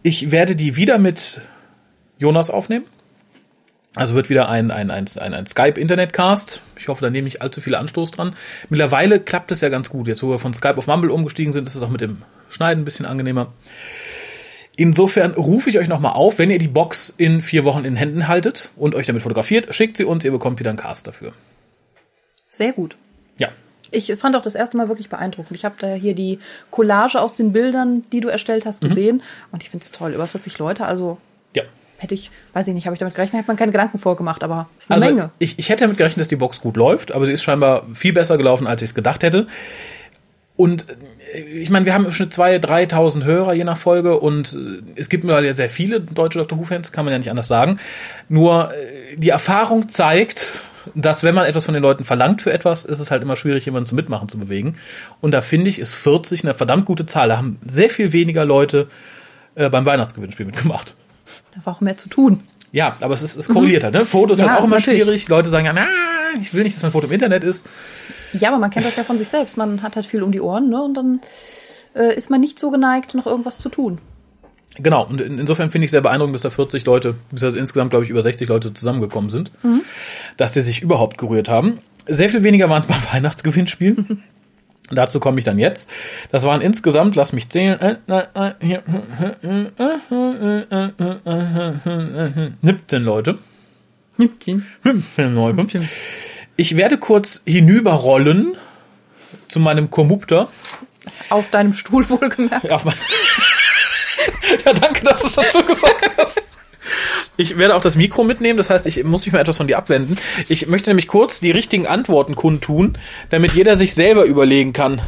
Ich 0.02 0.32
werde 0.32 0.56
die 0.56 0.74
wieder 0.74 0.98
mit 0.98 1.40
Jonas 2.18 2.50
aufnehmen. 2.50 2.84
Also 3.96 4.14
wird 4.14 4.28
wieder 4.28 4.50
ein, 4.50 4.70
ein, 4.70 4.90
ein, 4.90 5.06
ein, 5.20 5.34
ein 5.34 5.46
Skype-Internet-Cast. 5.46 6.60
Ich 6.78 6.88
hoffe, 6.88 7.02
da 7.02 7.08
nehme 7.08 7.28
ich 7.28 7.40
allzu 7.40 7.62
viel 7.62 7.74
Anstoß 7.74 8.10
dran. 8.10 8.36
Mittlerweile 8.68 9.20
klappt 9.20 9.50
es 9.52 9.62
ja 9.62 9.70
ganz 9.70 9.88
gut. 9.88 10.06
Jetzt, 10.06 10.22
wo 10.22 10.28
wir 10.28 10.38
von 10.38 10.52
Skype 10.52 10.76
auf 10.76 10.86
Mumble 10.86 11.10
umgestiegen 11.10 11.54
sind, 11.54 11.66
ist 11.66 11.76
es 11.76 11.82
auch 11.82 11.88
mit 11.88 12.02
dem 12.02 12.22
Schneiden 12.50 12.82
ein 12.82 12.84
bisschen 12.84 13.06
angenehmer. 13.06 13.52
Insofern 14.76 15.32
rufe 15.32 15.70
ich 15.70 15.78
euch 15.78 15.88
nochmal 15.88 16.12
auf, 16.12 16.38
wenn 16.38 16.50
ihr 16.50 16.58
die 16.58 16.68
Box 16.68 17.12
in 17.16 17.40
vier 17.40 17.64
Wochen 17.64 17.86
in 17.86 17.96
Händen 17.96 18.28
haltet 18.28 18.70
und 18.76 18.94
euch 18.94 19.06
damit 19.06 19.22
fotografiert, 19.22 19.74
schickt 19.74 19.96
sie 19.96 20.04
uns, 20.04 20.22
ihr 20.26 20.30
bekommt 20.30 20.60
wieder 20.60 20.68
einen 20.68 20.78
Cast 20.78 21.06
dafür. 21.06 21.32
Sehr 22.50 22.74
gut. 22.74 22.98
Ja. 23.38 23.48
Ich 23.90 24.14
fand 24.16 24.36
auch 24.36 24.42
das 24.42 24.54
erste 24.54 24.76
Mal 24.76 24.88
wirklich 24.88 25.08
beeindruckend. 25.08 25.56
Ich 25.56 25.64
habe 25.64 25.76
da 25.78 25.94
hier 25.94 26.14
die 26.14 26.38
Collage 26.70 27.18
aus 27.18 27.36
den 27.36 27.52
Bildern, 27.52 28.04
die 28.12 28.20
du 28.20 28.28
erstellt 28.28 28.66
hast, 28.66 28.82
mhm. 28.82 28.88
gesehen. 28.88 29.16
Mhm. 29.16 29.22
Und 29.52 29.62
ich 29.62 29.70
finde 29.70 29.84
es 29.84 29.92
toll. 29.92 30.12
Über 30.12 30.26
40 30.26 30.58
Leute, 30.58 30.84
also 30.84 31.16
hätte 31.98 32.14
ich, 32.14 32.30
weiß 32.52 32.68
ich 32.68 32.74
nicht, 32.74 32.86
habe 32.86 32.94
ich 32.94 33.00
damit 33.00 33.14
gerechnet, 33.14 33.40
hätte 33.40 33.48
man 33.48 33.56
keine 33.56 33.72
Gedanken 33.72 33.98
vorgemacht, 33.98 34.44
aber 34.44 34.68
es 34.78 34.86
ist 34.86 34.90
eine 34.90 35.02
also 35.02 35.14
Menge. 35.14 35.30
Ich, 35.38 35.58
ich 35.58 35.68
hätte 35.68 35.84
damit 35.84 35.96
gerechnet, 35.96 36.20
dass 36.20 36.28
die 36.28 36.36
Box 36.36 36.60
gut 36.60 36.76
läuft, 36.76 37.12
aber 37.12 37.26
sie 37.26 37.32
ist 37.32 37.42
scheinbar 37.42 37.84
viel 37.94 38.12
besser 38.12 38.36
gelaufen, 38.36 38.66
als 38.66 38.82
ich 38.82 38.90
es 38.90 38.94
gedacht 38.94 39.22
hätte. 39.22 39.46
Und 40.56 40.86
äh, 41.32 41.40
ich 41.40 41.70
meine, 41.70 41.86
wir 41.86 41.94
haben 41.94 42.04
im 42.04 42.12
Schnitt 42.12 42.32
2.000, 42.32 42.64
3.000 42.90 43.24
Hörer 43.24 43.52
je 43.54 43.64
nach 43.64 43.78
Folge 43.78 44.18
und 44.18 44.54
äh, 44.54 45.00
es 45.00 45.08
gibt 45.08 45.24
mittlerweile 45.24 45.52
sehr 45.52 45.68
viele 45.68 46.00
deutsche 46.00 46.38
Doctor 46.38 46.58
Who-Fans, 46.58 46.92
kann 46.92 47.04
man 47.04 47.12
ja 47.12 47.18
nicht 47.18 47.30
anders 47.30 47.48
sagen. 47.48 47.78
Nur 48.28 48.72
äh, 48.72 49.16
die 49.16 49.30
Erfahrung 49.30 49.88
zeigt, 49.88 50.62
dass 50.94 51.24
wenn 51.24 51.34
man 51.34 51.46
etwas 51.46 51.64
von 51.64 51.74
den 51.74 51.82
Leuten 51.82 52.04
verlangt 52.04 52.42
für 52.42 52.52
etwas, 52.52 52.84
ist 52.84 53.00
es 53.00 53.10
halt 53.10 53.22
immer 53.22 53.36
schwierig, 53.36 53.64
jemanden 53.66 53.86
zum 53.86 53.96
Mitmachen 53.96 54.28
zu 54.28 54.38
bewegen. 54.38 54.76
Und 55.20 55.32
da 55.32 55.42
finde 55.42 55.68
ich, 55.68 55.78
ist 55.78 55.94
40 55.94 56.44
eine 56.44 56.54
verdammt 56.54 56.86
gute 56.86 57.06
Zahl. 57.06 57.28
Da 57.28 57.38
haben 57.38 57.58
sehr 57.64 57.90
viel 57.90 58.12
weniger 58.12 58.44
Leute 58.44 58.88
äh, 59.56 59.68
beim 59.68 59.84
Weihnachtsgewinnspiel 59.84 60.46
mitgemacht. 60.46 60.94
War 61.64 61.74
auch 61.74 61.80
mehr 61.80 61.96
zu 61.96 62.08
tun. 62.08 62.42
Ja, 62.72 62.96
aber 63.00 63.14
es 63.14 63.22
ist, 63.22 63.36
es 63.36 63.48
korreliert 63.48 63.84
halt, 63.84 63.94
ne? 63.94 64.04
Fotos 64.04 64.38
ja, 64.38 64.48
halt 64.48 64.60
auch 64.60 64.64
immer 64.64 64.76
natürlich. 64.76 65.02
schwierig. 65.02 65.28
Leute 65.28 65.48
sagen 65.48 65.66
ja, 65.66 65.72
na, 65.72 65.86
ich 66.40 66.52
will 66.52 66.64
nicht, 66.64 66.76
dass 66.76 66.82
mein 66.82 66.92
Foto 66.92 67.06
im 67.06 67.12
Internet 67.12 67.44
ist. 67.44 67.66
Ja, 68.32 68.50
aber 68.50 68.58
man 68.58 68.70
kennt 68.70 68.84
das 68.84 68.96
ja 68.96 69.04
von 69.04 69.18
sich 69.18 69.28
selbst. 69.28 69.56
Man 69.56 69.82
hat 69.82 69.96
halt 69.96 70.06
viel 70.06 70.22
um 70.22 70.32
die 70.32 70.40
Ohren, 70.40 70.68
ne? 70.68 70.82
Und 70.82 70.94
dann 70.94 71.20
äh, 71.94 72.14
ist 72.14 72.28
man 72.28 72.40
nicht 72.40 72.58
so 72.58 72.70
geneigt, 72.70 73.14
noch 73.14 73.26
irgendwas 73.26 73.58
zu 73.58 73.68
tun. 73.68 73.98
Genau, 74.78 75.06
und 75.06 75.20
insofern 75.20 75.70
finde 75.70 75.86
ich 75.86 75.90
sehr 75.90 76.02
beeindruckend, 76.02 76.34
dass 76.34 76.42
da 76.42 76.50
40 76.50 76.84
Leute, 76.84 77.14
beziehungsweise 77.30 77.58
insgesamt, 77.58 77.90
glaube 77.90 78.04
ich, 78.04 78.10
über 78.10 78.20
60 78.20 78.48
Leute 78.48 78.74
zusammengekommen 78.74 79.30
sind, 79.30 79.50
mhm. 79.62 79.82
dass 80.36 80.52
die 80.52 80.60
sich 80.60 80.82
überhaupt 80.82 81.16
gerührt 81.16 81.48
haben. 81.48 81.78
Sehr 82.06 82.28
viel 82.28 82.42
weniger 82.42 82.68
waren 82.68 82.80
es 82.80 82.86
beim 82.86 83.02
Weihnachtsgewinnspiel. 83.12 84.04
Dazu 84.90 85.18
komme 85.18 85.38
ich 85.38 85.44
dann 85.44 85.58
jetzt. 85.58 85.90
Das 86.30 86.44
waren 86.44 86.60
insgesamt, 86.60 87.16
lass 87.16 87.32
mich 87.32 87.48
zählen, 87.48 87.98
17 92.62 93.02
Leute. 93.02 93.38
17. 94.18 94.66
17 94.84 95.34
Leute. 95.34 95.66
Ich 96.56 96.76
werde 96.76 96.98
kurz 96.98 97.42
hinüberrollen 97.44 98.56
zu 99.48 99.60
meinem 99.60 99.90
Kormupter. 99.90 100.48
Auf 101.30 101.50
deinem 101.50 101.72
Stuhl 101.72 102.08
wohlgemerkt. 102.08 102.64
Erstmal. 102.64 102.94
ja, 104.64 104.72
danke, 104.72 105.04
dass 105.04 105.20
du 105.20 105.26
es 105.26 105.34
dazu 105.34 105.62
gesagt 105.64 106.10
hast. 106.16 106.48
Ich 107.36 107.58
werde 107.58 107.74
auch 107.74 107.82
das 107.82 107.96
Mikro 107.96 108.24
mitnehmen, 108.24 108.56
das 108.56 108.70
heißt, 108.70 108.86
ich 108.86 109.02
muss 109.04 109.26
mich 109.26 109.32
mal 109.32 109.40
etwas 109.40 109.58
von 109.58 109.66
dir 109.66 109.76
abwenden. 109.76 110.18
Ich 110.48 110.66
möchte 110.68 110.90
nämlich 110.90 111.08
kurz 111.08 111.40
die 111.40 111.50
richtigen 111.50 111.86
Antworten 111.86 112.34
kundtun, 112.34 112.96
damit 113.30 113.52
jeder 113.52 113.76
sich 113.76 113.94
selber 113.94 114.24
überlegen 114.24 114.72
kann, 114.72 115.02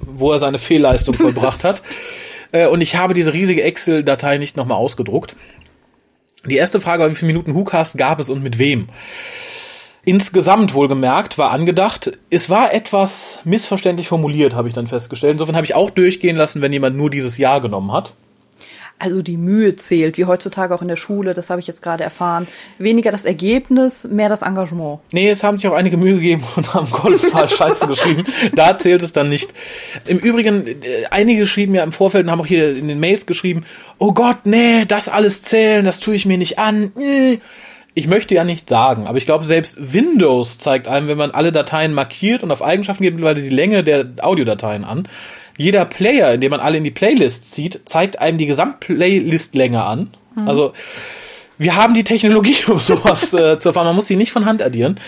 wo 0.00 0.32
er 0.32 0.38
seine 0.38 0.58
Fehlleistung 0.58 1.14
vollbracht 1.14 1.64
hat. 1.64 1.82
Äh, 2.52 2.66
und 2.66 2.80
ich 2.80 2.96
habe 2.96 3.14
diese 3.14 3.32
riesige 3.32 3.62
Excel-Datei 3.62 4.38
nicht 4.38 4.56
nochmal 4.56 4.78
ausgedruckt. 4.78 5.36
Die 6.46 6.56
erste 6.56 6.80
Frage 6.80 7.02
war, 7.02 7.10
wie 7.10 7.14
viele 7.14 7.32
Minuten 7.32 7.54
WhoCast 7.54 7.98
gab 7.98 8.20
es 8.20 8.30
und 8.30 8.42
mit 8.42 8.58
wem? 8.58 8.88
Insgesamt 10.04 10.72
wohlgemerkt 10.72 11.36
war 11.36 11.50
angedacht. 11.50 12.12
Es 12.30 12.48
war 12.48 12.72
etwas 12.72 13.40
missverständlich 13.44 14.08
formuliert, 14.08 14.54
habe 14.54 14.66
ich 14.68 14.74
dann 14.74 14.86
festgestellt. 14.86 15.32
Insofern 15.32 15.56
habe 15.56 15.66
ich 15.66 15.74
auch 15.74 15.90
durchgehen 15.90 16.36
lassen, 16.36 16.62
wenn 16.62 16.72
jemand 16.72 16.96
nur 16.96 17.10
dieses 17.10 17.36
Jahr 17.36 17.60
genommen 17.60 17.92
hat. 17.92 18.14
Also 19.00 19.22
die 19.22 19.36
Mühe 19.36 19.76
zählt, 19.76 20.18
wie 20.18 20.24
heutzutage 20.24 20.74
auch 20.74 20.82
in 20.82 20.88
der 20.88 20.96
Schule, 20.96 21.32
das 21.32 21.50
habe 21.50 21.60
ich 21.60 21.68
jetzt 21.68 21.82
gerade 21.82 22.02
erfahren. 22.02 22.48
Weniger 22.78 23.12
das 23.12 23.24
Ergebnis, 23.24 24.04
mehr 24.04 24.28
das 24.28 24.42
Engagement. 24.42 25.00
Nee, 25.12 25.30
es 25.30 25.44
haben 25.44 25.56
sich 25.56 25.68
auch 25.68 25.74
einige 25.74 25.96
Mühe 25.96 26.14
gegeben 26.14 26.42
und 26.56 26.74
haben 26.74 26.90
kolossal 26.90 27.48
Scheiße 27.48 27.86
geschrieben. 27.86 28.24
Da 28.54 28.76
zählt 28.76 29.04
es 29.04 29.12
dann 29.12 29.28
nicht. 29.28 29.54
Im 30.06 30.18
Übrigen, 30.18 30.66
äh, 30.66 31.06
einige 31.10 31.46
schrieben 31.46 31.76
ja 31.76 31.84
im 31.84 31.92
Vorfeld 31.92 32.24
und 32.24 32.32
haben 32.32 32.40
auch 32.40 32.46
hier 32.46 32.74
in 32.74 32.88
den 32.88 32.98
Mails 32.98 33.26
geschrieben, 33.26 33.64
oh 33.98 34.12
Gott, 34.12 34.38
nee, 34.44 34.84
das 34.84 35.08
alles 35.08 35.42
zählen, 35.42 35.84
das 35.84 36.00
tue 36.00 36.16
ich 36.16 36.26
mir 36.26 36.38
nicht 36.38 36.58
an. 36.58 36.90
Äh. 36.98 37.38
Ich 37.94 38.06
möchte 38.06 38.34
ja 38.34 38.44
nicht 38.44 38.68
sagen, 38.68 39.06
aber 39.06 39.18
ich 39.18 39.26
glaube, 39.26 39.44
selbst 39.44 39.92
Windows 39.92 40.58
zeigt 40.58 40.86
einem, 40.88 41.08
wenn 41.08 41.18
man 41.18 41.30
alle 41.32 41.52
Dateien 41.52 41.94
markiert 41.94 42.42
und 42.42 42.50
auf 42.50 42.62
Eigenschaften 42.62 43.02
geht 43.02 43.14
mittlerweile 43.14 43.42
die 43.42 43.48
Länge 43.48 43.82
der 43.82 44.06
Audiodateien 44.20 44.84
an 44.84 45.08
Jeder 45.58 45.84
Player, 45.84 46.32
in 46.32 46.40
dem 46.40 46.50
man 46.50 46.60
alle 46.60 46.78
in 46.78 46.84
die 46.84 46.90
Playlist 46.90 47.52
zieht, 47.52 47.82
zeigt 47.84 48.20
einem 48.20 48.38
die 48.38 48.46
Gesamtplaylistlänge 48.46 49.84
an. 49.84 50.10
Mhm. 50.34 50.48
Also 50.48 50.72
wir 51.58 51.74
haben 51.74 51.94
die 51.94 52.04
Technologie, 52.04 52.56
um 52.68 52.78
sowas 52.78 53.34
äh, 53.34 53.58
zu 53.58 53.70
erfahren. 53.70 53.86
Man 53.86 53.96
muss 53.96 54.06
die 54.06 54.16
nicht 54.16 54.30
von 54.30 54.46
Hand 54.46 54.62
addieren. 54.62 54.98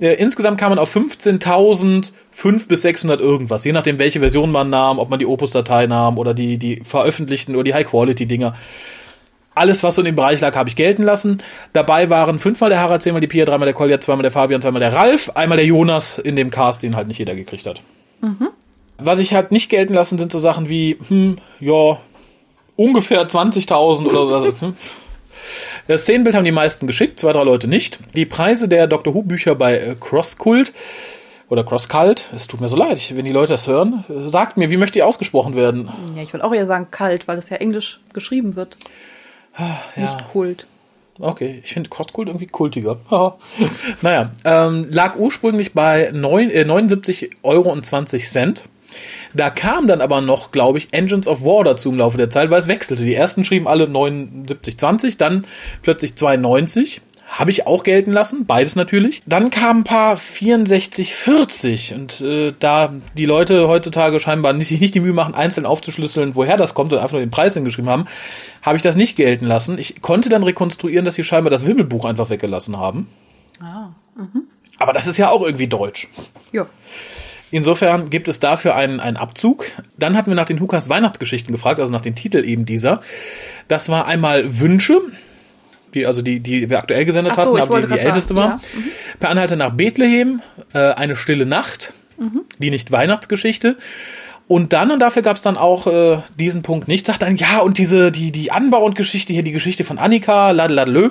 Äh, 0.00 0.14
insgesamt 0.14 0.58
kam 0.58 0.70
man 0.70 0.78
auf 0.78 0.94
15.005 0.94 2.66
bis 2.68 2.82
600 2.82 3.20
irgendwas, 3.20 3.64
je 3.64 3.72
nachdem, 3.72 3.98
welche 3.98 4.18
Version 4.18 4.50
man 4.50 4.68
nahm, 4.68 4.98
ob 4.98 5.08
man 5.08 5.20
die 5.20 5.26
Opus-Datei 5.26 5.86
nahm 5.86 6.18
oder 6.18 6.34
die, 6.34 6.58
die 6.58 6.82
veröffentlichten 6.84 7.54
oder 7.54 7.64
die 7.64 7.74
High-Quality-Dinger. 7.74 8.54
Alles, 9.54 9.82
was 9.82 9.96
so 9.96 10.02
in 10.02 10.06
dem 10.06 10.16
Bereich 10.16 10.40
lag, 10.40 10.56
habe 10.56 10.68
ich 10.68 10.76
gelten 10.76 11.02
lassen. 11.02 11.38
Dabei 11.72 12.08
waren 12.08 12.38
fünfmal 12.38 12.70
der 12.70 12.80
Harald, 12.80 13.02
zehnmal 13.02 13.20
die 13.20 13.26
Pia, 13.26 13.44
dreimal 13.44 13.66
der 13.66 13.74
Kolja, 13.74 14.00
zweimal 14.00 14.22
der 14.22 14.30
Fabian, 14.30 14.62
zweimal 14.62 14.80
der 14.80 14.92
Ralf, 14.92 15.30
einmal 15.34 15.56
der 15.56 15.66
Jonas 15.66 16.18
in 16.18 16.34
dem 16.34 16.50
Cast, 16.50 16.82
den 16.82 16.96
halt 16.96 17.08
nicht 17.08 17.18
jeder 17.18 17.34
gekriegt 17.34 17.66
hat. 17.66 17.82
Mhm. 18.20 18.48
Was 19.02 19.20
ich 19.20 19.34
halt 19.34 19.52
nicht 19.52 19.70
gelten 19.70 19.94
lassen, 19.94 20.18
sind 20.18 20.32
so 20.32 20.38
Sachen 20.38 20.68
wie, 20.68 20.98
hm, 21.08 21.36
ja, 21.60 21.98
ungefähr 22.76 23.26
20.000 23.26 24.06
oder 24.06 24.40
so. 24.40 24.60
Hm. 24.60 24.76
Das 25.86 26.02
Szenenbild 26.02 26.36
haben 26.36 26.44
die 26.44 26.52
meisten 26.52 26.86
geschickt, 26.86 27.18
zwei, 27.18 27.32
drei 27.32 27.42
Leute 27.42 27.68
nicht. 27.68 27.98
Die 28.14 28.26
Preise 28.26 28.68
der 28.68 28.86
Dr. 28.86 29.14
Who 29.14 29.22
Bücher 29.22 29.54
bei 29.54 29.76
äh, 29.78 29.96
Crosskult 29.98 30.72
oder 31.48 31.64
Crosscult, 31.64 32.26
es 32.34 32.46
tut 32.46 32.60
mir 32.60 32.68
so 32.68 32.76
leid, 32.76 33.16
wenn 33.16 33.24
die 33.24 33.32
Leute 33.32 33.52
das 33.52 33.66
hören, 33.66 34.04
sagt 34.28 34.56
mir, 34.56 34.70
wie 34.70 34.76
möchte 34.76 34.98
die 34.98 35.02
ausgesprochen 35.02 35.56
werden? 35.56 35.90
Ja, 36.14 36.22
ich 36.22 36.32
würde 36.32 36.44
auch 36.44 36.54
eher 36.54 36.66
sagen 36.66 36.88
kalt, 36.92 37.26
weil 37.26 37.38
es 37.38 37.50
ja 37.50 37.56
englisch 37.56 38.00
geschrieben 38.12 38.54
wird. 38.54 38.76
Ah, 39.56 39.78
ja. 39.96 40.02
Nicht 40.02 40.28
Kult. 40.30 40.66
Okay, 41.18 41.60
ich 41.64 41.74
finde 41.74 41.90
Crosskult 41.90 42.28
irgendwie 42.28 42.46
kultiger. 42.46 43.00
naja, 44.00 44.30
ähm, 44.44 44.86
lag 44.90 45.16
ursprünglich 45.16 45.74
bei 45.74 46.10
9, 46.12 46.50
äh, 46.50 46.64
79 46.64 47.30
Euro 47.42 47.70
und 47.70 47.84
20 47.84 48.28
Cent. 48.28 48.64
Da 49.34 49.50
kam 49.50 49.86
dann 49.86 50.00
aber 50.00 50.20
noch, 50.20 50.50
glaube 50.50 50.78
ich, 50.78 50.92
Engines 50.92 51.28
of 51.28 51.42
War 51.42 51.64
dazu 51.64 51.90
im 51.90 51.98
Laufe 51.98 52.16
der 52.16 52.30
Zeit, 52.30 52.50
weil 52.50 52.60
es 52.60 52.68
wechselte. 52.68 53.04
Die 53.04 53.14
ersten 53.14 53.44
schrieben 53.44 53.68
alle 53.68 53.84
79,20, 53.84 55.18
dann 55.18 55.46
plötzlich 55.82 56.16
92. 56.16 57.00
Habe 57.30 57.52
ich 57.52 57.64
auch 57.64 57.84
gelten 57.84 58.10
lassen, 58.10 58.44
beides 58.44 58.74
natürlich. 58.74 59.22
Dann 59.24 59.50
kamen 59.50 59.80
ein 59.80 59.84
paar 59.84 60.16
64,40 60.16 61.94
und 61.94 62.20
äh, 62.22 62.52
da 62.58 62.92
die 63.16 63.24
Leute 63.24 63.68
heutzutage 63.68 64.18
scheinbar 64.18 64.52
nicht, 64.52 64.66
sich 64.66 64.80
nicht 64.80 64.96
die 64.96 65.00
Mühe 65.00 65.12
machen, 65.12 65.34
einzeln 65.34 65.64
aufzuschlüsseln, 65.64 66.34
woher 66.34 66.56
das 66.56 66.74
kommt 66.74 66.92
und 66.92 66.98
einfach 66.98 67.12
nur 67.12 67.20
den 67.20 67.30
Preis 67.30 67.54
hingeschrieben 67.54 67.88
haben, 67.88 68.06
habe 68.62 68.78
ich 68.78 68.82
das 68.82 68.96
nicht 68.96 69.14
gelten 69.14 69.46
lassen. 69.46 69.78
Ich 69.78 70.02
konnte 70.02 70.28
dann 70.28 70.42
rekonstruieren, 70.42 71.04
dass 71.04 71.14
sie 71.14 71.22
scheinbar 71.22 71.50
das 71.50 71.64
Wimmelbuch 71.64 72.04
einfach 72.04 72.30
weggelassen 72.30 72.76
haben. 72.78 73.06
Ah. 73.60 73.90
Mhm. 74.16 74.48
Aber 74.80 74.92
das 74.92 75.06
ist 75.06 75.16
ja 75.16 75.30
auch 75.30 75.42
irgendwie 75.42 75.68
deutsch. 75.68 76.08
Ja. 76.50 76.66
Insofern 77.50 78.10
gibt 78.10 78.28
es 78.28 78.38
dafür 78.40 78.76
einen, 78.76 79.00
einen 79.00 79.16
Abzug. 79.16 79.66
Dann 79.98 80.16
hatten 80.16 80.30
wir 80.30 80.36
nach 80.36 80.46
den 80.46 80.60
Hukas 80.60 80.88
Weihnachtsgeschichten 80.88 81.52
gefragt, 81.52 81.80
also 81.80 81.92
nach 81.92 82.00
den 82.00 82.14
Titel 82.14 82.44
eben 82.44 82.64
dieser. 82.64 83.00
Das 83.68 83.88
war 83.88 84.06
einmal 84.06 84.60
Wünsche, 84.60 85.00
die, 85.94 86.06
also 86.06 86.22
die, 86.22 86.40
die 86.40 86.70
wir 86.70 86.78
aktuell 86.78 87.04
gesendet 87.04 87.34
so, 87.34 87.40
hatten, 87.40 87.60
aber 87.60 87.80
die, 87.80 87.88
die 87.88 87.98
älteste 87.98 88.36
war. 88.36 88.48
Ja. 88.48 88.60
Mhm. 88.74 88.84
Per 89.18 89.30
Anhalter 89.30 89.56
nach 89.56 89.72
Bethlehem, 89.72 90.42
äh, 90.72 90.78
eine 90.78 91.16
stille 91.16 91.46
Nacht, 91.46 91.92
mhm. 92.18 92.42
die 92.58 92.70
nicht 92.70 92.92
Weihnachtsgeschichte. 92.92 93.76
Und 94.46 94.72
dann, 94.72 94.90
und 94.90 94.98
dafür 94.98 95.22
gab 95.22 95.36
es 95.36 95.42
dann 95.42 95.56
auch 95.56 95.86
äh, 95.86 96.18
diesen 96.38 96.62
Punkt 96.62 96.88
nicht, 96.88 97.06
sagt 97.06 97.22
dann, 97.22 97.36
ja, 97.36 97.60
und 97.60 97.78
diese, 97.78 98.10
die, 98.10 98.32
die 98.32 98.50
Anbau 98.50 98.84
und 98.84 98.96
Geschichte 98.96 99.32
hier, 99.32 99.44
die 99.44 99.52
Geschichte 99.52 99.84
von 99.84 99.98
Annika, 99.98 100.50
ladeladlö, 100.50 101.10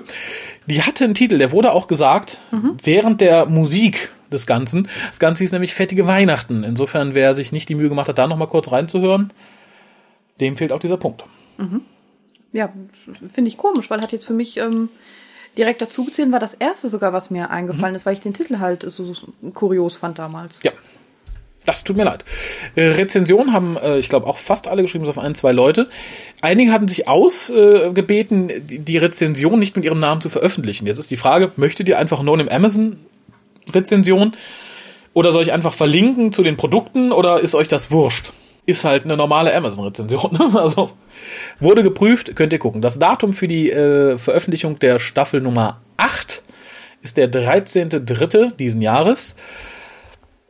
die 0.66 0.82
hatte 0.84 1.06
einen 1.06 1.16
Titel, 1.16 1.38
der 1.38 1.52
wurde 1.52 1.72
auch 1.72 1.88
gesagt, 1.88 2.38
mhm. 2.52 2.76
während 2.84 3.22
der 3.22 3.46
Musik 3.46 4.10
des 4.32 4.48
Ganzen. 4.48 4.88
Das 5.10 5.20
Ganze 5.20 5.44
hieß 5.44 5.52
nämlich 5.52 5.74
Fettige 5.74 6.08
Weihnachten. 6.08 6.64
Insofern, 6.64 7.14
wer 7.14 7.34
sich 7.34 7.52
nicht 7.52 7.70
die 7.70 7.76
Mühe 7.76 7.90
gemacht 7.90 8.08
hat, 8.08 8.18
da 8.18 8.28
nochmal 8.28 8.48
kurz 8.48 8.72
reinzuhören, 8.72 9.32
dem 10.40 10.58
fehlt 10.58 10.72
auch 10.72 10.80
dieser 10.80 10.98
Punkt. 10.98 11.24
Mhm. 11.58 11.82
Ja, 12.52 12.74
finde 13.34 13.50
ich 13.50 13.58
komisch, 13.58 13.90
weil 13.90 14.02
hat 14.02 14.12
jetzt 14.12 14.26
für 14.26 14.34
mich 14.34 14.58
ähm, 14.58 14.90
direkt 15.58 15.82
dazu 15.82 16.06
gezählt, 16.06 16.32
war 16.32 16.40
das 16.40 16.54
erste 16.54 16.90
sogar, 16.90 17.14
was 17.14 17.30
mir 17.30 17.52
eingefallen 17.52 17.94
mhm. 17.94 17.98
ist, 17.98 18.06
weil 18.06 18.14
ich 18.14 18.22
den 18.22 18.34
Titel 18.34 18.60
halt 18.60 18.84
so, 18.84 19.14
so 19.14 19.28
kurios 19.54 19.98
fand 19.98 20.18
damals. 20.18 20.62
Ja. 20.64 20.72
Das 21.66 21.84
tut 21.84 21.98
mir 21.98 22.04
leid. 22.06 22.26
Äh, 22.76 22.88
Rezensionen 22.88 23.54
haben, 23.54 23.78
äh, 23.78 24.00
ich 24.00 24.10
glaube, 24.10 24.26
auch 24.26 24.40
fast 24.40 24.68
alle 24.68 24.82
geschrieben, 24.82 25.04
bis 25.04 25.16
auf 25.16 25.24
ein, 25.24 25.36
zwei 25.36 25.52
Leute. 25.52 25.88
Einige 26.42 26.72
hatten 26.72 26.88
sich 26.88 27.08
ausgebeten, 27.08 28.50
äh, 28.50 28.60
die 28.60 28.98
Rezension 28.98 29.60
nicht 29.60 29.76
mit 29.76 29.86
ihrem 29.86 30.00
Namen 30.00 30.22
zu 30.22 30.30
veröffentlichen. 30.30 30.88
Jetzt 30.88 30.98
ist 30.98 31.12
die 31.12 31.18
Frage, 31.18 31.52
möchtet 31.58 31.88
ihr 31.88 32.00
einfach 32.00 32.24
nur 32.24 32.40
im 32.40 32.50
Amazon 32.50 32.98
Rezension? 33.74 34.34
Oder 35.14 35.32
soll 35.32 35.42
ich 35.42 35.52
einfach 35.52 35.74
verlinken 35.74 36.32
zu 36.32 36.44
den 36.44 36.58
Produkten 36.58 37.12
oder 37.12 37.40
ist 37.40 37.56
euch 37.56 37.68
das 37.68 37.92
wurscht? 37.92 38.32
Ist 38.66 38.86
halt 38.86 39.06
eine 39.06 39.18
normale 39.18 39.54
Amazon-Rezension. 39.56 40.32
Ne? 40.40 40.60
Also 40.60 40.92
wurde 41.60 41.84
geprüft, 41.84 42.36
könnt 42.36 42.54
ihr 42.54 42.60
gucken. 42.60 42.82
Das 42.82 43.00
Datum 43.00 43.34
für 43.34 43.48
die 43.48 43.72
äh, 43.72 44.18
Veröffentlichung 44.18 44.80
der 44.80 45.00
Staffel 45.00 45.42
Nummer 45.42 45.82
8 45.98 46.44
ist 47.02 47.18
der 47.18 47.32
13.3. 47.32 48.56
diesen 48.56 48.82
Jahres. 48.82 49.36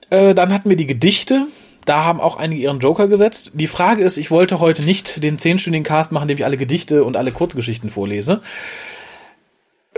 Äh, 0.09 0.33
dann 0.33 0.53
hatten 0.53 0.69
wir 0.69 0.77
die 0.77 0.87
Gedichte. 0.87 1.47
Da 1.85 2.03
haben 2.03 2.19
auch 2.19 2.37
einige 2.37 2.61
ihren 2.61 2.79
Joker 2.79 3.07
gesetzt. 3.07 3.51
Die 3.55 3.67
Frage 3.67 4.03
ist, 4.03 4.17
ich 4.17 4.29
wollte 4.29 4.59
heute 4.59 4.83
nicht 4.83 5.23
den 5.23 5.37
10-stündigen 5.37 5.83
Cast 5.83 6.11
machen, 6.11 6.23
in 6.23 6.27
dem 6.29 6.37
ich 6.37 6.45
alle 6.45 6.57
Gedichte 6.57 7.03
und 7.03 7.17
alle 7.17 7.31
Kurzgeschichten 7.31 7.89
vorlese. 7.89 8.41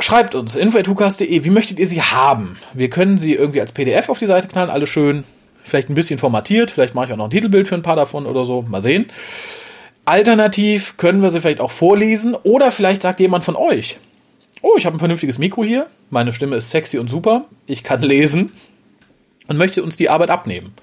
Schreibt 0.02 0.34
uns 0.34 0.56
info.hukas.de, 0.56 1.44
wie 1.44 1.50
möchtet 1.52 1.78
ihr 1.78 1.88
sie 1.88 2.02
haben? 2.02 2.58
Wir 2.74 2.90
können 2.90 3.20
sie 3.20 3.36
irgendwie 3.36 3.62
als 3.62 3.72
PDF 3.72 4.10
auf 4.10 4.18
die 4.18 4.26
Seite 4.26 4.48
knallen, 4.48 4.72
alle 4.72 4.88
schön, 4.88 5.26
vielleicht 5.64 5.90
ein 5.90 5.96
bisschen 5.96 6.18
formatiert, 6.18 6.72
vielleicht 6.72 6.96
mache 6.96 7.06
ich 7.06 7.14
auch 7.14 7.18
noch 7.18 7.26
ein 7.26 7.32
Titelbild 7.32 7.68
für 7.68 7.76
ein 7.76 7.84
paar 7.84 7.96
davon 7.96 8.26
oder 8.26 8.44
so, 8.44 8.64
mal 8.64 8.82
sehen. 8.82 9.06
Alternativ 10.04 10.98
können 10.98 11.22
wir 11.22 11.30
sie 11.30 11.40
vielleicht 11.40 11.60
auch 11.60 11.70
vorlesen 11.70 12.34
oder 12.34 12.72
vielleicht 12.72 13.04
sagt 13.04 13.20
jemand 13.20 13.44
von 13.44 13.56
euch, 13.56 14.00
oh, 14.64 14.74
ich 14.76 14.88
habe 14.88 14.98
ein 14.98 15.00
vernünftiges 15.00 15.38
Mikro 15.38 15.64
hier, 15.64 15.86
meine 16.10 16.34
Stimme 16.34 16.56
ist 16.56 16.72
sexy 16.72 16.98
und 16.98 17.08
super, 17.08 17.46
ich 17.68 17.84
kann 17.84 18.02
lesen 18.02 18.52
und 19.50 19.58
möchte 19.58 19.84
uns 19.84 19.98
die 19.98 20.10
Arbeit 20.10 20.32
abnehmen. 20.32 20.74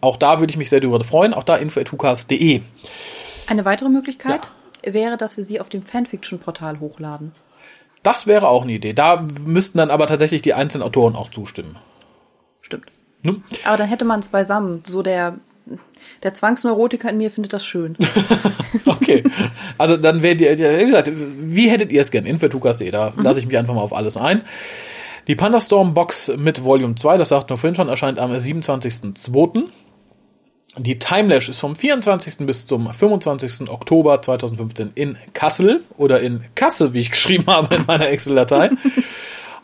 Auch 0.00 0.16
da 0.16 0.38
würde 0.38 0.52
ich 0.52 0.56
mich 0.56 0.70
sehr 0.70 0.78
darüber 0.78 1.02
freuen, 1.02 1.34
auch 1.34 1.42
da 1.42 1.56
info.hukas.de. 1.56 2.60
Eine 3.48 3.64
weitere 3.64 3.88
Möglichkeit 3.88 4.50
ja. 4.84 4.94
wäre, 4.94 5.16
dass 5.16 5.36
wir 5.36 5.42
sie 5.42 5.60
auf 5.60 5.68
dem 5.68 5.82
Fanfiction-Portal 5.82 6.78
hochladen. 6.78 7.32
Das 8.06 8.28
wäre 8.28 8.46
auch 8.46 8.62
eine 8.62 8.70
Idee. 8.70 8.92
Da 8.92 9.26
müssten 9.44 9.78
dann 9.78 9.90
aber 9.90 10.06
tatsächlich 10.06 10.40
die 10.40 10.54
einzelnen 10.54 10.84
Autoren 10.84 11.16
auch 11.16 11.28
zustimmen. 11.32 11.74
Stimmt. 12.60 12.86
Hm? 13.24 13.42
Aber 13.64 13.76
dann 13.76 13.88
hätte 13.88 14.04
man 14.04 14.20
es 14.20 14.28
beisammen. 14.28 14.84
So 14.86 15.02
der, 15.02 15.38
der 16.22 16.32
Zwangsneurotiker 16.32 17.10
in 17.10 17.16
mir 17.16 17.32
findet 17.32 17.52
das 17.52 17.66
schön. 17.66 17.96
okay. 18.86 19.24
Also 19.76 19.96
dann 19.96 20.22
wäre 20.22 20.36
die, 20.36 20.44
wie 20.44 20.86
gesagt, 20.86 21.10
wie 21.12 21.68
hättet 21.68 21.90
ihr 21.90 22.00
es 22.00 22.12
gern? 22.12 22.26
Infertukas.de, 22.26 22.88
da 22.92 23.10
mhm. 23.10 23.24
lasse 23.24 23.40
ich 23.40 23.46
mich 23.48 23.58
einfach 23.58 23.74
mal 23.74 23.82
auf 23.82 23.92
alles 23.92 24.16
ein. 24.16 24.42
Die 25.26 25.34
Pandastorm 25.34 25.92
Box 25.92 26.30
mit 26.36 26.62
Volume 26.62 26.94
2, 26.94 27.16
das 27.16 27.30
sagt 27.30 27.50
nur 27.50 27.58
vorhin 27.58 27.74
schon, 27.74 27.88
erscheint 27.88 28.20
am 28.20 28.30
27.02. 28.30 29.64
Die 30.78 30.98
Timelash 30.98 31.48
ist 31.48 31.58
vom 31.58 31.74
24. 31.74 32.46
bis 32.46 32.66
zum 32.66 32.92
25. 32.92 33.70
Oktober 33.70 34.20
2015 34.20 34.90
in 34.94 35.16
Kassel 35.32 35.82
oder 35.96 36.20
in 36.20 36.42
Kassel, 36.54 36.92
wie 36.92 37.00
ich 37.00 37.10
geschrieben 37.12 37.46
habe 37.46 37.74
in 37.74 37.84
meiner 37.86 38.08
Excel-Datei. 38.08 38.70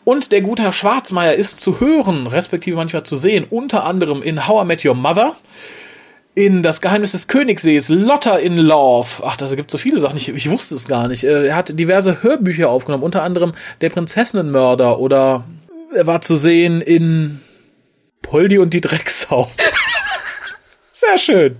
Und 0.05 0.31
der 0.31 0.41
gute 0.41 0.63
Herr 0.63 0.73
Schwarzmeier 0.73 1.33
ist 1.33 1.61
zu 1.61 1.79
hören, 1.79 2.27
respektive 2.27 2.77
manchmal 2.77 3.03
zu 3.03 3.15
sehen, 3.15 3.45
unter 3.49 3.85
anderem 3.85 4.21
in 4.23 4.47
How 4.47 4.63
I 4.63 4.67
Met 4.67 4.83
Your 4.83 4.95
Mother, 4.95 5.35
in 6.35 6.63
Das 6.63 6.81
Geheimnis 6.81 7.11
des 7.11 7.27
Königssees, 7.27 7.89
Lotta 7.89 8.37
in 8.37 8.57
Love. 8.57 9.23
Ach, 9.23 9.37
da 9.37 9.53
gibt 9.53 9.69
so 9.69 9.77
viele 9.77 9.99
Sachen, 9.99 10.17
ich, 10.17 10.29
ich 10.29 10.49
wusste 10.49 10.73
es 10.73 10.87
gar 10.87 11.07
nicht. 11.07 11.23
Äh, 11.23 11.47
er 11.47 11.55
hat 11.55 11.77
diverse 11.79 12.23
Hörbücher 12.23 12.69
aufgenommen, 12.69 13.03
unter 13.03 13.21
anderem 13.21 13.53
Der 13.81 13.91
Prinzessinnenmörder 13.91 14.97
oder 14.97 15.43
er 15.93 16.07
war 16.07 16.21
zu 16.21 16.35
sehen 16.35 16.81
in 16.81 17.39
Poldi 18.23 18.57
und 18.57 18.73
die 18.73 18.81
Drecksau. 18.81 19.51
Sehr 21.07 21.17
schön. 21.17 21.55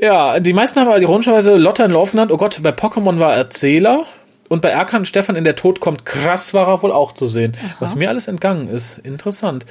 Ja, 0.00 0.40
die 0.40 0.54
meisten 0.54 0.80
haben 0.80 0.88
aber 0.88 1.00
ironischerweise 1.00 1.56
Lotta 1.56 1.84
in 1.84 1.90
Love 1.90 2.12
genannt. 2.12 2.32
Oh 2.32 2.38
Gott, 2.38 2.60
bei 2.62 2.70
Pokémon 2.70 3.18
war 3.18 3.34
Erzähler. 3.34 4.06
Und 4.48 4.62
bei 4.62 4.70
Erkan 4.70 5.04
Stefan 5.04 5.36
in 5.36 5.44
der 5.44 5.54
Tod 5.54 5.78
kommt 5.78 6.04
krass 6.04 6.54
war 6.54 6.66
er 6.66 6.82
wohl 6.82 6.90
auch 6.90 7.12
zu 7.12 7.28
sehen. 7.28 7.56
Aha. 7.56 7.76
Was 7.78 7.94
mir 7.94 8.08
alles 8.08 8.26
entgangen 8.26 8.66
ist. 8.66 8.98
Interessant. 8.98 9.64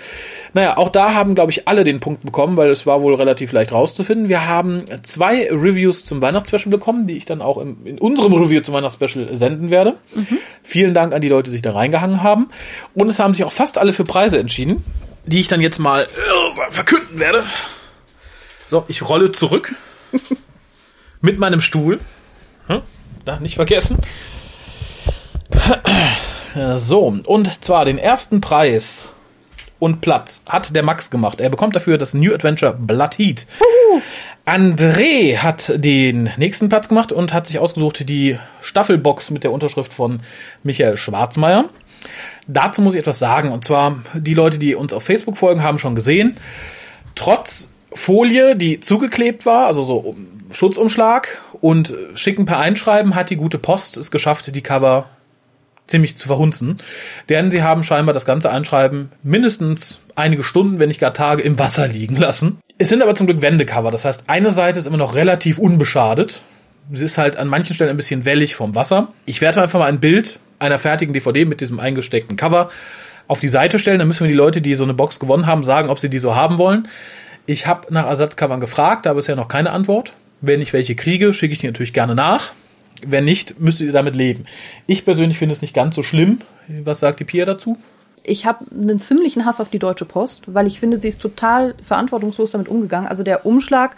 Naja, 0.54 0.78
auch 0.78 0.88
da 0.88 1.14
haben, 1.14 1.36
glaube 1.36 1.52
ich, 1.52 1.68
alle 1.68 1.84
den 1.84 2.00
Punkt 2.00 2.24
bekommen, 2.24 2.56
weil 2.56 2.70
es 2.70 2.86
war 2.86 3.02
wohl 3.02 3.16
relativ 3.16 3.52
leicht 3.52 3.74
rauszufinden. 3.74 4.30
Wir 4.30 4.48
haben 4.48 4.86
zwei 5.02 5.50
Reviews 5.52 6.06
zum 6.06 6.22
Weihnachtsspecial 6.22 6.72
bekommen, 6.72 7.08
die 7.08 7.18
ich 7.18 7.26
dann 7.26 7.42
auch 7.42 7.58
im, 7.58 7.86
in 7.86 8.00
unserem 8.00 8.32
Review 8.32 8.62
zum 8.62 8.74
Weihnachtsspecial 8.74 9.36
senden 9.36 9.70
werde. 9.70 9.98
Mhm. 10.16 10.38
Vielen 10.64 10.94
Dank 10.94 11.14
an 11.14 11.20
die 11.20 11.28
Leute, 11.28 11.46
die 11.46 11.52
sich 11.52 11.62
da 11.62 11.74
reingehangen 11.74 12.24
haben. 12.24 12.50
Und 12.94 13.10
es 13.10 13.20
haben 13.20 13.34
sich 13.34 13.44
auch 13.44 13.52
fast 13.52 13.80
alle 13.80 13.92
für 13.92 14.06
Preise 14.06 14.40
entschieden, 14.40 14.86
die 15.26 15.42
ich 15.42 15.50
dann 15.50 15.60
jetzt 15.60 15.80
mal 15.80 16.04
äh, 16.04 16.72
verkünden 16.72 17.20
werde. 17.20 17.44
So, 18.70 18.86
ich 18.88 19.02
rolle 19.02 19.32
zurück 19.32 19.74
mit 21.22 21.40
meinem 21.40 21.60
Stuhl. 21.60 22.00
Hm? 22.68 22.84
Da 23.26 23.40
nicht 23.40 23.56
vergessen. 23.56 23.98
So, 26.76 27.00
und 27.26 27.64
zwar 27.66 27.86
den 27.86 27.98
ersten 27.98 28.42
Preis 28.42 29.16
und 29.80 30.02
Platz 30.02 30.44
hat 30.48 30.76
der 30.76 30.84
Max 30.84 31.10
gemacht. 31.10 31.42
Er 31.42 31.50
bekommt 31.50 31.76
dafür 31.76 31.98
das 31.98 32.14
New 32.14 32.32
Adventure 32.32 32.76
Blood 32.76 33.18
Heat. 33.18 33.48
André 34.46 35.38
hat 35.38 35.74
den 35.76 36.30
nächsten 36.38 36.70
Platz 36.70 36.90
gemacht 36.90 37.12
und 37.12 37.34
hat 37.34 37.48
sich 37.48 37.58
ausgesucht 37.58 38.08
die 38.08 38.38
Staffelbox 38.62 39.32
mit 39.32 39.44
der 39.44 39.52
Unterschrift 39.52 39.94
von 39.94 40.20
Michael 40.62 40.96
Schwarzmeier. 40.96 41.66
Dazu 42.46 42.84
muss 42.84 42.94
ich 42.94 43.00
etwas 43.00 43.18
sagen. 43.18 43.52
Und 43.52 43.66
zwar, 43.66 44.04
die 44.14 44.36
Leute, 44.36 44.60
die 44.60 44.76
uns 44.76 44.94
auf 44.94 45.02
Facebook 45.02 45.38
folgen, 45.38 45.64
haben 45.64 45.80
schon 45.80 45.96
gesehen, 45.96 46.38
trotz 47.16 47.72
Folie, 47.94 48.56
die 48.56 48.80
zugeklebt 48.80 49.46
war, 49.46 49.68
also 49.68 49.84
so 49.84 50.16
Schutzumschlag 50.52 51.42
und 51.62 51.94
schicken 52.16 52.46
per 52.46 52.60
Einschreiben, 52.60 53.16
hat 53.16 53.30
die 53.30 53.36
gute 53.36 53.58
Post 53.58 53.98
es 53.98 54.12
geschafft, 54.12 54.54
die 54.56 54.62
Cover 54.62 55.10
ziemlich 55.88 56.18
zu 56.18 56.28
verhunzen. 56.28 56.78
Denn 57.30 57.52
sie 57.52 57.64
haben 57.64 57.84
scheinbar 57.84 58.14
das 58.14 58.26
ganze 58.26 58.52
Einschreiben 58.52 59.12
mindestens 59.24 60.00
einige 60.16 60.44
Stunden, 60.44 60.80
wenn 60.80 60.88
nicht 60.88 61.00
gar 61.00 61.14
Tage 61.14 61.42
im 61.42 61.60
Wasser 61.60 61.88
liegen 61.88 62.16
lassen. 62.16 62.60
Es 62.78 62.90
sind 62.90 63.02
aber 63.02 63.16
zum 63.16 63.28
Glück 63.28 63.42
Wendecover. 63.42 63.92
Das 63.92 64.06
heißt, 64.06 64.26
eine 64.28 64.52
Seite 64.52 64.80
ist 64.80 64.86
immer 64.86 64.98
noch 64.98 65.16
relativ 65.16 65.58
unbeschadet. 65.58 66.44
Sie 66.92 67.04
ist 67.04 67.18
halt 67.18 67.38
an 67.38 67.48
manchen 67.48 67.74
Stellen 67.76 67.90
ein 67.90 67.98
bisschen 67.98 68.26
wellig 68.26 68.56
vom 68.56 68.74
Wasser. 68.76 69.10
Ich 69.26 69.42
werde 69.42 69.62
einfach 69.62 69.80
mal 69.80 69.88
ein 69.88 70.00
Bild 70.00 70.40
einer 70.60 70.78
fertigen 70.78 71.14
DVD 71.14 71.46
mit 71.46 71.62
diesem 71.62 71.80
eingesteckten 71.80 72.36
Cover 72.36 72.70
auf 73.28 73.40
die 73.40 73.50
Seite 73.50 73.80
stellen. 73.80 74.00
Dann 74.00 74.08
müssen 74.08 74.22
wir 74.22 74.28
die 74.28 74.34
Leute, 74.34 74.62
die 74.62 74.76
so 74.76 74.84
eine 74.84 74.94
Box 74.94 75.20
gewonnen 75.20 75.46
haben, 75.46 75.64
sagen, 75.64 75.90
ob 75.90 76.00
sie 76.00 76.10
die 76.10 76.20
so 76.20 76.36
haben 76.36 76.58
wollen. 76.58 76.88
Ich 77.50 77.66
habe 77.66 77.92
nach 77.92 78.06
Ersatzcovern 78.06 78.60
gefragt, 78.60 79.08
da 79.08 79.14
bisher 79.14 79.36
noch 79.36 79.48
keine 79.48 79.72
Antwort. 79.72 80.14
Wenn 80.40 80.62
ich 80.62 80.72
welche 80.72 80.94
kriege, 80.94 81.34
schicke 81.34 81.54
ich 81.54 81.58
die 81.58 81.66
natürlich 81.66 81.94
gerne 81.94 82.14
nach. 82.14 82.52
Wenn 83.04 83.26
nicht, 83.26 83.60
müsstet 83.60 83.88
ihr 83.88 83.92
damit 83.92 84.16
leben. 84.16 84.46
Ich 84.86 85.04
persönlich 85.04 85.40
finde 85.40 85.54
es 85.54 85.64
nicht 85.64 85.74
ganz 85.74 85.96
so 85.96 86.04
schlimm. 86.04 86.42
Was 86.68 87.00
sagt 87.00 87.20
die 87.22 87.24
Pia 87.24 87.46
dazu? 87.46 87.76
Ich 88.24 88.46
habe 88.46 88.66
einen 88.70 89.00
ziemlichen 89.00 89.48
Hass 89.48 89.60
auf 89.60 89.70
die 89.70 89.80
Deutsche 89.80 90.06
Post, 90.06 90.44
weil 90.46 90.68
ich 90.68 90.80
finde, 90.80 91.00
sie 91.00 91.08
ist 91.08 91.24
total 91.24 91.74
verantwortungslos 91.82 92.52
damit 92.52 92.68
umgegangen. 92.68 93.08
Also 93.08 93.24
der 93.24 93.48
Umschlag 93.48 93.98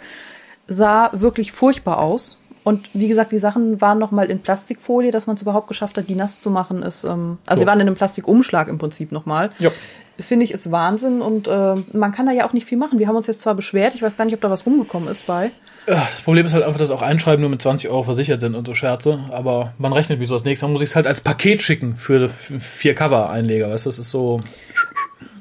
sah 0.66 1.10
wirklich 1.12 1.52
furchtbar 1.52 1.98
aus. 1.98 2.38
Und 2.64 2.88
wie 2.94 3.08
gesagt, 3.08 3.32
die 3.32 3.38
Sachen 3.38 3.82
waren 3.82 3.98
nochmal 3.98 4.30
in 4.30 4.40
Plastikfolie, 4.40 5.10
dass 5.10 5.26
man 5.26 5.36
es 5.36 5.42
überhaupt 5.42 5.66
geschafft 5.66 5.98
hat, 5.98 6.08
die 6.08 6.14
nass 6.14 6.40
zu 6.40 6.48
machen. 6.48 6.82
Ist, 6.82 7.04
ähm, 7.04 7.36
also 7.44 7.58
so. 7.58 7.64
sie 7.64 7.66
waren 7.66 7.80
in 7.80 7.86
einem 7.88 7.96
Plastikumschlag 7.96 8.68
im 8.68 8.78
Prinzip 8.78 9.12
nochmal. 9.12 9.50
Ja. 9.58 9.70
Finde 10.18 10.44
ich, 10.44 10.52
ist 10.52 10.70
Wahnsinn 10.70 11.22
und 11.22 11.48
äh, 11.48 11.74
man 11.92 12.12
kann 12.12 12.26
da 12.26 12.32
ja 12.32 12.46
auch 12.46 12.52
nicht 12.52 12.66
viel 12.66 12.78
machen. 12.78 12.98
Wir 12.98 13.08
haben 13.08 13.16
uns 13.16 13.26
jetzt 13.26 13.40
zwar 13.40 13.54
beschwert, 13.54 13.94
ich 13.94 14.02
weiß 14.02 14.16
gar 14.16 14.24
nicht, 14.24 14.34
ob 14.34 14.40
da 14.40 14.50
was 14.50 14.66
rumgekommen 14.66 15.08
ist 15.08 15.26
bei. 15.26 15.50
Das 15.86 16.22
Problem 16.22 16.46
ist 16.46 16.54
halt 16.54 16.64
einfach, 16.64 16.78
dass 16.78 16.90
auch 16.90 17.02
Einschreiben 17.02 17.40
nur 17.40 17.50
mit 17.50 17.60
20 17.60 17.90
Euro 17.90 18.04
versichert 18.04 18.40
sind 18.40 18.54
und 18.54 18.66
so 18.66 18.74
Scherze. 18.74 19.18
Aber 19.32 19.74
man 19.78 19.92
rechnet 19.92 20.20
wie 20.20 20.26
so 20.26 20.34
das 20.34 20.44
nächste 20.44 20.66
Mal, 20.66 20.72
muss 20.72 20.82
ich 20.82 20.90
es 20.90 20.96
halt 20.96 21.06
als 21.06 21.22
Paket 21.22 21.60
schicken 21.60 21.96
für 21.96 22.28
vier 22.28 22.94
Cover-Einleger. 22.94 23.68
Weißt 23.68 23.86
du, 23.86 23.90
das 23.90 23.98
ist 23.98 24.10
so. 24.10 24.40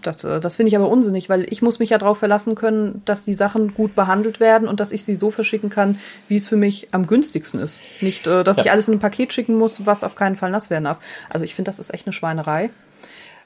Das, 0.01 0.23
äh, 0.23 0.39
das 0.39 0.55
finde 0.55 0.69
ich 0.69 0.75
aber 0.75 0.89
unsinnig, 0.89 1.29
weil 1.29 1.45
ich 1.51 1.61
muss 1.61 1.77
mich 1.77 1.91
ja 1.91 1.99
darauf 1.99 2.17
verlassen 2.17 2.55
können, 2.55 3.03
dass 3.05 3.23
die 3.23 3.35
Sachen 3.35 3.75
gut 3.75 3.93
behandelt 3.93 4.39
werden 4.39 4.67
und 4.67 4.79
dass 4.79 4.91
ich 4.91 5.03
sie 5.03 5.13
so 5.13 5.29
verschicken 5.29 5.69
kann, 5.69 5.99
wie 6.27 6.37
es 6.37 6.47
für 6.47 6.55
mich 6.55 6.87
am 6.91 7.05
günstigsten 7.05 7.59
ist. 7.59 7.83
Nicht, 8.01 8.25
äh, 8.25 8.43
dass 8.43 8.57
ja. 8.57 8.63
ich 8.63 8.71
alles 8.71 8.87
in 8.87 8.95
ein 8.95 8.99
Paket 8.99 9.33
schicken 9.33 9.57
muss, 9.59 9.85
was 9.85 10.03
auf 10.03 10.15
keinen 10.15 10.35
Fall 10.35 10.49
nass 10.49 10.71
werden 10.71 10.85
darf. 10.85 10.97
Also 11.29 11.45
ich 11.45 11.53
finde, 11.53 11.69
das 11.69 11.79
ist 11.79 11.93
echt 11.93 12.07
eine 12.07 12.13
Schweinerei 12.13 12.71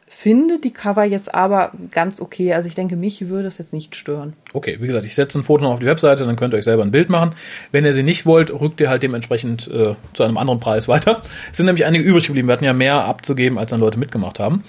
finde 0.08 0.60
die 0.60 0.72
Cover 0.72 1.04
jetzt 1.04 1.34
aber 1.34 1.72
ganz 1.92 2.22
okay. 2.22 2.54
Also 2.54 2.68
ich 2.68 2.76
denke, 2.76 2.96
mich 2.96 3.28
würde 3.28 3.48
es 3.48 3.58
jetzt 3.58 3.74
nicht 3.74 3.96
stören. 3.96 4.34
Okay, 4.54 4.78
wie 4.80 4.88
gesagt, 4.88 5.06
ich 5.06 5.16
setze 5.16 5.40
ein 5.40 5.44
Foto 5.44 5.64
noch 5.64 5.74
auf 5.74 5.80
die 5.80 5.86
Webseite, 5.88 6.26
dann 6.26 6.36
könnt 6.36 6.54
ihr 6.54 6.58
euch 6.58 6.66
selber 6.66 6.84
ein 6.84 6.92
Bild 6.92 7.10
machen. 7.10 7.36
Wenn 7.72 7.86
ihr 7.86 7.94
sie 7.94 8.04
nicht 8.04 8.26
wollt, 8.26 8.52
rückt 8.52 8.80
ihr 8.82 8.90
halt 8.90 9.04
dementsprechend 9.04 9.68
äh, 9.68 9.96
zu 10.14 10.24
einem 10.24 10.38
anderen 10.38 10.60
Preis 10.60 10.88
weiter. 10.88 11.22
Es 11.52 11.58
sind 11.58 11.66
nämlich 11.66 11.86
einige 11.86 12.04
übrig 12.04 12.28
geblieben. 12.28 12.48
Wir 12.48 12.54
hatten 12.54 12.66
ja 12.66 12.74
mehr 12.74 13.06
abzugeben, 13.06 13.58
als 13.58 13.72
dann 13.72 13.80
Leute 13.80 13.98
mitgemacht 13.98 14.40
haben. 14.40 14.64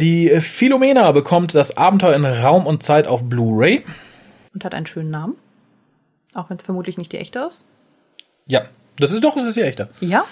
Die 0.00 0.30
äh, 0.30 0.40
Philomena 0.40 1.12
bekommt 1.12 1.54
das 1.54 1.76
Abenteuer 1.76 2.16
in 2.16 2.24
Raum 2.24 2.66
und 2.66 2.82
Zeit 2.82 3.06
auf 3.06 3.24
Blu-ray. 3.28 3.84
Und 4.54 4.64
hat 4.64 4.74
einen 4.74 4.86
schönen 4.86 5.10
Namen. 5.10 5.36
Auch 6.34 6.48
wenn 6.48 6.56
es 6.56 6.64
vermutlich 6.64 6.96
nicht 6.96 7.12
die 7.12 7.18
echte 7.18 7.40
ist. 7.40 7.66
Ja, 8.46 8.62
das 8.98 9.10
ist 9.10 9.24
doch, 9.24 9.34
das 9.34 9.44
ist 9.44 9.56
ja 9.56 9.64
echter. 9.64 9.88
Ja, 10.00 10.24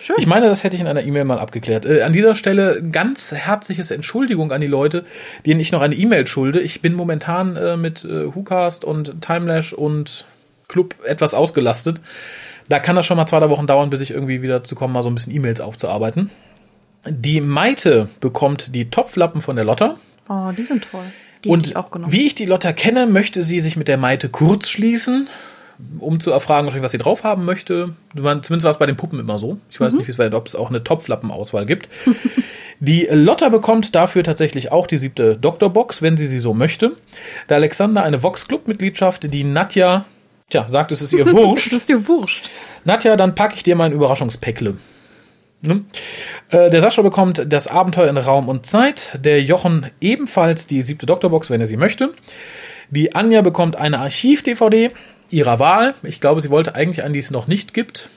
schön. 0.00 0.16
Ich 0.18 0.26
meine, 0.26 0.46
das 0.46 0.64
hätte 0.64 0.76
ich 0.76 0.80
in 0.80 0.88
einer 0.88 1.02
E-Mail 1.02 1.24
mal 1.24 1.38
abgeklärt. 1.38 1.84
Äh, 1.84 2.02
an 2.02 2.12
dieser 2.12 2.34
Stelle 2.34 2.82
ganz 2.82 3.32
herzliches 3.32 3.90
Entschuldigung 3.90 4.52
an 4.52 4.60
die 4.60 4.66
Leute, 4.66 5.04
denen 5.44 5.60
ich 5.60 5.72
noch 5.72 5.82
eine 5.82 5.94
E-Mail 5.94 6.26
schulde. 6.26 6.60
Ich 6.60 6.80
bin 6.80 6.94
momentan 6.94 7.56
äh, 7.56 7.76
mit 7.76 8.04
äh, 8.04 8.34
WhoCast 8.34 8.84
und 8.84 9.20
Timelash 9.20 9.72
und 9.72 10.26
Club 10.68 10.94
etwas 11.04 11.34
ausgelastet. 11.34 12.00
Da 12.68 12.78
kann 12.78 12.96
das 12.96 13.06
schon 13.06 13.16
mal 13.16 13.26
zwei, 13.26 13.38
drei 13.38 13.50
Wochen 13.50 13.66
dauern, 13.66 13.90
bis 13.90 14.00
ich 14.00 14.10
irgendwie 14.10 14.42
wieder 14.42 14.64
zu 14.64 14.74
kommen, 14.74 14.92
mal 14.92 15.02
so 15.02 15.10
ein 15.10 15.14
bisschen 15.14 15.34
E-Mails 15.34 15.60
aufzuarbeiten. 15.60 16.30
Die 17.06 17.40
Maite 17.40 18.08
bekommt 18.20 18.74
die 18.74 18.90
Topflappen 18.90 19.40
von 19.40 19.54
der 19.56 19.64
Lotta. 19.64 19.96
Oh, 20.28 20.50
die 20.56 20.62
sind 20.62 20.86
toll. 20.90 21.04
Die 21.44 21.48
und 21.50 21.68
ich 21.68 21.74
wie 22.08 22.26
ich 22.26 22.34
die 22.34 22.46
Lotta 22.46 22.72
kenne, 22.72 23.06
möchte 23.06 23.44
sie 23.44 23.60
sich 23.60 23.76
mit 23.76 23.86
der 23.86 23.98
Maite 23.98 24.28
kurz 24.28 24.68
schließen 24.68 25.28
um 25.98 26.20
zu 26.20 26.30
erfragen, 26.30 26.68
was 26.82 26.92
sie 26.92 26.98
drauf 26.98 27.24
haben 27.24 27.44
möchte. 27.44 27.94
Zumindest 28.14 28.64
war 28.64 28.70
es 28.70 28.78
bei 28.78 28.86
den 28.86 28.96
Puppen 28.96 29.20
immer 29.20 29.38
so. 29.38 29.58
Ich 29.70 29.80
weiß 29.80 29.94
mhm. 29.94 30.00
nicht, 30.00 30.34
ob 30.34 30.46
es 30.46 30.54
auch 30.54 30.70
eine 30.70 30.82
Topflappenauswahl 30.82 31.66
gibt. 31.66 31.88
die 32.80 33.06
Lotta 33.10 33.48
bekommt 33.48 33.94
dafür 33.94 34.24
tatsächlich 34.24 34.72
auch 34.72 34.86
die 34.86 34.98
siebte 34.98 35.36
Doktorbox, 35.36 36.02
wenn 36.02 36.16
sie 36.16 36.26
sie 36.26 36.38
so 36.38 36.54
möchte. 36.54 36.92
Der 37.48 37.58
Alexander 37.58 38.02
eine 38.02 38.22
Vox-Club-Mitgliedschaft, 38.22 39.32
die 39.32 39.44
Nadja, 39.44 40.06
tja, 40.50 40.66
sagt, 40.68 40.92
es 40.92 41.02
ist 41.02 41.12
ihr 41.12 41.26
Wurscht. 41.32 41.72
das 41.72 41.80
ist 41.80 41.90
ihr 41.90 42.08
Wurscht. 42.08 42.50
Nadja, 42.84 43.16
dann 43.16 43.34
packe 43.34 43.56
ich 43.56 43.62
dir 43.62 43.76
mein 43.76 43.92
Überraschungspäckle. 43.92 44.76
Ne? 45.62 45.84
Äh, 46.50 46.70
der 46.70 46.80
Sascha 46.80 47.02
bekommt 47.02 47.44
das 47.48 47.66
Abenteuer 47.66 48.08
in 48.08 48.16
Raum 48.16 48.48
und 48.48 48.66
Zeit. 48.66 49.18
Der 49.22 49.42
Jochen 49.42 49.90
ebenfalls 50.00 50.66
die 50.66 50.82
siebte 50.82 51.06
Doktorbox, 51.06 51.50
wenn 51.50 51.60
er 51.60 51.66
sie 51.66 51.76
möchte. 51.76 52.14
Die 52.90 53.14
Anja 53.14 53.42
bekommt 53.42 53.76
eine 53.76 53.98
Archiv-DVD 53.98 54.90
ihrer 55.30 55.58
Wahl. 55.58 55.94
Ich 56.02 56.20
glaube, 56.20 56.40
sie 56.40 56.50
wollte 56.50 56.74
eigentlich 56.74 57.02
einen, 57.02 57.12
die 57.12 57.20
es 57.20 57.30
noch 57.30 57.46
nicht 57.46 57.74
gibt. 57.74 58.08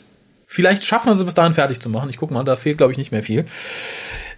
Vielleicht 0.45 0.85
schaffen 0.85 1.07
wir 1.07 1.15
sie 1.15 1.25
bis 1.25 1.35
dahin 1.35 1.53
fertig 1.53 1.79
zu 1.79 1.89
machen. 1.89 2.09
Ich 2.09 2.17
guck 2.17 2.31
mal, 2.31 2.43
da 2.43 2.55
fehlt, 2.55 2.77
glaube 2.77 2.91
ich, 2.91 2.97
nicht 2.97 3.11
mehr 3.11 3.23
viel. 3.23 3.45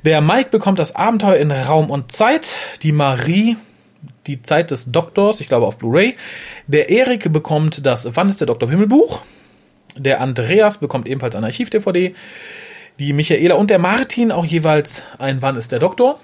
Der 0.03 0.21
Mike 0.21 0.49
bekommt 0.49 0.79
das 0.79 0.95
Abenteuer 0.95 1.35
in 1.35 1.51
Raum 1.51 1.89
und 1.89 2.11
Zeit. 2.11 2.55
Die 2.81 2.91
Marie 2.91 3.55
die 4.27 4.41
Zeit 4.41 4.71
des 4.71 4.91
Doktors, 4.91 5.41
ich 5.41 5.47
glaube 5.47 5.65
auf 5.65 5.77
Blu-ray. 5.77 6.15
Der 6.67 6.89
Erik 6.89 7.31
bekommt 7.31 7.85
das 7.85 8.15
Wann 8.15 8.29
ist 8.29 8.39
der 8.39 8.47
Doktor 8.47 8.69
Himmelbuch. 8.69 9.21
Der 9.97 10.21
Andreas 10.21 10.77
bekommt 10.77 11.07
ebenfalls 11.07 11.35
ein 11.35 11.43
Archiv-DVD. 11.43 12.15
Die 12.99 13.13
Michaela 13.13 13.55
und 13.55 13.69
der 13.69 13.79
Martin 13.79 14.31
auch 14.31 14.45
jeweils 14.45 15.03
ein 15.17 15.41
Wann 15.41 15.57
ist 15.57 15.71
der 15.71 15.79
Doktor. 15.79 16.19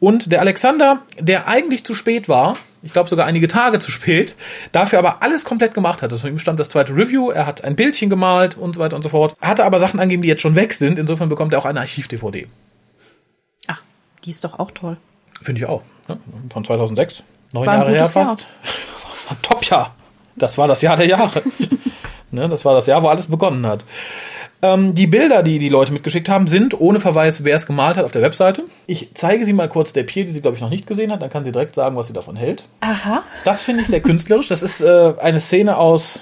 Und 0.00 0.32
der 0.32 0.40
Alexander, 0.40 1.02
der 1.18 1.48
eigentlich 1.48 1.84
zu 1.84 1.94
spät 1.94 2.28
war, 2.28 2.56
ich 2.82 2.92
glaube 2.92 3.08
sogar 3.08 3.26
einige 3.26 3.48
Tage 3.48 3.78
zu 3.78 3.90
spät, 3.90 4.36
dafür 4.72 4.98
aber 4.98 5.22
alles 5.22 5.44
komplett 5.44 5.74
gemacht 5.74 6.02
hat. 6.02 6.10
Also 6.10 6.22
von 6.22 6.30
ihm 6.30 6.38
stammt 6.38 6.58
das 6.58 6.68
zweite 6.68 6.94
Review, 6.94 7.30
er 7.30 7.46
hat 7.46 7.62
ein 7.64 7.76
Bildchen 7.76 8.10
gemalt 8.10 8.56
und 8.56 8.74
so 8.74 8.80
weiter 8.80 8.96
und 8.96 9.02
so 9.02 9.08
fort. 9.08 9.36
Hatte 9.40 9.64
aber 9.64 9.78
Sachen 9.78 10.00
angegeben, 10.00 10.22
die 10.22 10.28
jetzt 10.28 10.42
schon 10.42 10.56
weg 10.56 10.72
sind. 10.72 10.98
Insofern 10.98 11.28
bekommt 11.28 11.52
er 11.52 11.60
auch 11.60 11.64
eine 11.64 11.80
Archiv-DVD. 11.80 12.48
Ach, 13.68 13.82
die 14.24 14.30
ist 14.30 14.44
doch 14.44 14.58
auch 14.58 14.72
toll. 14.72 14.96
Finde 15.40 15.60
ich 15.60 15.66
auch. 15.66 15.82
Ne? 16.08 16.18
Von 16.50 16.64
2006. 16.64 17.22
Neun 17.52 17.66
Jahre 17.66 17.90
her 17.90 18.06
fast. 18.06 18.48
Top-Jahr. 19.42 19.94
Das 20.34 20.58
war 20.58 20.66
das 20.66 20.82
Jahr 20.82 20.96
der 20.96 21.06
Jahre. 21.06 21.42
ne? 22.30 22.48
Das 22.48 22.64
war 22.64 22.74
das 22.74 22.86
Jahr, 22.86 23.02
wo 23.02 23.08
alles 23.08 23.28
begonnen 23.28 23.66
hat. 23.66 23.84
Ähm, 24.64 24.94
die 24.94 25.08
Bilder, 25.08 25.42
die 25.42 25.58
die 25.58 25.68
Leute 25.68 25.92
mitgeschickt 25.92 26.28
haben, 26.28 26.46
sind 26.46 26.80
ohne 26.80 27.00
Verweis, 27.00 27.42
wer 27.42 27.56
es 27.56 27.66
gemalt 27.66 27.96
hat, 27.96 28.04
auf 28.04 28.12
der 28.12 28.22
Webseite. 28.22 28.62
Ich 28.86 29.10
zeige 29.14 29.44
sie 29.44 29.52
mal 29.52 29.68
kurz 29.68 29.92
der 29.92 30.04
Pier, 30.04 30.24
die 30.24 30.30
sie, 30.30 30.40
glaube 30.40 30.56
ich, 30.56 30.62
noch 30.62 30.70
nicht 30.70 30.86
gesehen 30.86 31.10
hat. 31.10 31.20
Dann 31.20 31.30
kann 31.30 31.44
sie 31.44 31.50
direkt 31.50 31.74
sagen, 31.74 31.96
was 31.96 32.06
sie 32.06 32.12
davon 32.12 32.36
hält. 32.36 32.64
Aha. 32.80 33.24
Das 33.44 33.60
finde 33.60 33.82
ich 33.82 33.88
sehr 33.88 34.00
künstlerisch. 34.00 34.46
Das 34.46 34.62
ist 34.62 34.80
äh, 34.80 35.14
eine 35.18 35.40
Szene 35.40 35.76
aus 35.76 36.20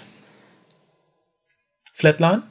Flatline. 1.93 2.43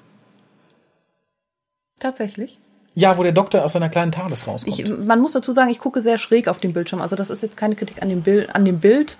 Tatsächlich. 1.98 2.60
Ja, 2.94 3.18
wo 3.18 3.24
der 3.24 3.32
Doktor 3.32 3.64
aus 3.64 3.74
seiner 3.74 3.90
kleinen 3.90 4.12
TARDIS 4.12 4.46
rauskommt. 4.48 4.80
Ich, 4.80 4.98
man 4.98 5.20
muss 5.20 5.34
dazu 5.34 5.54
sagen, 5.54 5.70
ich 5.70 5.80
gucke 5.80 6.02
sehr 6.02 6.18
schräg 6.18 6.48
auf 6.48 6.60
den 6.60 6.74
Bildschirm. 6.74 7.02
Also 7.02 7.16
das 7.16 7.30
ist 7.30 7.42
jetzt 7.42 7.58
keine 7.58 7.76
Kritik 7.76 8.02
an 8.02 8.10
dem, 8.10 8.22
Bild, 8.22 8.54
an 8.54 8.64
dem 8.64 8.80
Bild. 8.80 9.18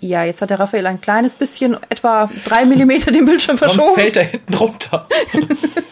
Ja, 0.00 0.24
jetzt 0.24 0.40
hat 0.42 0.50
der 0.50 0.58
Raphael 0.58 0.86
ein 0.86 1.00
kleines 1.00 1.34
bisschen, 1.34 1.76
etwa 1.88 2.30
drei 2.44 2.64
Millimeter 2.64 3.12
den 3.12 3.26
Bildschirm 3.26 3.58
verschoben. 3.58 3.84
Sonst 3.84 3.94
fällt 3.94 4.16
er 4.16 4.24
hinten 4.24 4.54
runter. 4.54 5.06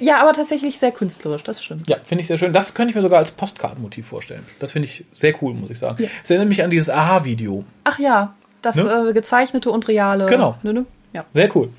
Ja, 0.00 0.20
aber 0.20 0.32
tatsächlich 0.32 0.78
sehr 0.78 0.92
künstlerisch, 0.92 1.42
das 1.44 1.62
stimmt. 1.62 1.88
Ja, 1.88 1.96
finde 2.04 2.22
ich 2.22 2.28
sehr 2.28 2.38
schön. 2.38 2.52
Das 2.52 2.74
könnte 2.74 2.90
ich 2.90 2.96
mir 2.96 3.02
sogar 3.02 3.18
als 3.18 3.30
Postkartenmotiv 3.30 4.06
vorstellen. 4.06 4.44
Das 4.58 4.72
finde 4.72 4.86
ich 4.86 5.04
sehr 5.12 5.34
cool, 5.42 5.54
muss 5.54 5.70
ich 5.70 5.78
sagen. 5.78 6.02
Ja. 6.02 6.08
Es 6.22 6.30
erinnert 6.30 6.48
mich 6.48 6.62
an 6.62 6.70
dieses 6.70 6.90
Aha-Video. 6.90 7.64
Ach 7.84 7.98
ja, 7.98 8.34
das 8.62 8.76
ne? 8.76 9.08
äh, 9.08 9.12
gezeichnete 9.12 9.70
und 9.70 9.88
reale. 9.88 10.26
Genau. 10.26 10.56
Ne, 10.62 10.72
ne? 10.72 10.86
Ja. 11.12 11.24
Sehr 11.32 11.54
cool. 11.56 11.70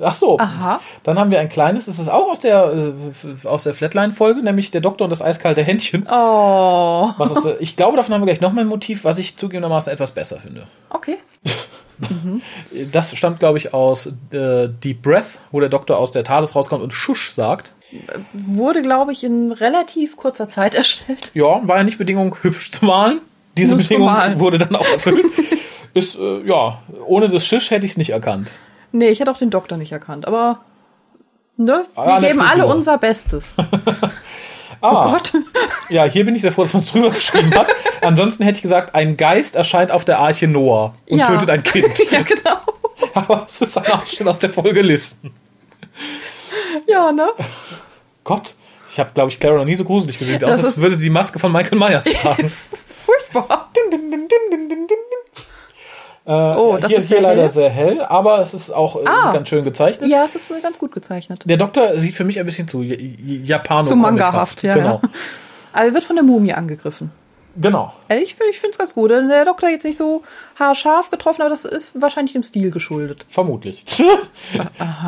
Ach 0.00 0.14
so. 0.14 0.38
Aha. 0.38 0.80
Dann 1.02 1.18
haben 1.18 1.30
wir 1.30 1.40
ein 1.40 1.48
kleines, 1.48 1.86
das 1.86 1.98
ist 1.98 2.08
auch 2.08 2.30
aus 2.30 2.40
der, 2.40 2.72
äh, 2.72 3.46
aus 3.46 3.64
der 3.64 3.74
Flatline-Folge, 3.74 4.42
nämlich 4.42 4.70
der 4.70 4.80
Doktor 4.80 5.04
und 5.04 5.10
das 5.10 5.22
eiskalte 5.22 5.62
Händchen. 5.62 6.06
Oh. 6.10 7.10
Ist, 7.18 7.44
äh, 7.44 7.56
ich 7.60 7.76
glaube, 7.76 7.96
davon 7.96 8.14
haben 8.14 8.22
wir 8.22 8.26
gleich 8.26 8.40
noch 8.40 8.52
mal 8.52 8.62
ein 8.62 8.66
Motiv, 8.66 9.04
was 9.04 9.18
ich 9.18 9.36
zugegebenermaßen 9.36 9.92
etwas 9.92 10.12
besser 10.12 10.38
finde. 10.38 10.66
Okay. 10.90 11.18
Mhm. 11.98 12.42
Das 12.92 13.14
stammt, 13.16 13.40
glaube 13.40 13.58
ich, 13.58 13.74
aus 13.74 14.06
äh, 14.30 14.68
Deep 14.68 15.02
Breath, 15.02 15.38
wo 15.50 15.60
der 15.60 15.68
Doktor 15.68 15.98
aus 15.98 16.12
der 16.12 16.24
TARDIS 16.24 16.54
rauskommt 16.54 16.82
und 16.82 16.92
Schusch 16.92 17.30
sagt. 17.30 17.74
Wurde, 18.32 18.82
glaube 18.82 19.12
ich, 19.12 19.24
in 19.24 19.52
relativ 19.52 20.16
kurzer 20.16 20.48
Zeit 20.48 20.74
erstellt. 20.74 21.32
Ja, 21.34 21.60
war 21.68 21.78
ja 21.78 21.82
nicht 21.82 21.98
Bedingung, 21.98 22.36
hübsch 22.40 22.70
zu 22.70 22.84
malen. 22.86 23.20
Diese 23.56 23.76
Bedingung 23.76 24.08
wurde 24.36 24.58
dann 24.58 24.76
auch 24.76 24.88
erfüllt. 24.88 25.26
Ist, 25.94 26.18
äh, 26.18 26.46
ja, 26.46 26.80
ohne 27.06 27.28
das 27.28 27.44
Schisch 27.44 27.70
hätte 27.70 27.84
ich 27.84 27.92
es 27.92 27.98
nicht 27.98 28.10
erkannt. 28.10 28.52
Nee, 28.92 29.08
ich 29.08 29.20
hätte 29.20 29.30
auch 29.30 29.38
den 29.38 29.50
Doktor 29.50 29.76
nicht 29.78 29.92
erkannt, 29.92 30.26
aber 30.26 30.60
ne, 31.56 31.84
wir 31.94 32.02
Ah, 32.02 32.16
eine 32.16 32.26
geben 32.26 32.40
alle 32.40 32.66
unser 32.66 32.98
Bestes. 32.98 33.56
Ah, 34.82 35.08
Oh 35.08 35.10
Gott. 35.10 35.32
ja, 35.90 36.04
hier 36.04 36.24
bin 36.24 36.34
ich 36.34 36.40
sehr 36.40 36.52
froh, 36.52 36.62
dass 36.62 36.72
man 36.72 36.80
es 36.80 36.90
drüber 36.90 37.10
geschrieben 37.10 37.52
hat. 37.54 37.66
Ansonsten 38.00 38.44
hätte 38.44 38.56
ich 38.56 38.62
gesagt, 38.62 38.94
ein 38.94 39.18
Geist 39.18 39.54
erscheint 39.54 39.90
auf 39.90 40.06
der 40.06 40.20
Arche 40.20 40.48
Noah 40.48 40.94
und 41.06 41.18
Ja. 41.18 41.26
tötet 41.26 41.50
ein 41.50 41.62
Kind. 41.62 41.98
ja, 42.10 42.22
genau. 42.22 42.56
Aber 43.14 43.44
es 43.46 43.60
ist 43.60 43.76
ein 43.76 43.86
Ausschnitt 43.92 44.26
aus 44.26 44.38
der 44.38 44.48
Folge 44.50 44.80
Listen. 44.80 45.34
Ja, 46.86 47.12
ne? 47.12 47.28
Gott, 48.24 48.54
ich 48.90 48.98
habe, 48.98 49.10
glaube 49.12 49.30
ich, 49.30 49.38
Clara 49.38 49.56
noch 49.58 49.64
nie 49.66 49.76
so 49.76 49.84
gruselig 49.84 50.18
gesehen. 50.18 50.42
Aus, 50.44 50.64
als 50.64 50.80
würde 50.80 50.94
sie 50.94 51.04
die 51.04 51.10
Maske 51.10 51.38
von 51.38 51.52
Michael 51.52 51.78
Myers 51.78 52.06
tragen. 52.06 52.50
Furchtbar. 53.04 53.70
Äh, 56.26 56.32
Oh, 56.32 56.74
ja, 56.74 56.80
das 56.80 56.90
hier 56.90 56.98
ist 57.00 57.08
hier 57.08 57.20
leider 57.22 57.42
hell. 57.42 57.50
sehr 57.50 57.70
hell, 57.70 58.02
aber 58.02 58.40
es 58.40 58.52
ist 58.54 58.70
auch 58.70 58.96
äh, 58.96 59.04
Ah. 59.06 59.32
ganz 59.32 59.48
schön 59.48 59.64
gezeichnet. 59.64 60.08
Ja, 60.10 60.24
es 60.24 60.34
ist 60.36 60.50
äh, 60.50 60.60
ganz 60.60 60.78
gut 60.78 60.92
gezeichnet. 60.92 61.42
Der 61.46 61.56
Doktor 61.56 61.98
sieht 61.98 62.14
für 62.14 62.24
mich 62.24 62.38
ein 62.38 62.46
bisschen 62.46 62.68
zu 62.68 62.82
J- 62.82 63.00
J- 63.00 63.44
Japano. 63.46 63.82
Zu 63.84 63.96
mangahaft, 63.96 64.62
ja, 64.62 64.74
Genau. 64.74 65.00
ja. 65.02 65.08
Aber 65.72 65.84
er 65.86 65.94
wird 65.94 66.04
von 66.04 66.16
der 66.16 66.24
Mumie 66.24 66.52
angegriffen. 66.52 67.10
Genau. 67.56 67.92
Ich, 68.08 68.36
ich 68.50 68.60
finde 68.60 68.72
es 68.72 68.78
ganz 68.78 68.94
gut. 68.94 69.10
Der 69.10 69.44
Doktor 69.44 69.68
jetzt 69.68 69.84
nicht 69.84 69.96
so 69.96 70.22
haarscharf 70.58 71.10
getroffen, 71.10 71.42
aber 71.42 71.50
das 71.50 71.64
ist 71.64 72.00
wahrscheinlich 72.00 72.32
dem 72.32 72.42
Stil 72.42 72.70
geschuldet. 72.70 73.24
Vermutlich. 73.28 73.84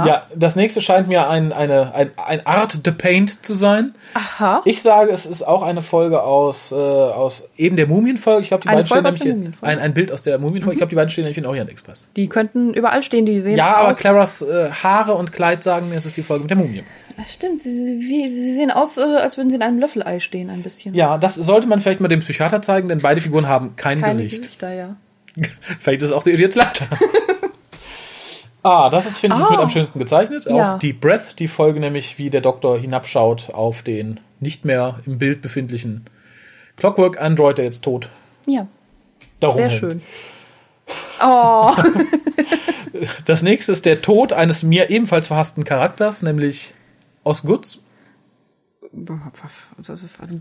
Ja, 0.05 0.26
das 0.34 0.57
nächste 0.57 0.80
scheint 0.80 1.09
mir 1.09 1.28
ein, 1.28 1.53
eine, 1.53 1.95
ein, 1.95 2.11
ein 2.16 2.47
Art 2.47 2.78
the 2.84 2.90
Paint 2.90 3.45
zu 3.45 3.55
sein. 3.55 3.95
Aha. 4.14 4.62
Ich 4.64 4.82
sage, 4.82 5.11
es 5.11 5.26
ist 5.26 5.43
auch 5.43 5.62
eine 5.62 5.82
Folge 5.82 6.22
aus, 6.22 6.72
äh, 6.72 6.74
aus 6.74 7.49
eben 7.57 7.76
der 7.76 7.86
Mumienfolge. 7.86 8.43
Ich 8.43 8.49
glaube, 8.49 8.62
die 8.62 8.68
Eine 8.68 8.84
beiden 8.84 8.86
stehen 8.86 9.03
Folge 9.03 9.09
aus 9.09 9.24
nämlich 9.24 9.62
ein, 9.62 9.78
ein 9.78 9.95
Bild 9.95 10.12
aus 10.12 10.22
der 10.22 10.38
Mumienfolge. 10.38 10.74
Ich 10.74 10.78
glaube, 10.78 10.90
die 10.90 10.97
beiden 10.97 11.11
stehen 11.11 11.24
nämlich 11.24 11.38
in 11.38 11.47
Orient 11.47 11.70
Express. 11.70 12.07
Die 12.16 12.28
könnten 12.28 12.74
überall 12.74 13.03
stehen, 13.03 13.26
die 13.26 13.40
sehen 13.40 13.57
Ja, 13.57 13.76
aber. 13.76 13.95
Claras 13.95 14.43
äh, 14.43 14.70
Haare 14.70 15.14
und 15.14 15.32
Kleid 15.32 15.62
sagen 15.62 15.88
mir, 15.88 15.97
es 15.97 16.07
ist 16.07 16.16
die 16.16 16.22
Folge 16.22 16.43
mit 16.43 16.51
der 16.51 16.59
Mumie. 16.59 16.84
Das 17.16 17.32
stimmt, 17.32 17.62
sie, 17.62 17.70
wie, 18.00 18.38
sie 18.40 18.52
sehen 18.54 18.70
aus, 18.70 18.96
äh, 18.96 19.02
als 19.02 19.36
würden 19.36 19.50
sie 19.50 19.56
in 19.56 19.62
einem 19.62 19.78
Löffelei 19.78 20.18
stehen, 20.20 20.50
ein 20.50 20.62
bisschen. 20.62 20.94
Ja, 20.94 21.18
das 21.18 21.34
sollte 21.34 21.66
man 21.66 21.80
vielleicht 21.80 22.00
mal 22.00 22.08
dem 22.08 22.20
Psychiater 22.20 22.62
zeigen, 22.62 22.88
denn 22.88 23.00
beide 23.00 23.20
Figuren 23.20 23.46
haben 23.48 23.76
kein 23.76 24.00
Keine 24.00 24.12
Gesicht. 24.12 24.42
Gesichter, 24.42 24.72
ja. 24.72 24.96
Vielleicht 25.80 26.02
ist 26.02 26.12
auch 26.12 26.22
der 26.22 26.34
Idiots 26.34 26.56
Leiter. 26.56 26.86
ah, 28.62 28.90
das 28.90 29.06
ist, 29.06 29.18
finde 29.18 29.36
ich, 29.40 29.48
mit 29.50 29.58
Ah. 29.58 29.62
am 29.62 29.70
schönsten 29.70 29.98
gezeichnet. 29.98 30.46
Ja. 30.48 30.74
Auch 30.74 30.78
die 30.78 30.92
Breath, 30.92 31.38
die 31.38 31.48
Folge 31.48 31.80
nämlich, 31.80 32.18
wie 32.18 32.30
der 32.30 32.40
Doktor 32.40 32.78
hinabschaut 32.78 33.50
auf 33.52 33.82
den 33.82 34.20
nicht 34.40 34.64
mehr 34.64 35.00
im 35.06 35.18
Bild 35.18 35.40
befindlichen 35.42 36.04
Clockwork 36.76 37.20
Android, 37.20 37.58
der 37.58 37.64
jetzt 37.66 37.82
tot 37.82 38.08
Ja, 38.46 38.66
darum 39.40 39.56
sehr 39.56 39.68
hängt. 39.68 39.80
schön. 39.80 40.02
Oh, 41.24 41.72
Das 43.24 43.42
nächste 43.42 43.72
ist 43.72 43.86
der 43.86 44.02
Tod 44.02 44.32
eines 44.32 44.62
mir 44.62 44.90
ebenfalls 44.90 45.28
verhassten 45.28 45.64
Charakters, 45.64 46.22
nämlich 46.22 46.74
aus 47.24 47.42
Goods. 47.42 47.80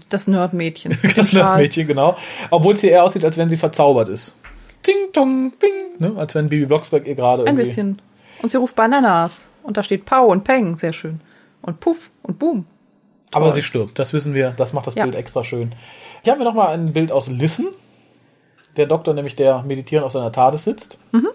das 0.09 0.27
Nerdmädchen. 0.27 0.97
Das 1.15 1.33
Nerdmädchen, 1.33 1.87
genau. 1.87 2.17
Obwohl 2.49 2.75
sie 2.75 2.89
eher 2.89 3.03
aussieht, 3.03 3.23
als 3.23 3.37
wenn 3.37 3.49
sie 3.49 3.57
verzaubert 3.57 4.09
ist. 4.09 4.35
Ting, 4.83 4.95
tong, 5.13 5.51
bing. 5.59 5.99
Ne? 5.99 6.13
Als 6.17 6.35
wenn 6.35 6.49
Bibi 6.49 6.65
Blocksberg 6.65 7.05
ihr 7.05 7.15
gerade 7.15 7.45
Ein 7.45 7.55
bisschen. 7.55 8.01
Und 8.41 8.49
sie 8.51 8.57
ruft 8.57 8.75
Bananas. 8.75 9.49
Und 9.63 9.77
da 9.77 9.83
steht 9.83 10.05
Pau 10.05 10.27
und 10.27 10.43
Peng, 10.43 10.75
sehr 10.75 10.93
schön. 10.93 11.21
Und 11.61 11.79
Puff 11.79 12.11
und 12.23 12.39
Boom. 12.39 12.65
Aber 13.33 13.51
sie 13.51 13.63
stirbt, 13.63 13.97
das 13.97 14.11
wissen 14.13 14.33
wir. 14.33 14.51
Das 14.51 14.73
macht 14.73 14.87
das 14.87 14.95
Ja. 14.95 15.03
Bild 15.03 15.15
extra 15.15 15.43
schön. 15.43 15.73
Hier 16.23 16.33
haben 16.33 16.39
wir 16.39 16.45
nochmal 16.45 16.73
ein 16.73 16.93
Bild 16.93 17.11
aus 17.11 17.27
Listen. 17.27 17.67
Der 18.75 18.85
Doktor, 18.87 19.13
nämlich 19.13 19.35
der 19.35 19.63
meditierend 19.63 20.05
auf 20.05 20.11
seiner 20.11 20.31
TARDIS 20.31 20.63
sitzt. 20.63 20.97
Mhm. 21.11 21.29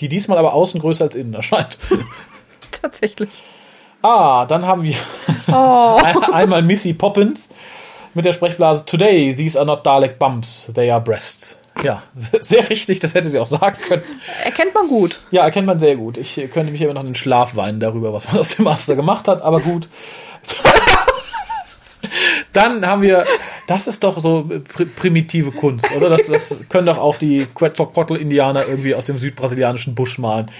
Die 0.00 0.08
diesmal 0.08 0.38
aber 0.38 0.52
außen 0.54 0.80
größer 0.80 1.04
als 1.04 1.14
innen 1.14 1.34
erscheint. 1.34 1.78
Tatsächlich. 2.72 3.42
Ah, 4.02 4.46
dann 4.46 4.66
haben 4.66 4.82
wir 4.82 4.96
Oh. 5.48 5.98
einmal 6.32 6.62
Missy 6.62 6.92
Poppins 6.92 7.50
mit 8.14 8.24
der 8.24 8.32
Sprechblase 8.32 8.84
Today, 8.84 9.34
these 9.34 9.58
are 9.58 9.66
not 9.66 9.84
Dalek 9.86 10.18
bumps, 10.18 10.70
they 10.74 10.90
are 10.90 11.00
breasts. 11.00 11.58
Ja, 11.82 12.02
sehr 12.14 12.68
richtig, 12.68 13.00
das 13.00 13.14
hätte 13.14 13.28
sie 13.28 13.38
auch 13.38 13.46
sagen 13.46 13.76
können. 13.88 14.02
Erkennt 14.44 14.74
man 14.74 14.88
gut. 14.88 15.20
Ja, 15.30 15.44
erkennt 15.44 15.66
man 15.66 15.80
sehr 15.80 15.96
gut. 15.96 16.18
Ich 16.18 16.36
äh, 16.38 16.46
könnte 16.46 16.70
mich 16.70 16.82
immer 16.82 16.92
noch 16.94 17.00
in 17.00 17.08
den 17.08 17.14
Schlaf 17.14 17.56
weinen 17.56 17.80
darüber, 17.80 18.12
was 18.12 18.28
man 18.28 18.38
aus 18.40 18.56
dem 18.56 18.64
Master 18.66 18.94
gemacht 18.94 19.26
hat, 19.28 19.42
aber 19.42 19.60
gut. 19.60 19.88
Dann 22.52 22.84
haben 22.84 23.00
wir, 23.02 23.24
das 23.68 23.86
ist 23.86 24.04
doch 24.04 24.18
so 24.20 24.48
pri 24.74 24.84
primitive 24.84 25.52
Kunst, 25.52 25.90
oder? 25.96 26.10
Das, 26.10 26.26
das 26.26 26.60
können 26.68 26.86
doch 26.86 26.98
auch 26.98 27.16
die 27.16 27.46
Quetzalcoatl-Indianer 27.54 28.66
irgendwie 28.66 28.94
aus 28.94 29.06
dem 29.06 29.16
südbrasilianischen 29.16 29.94
Busch 29.94 30.18
malen. 30.18 30.50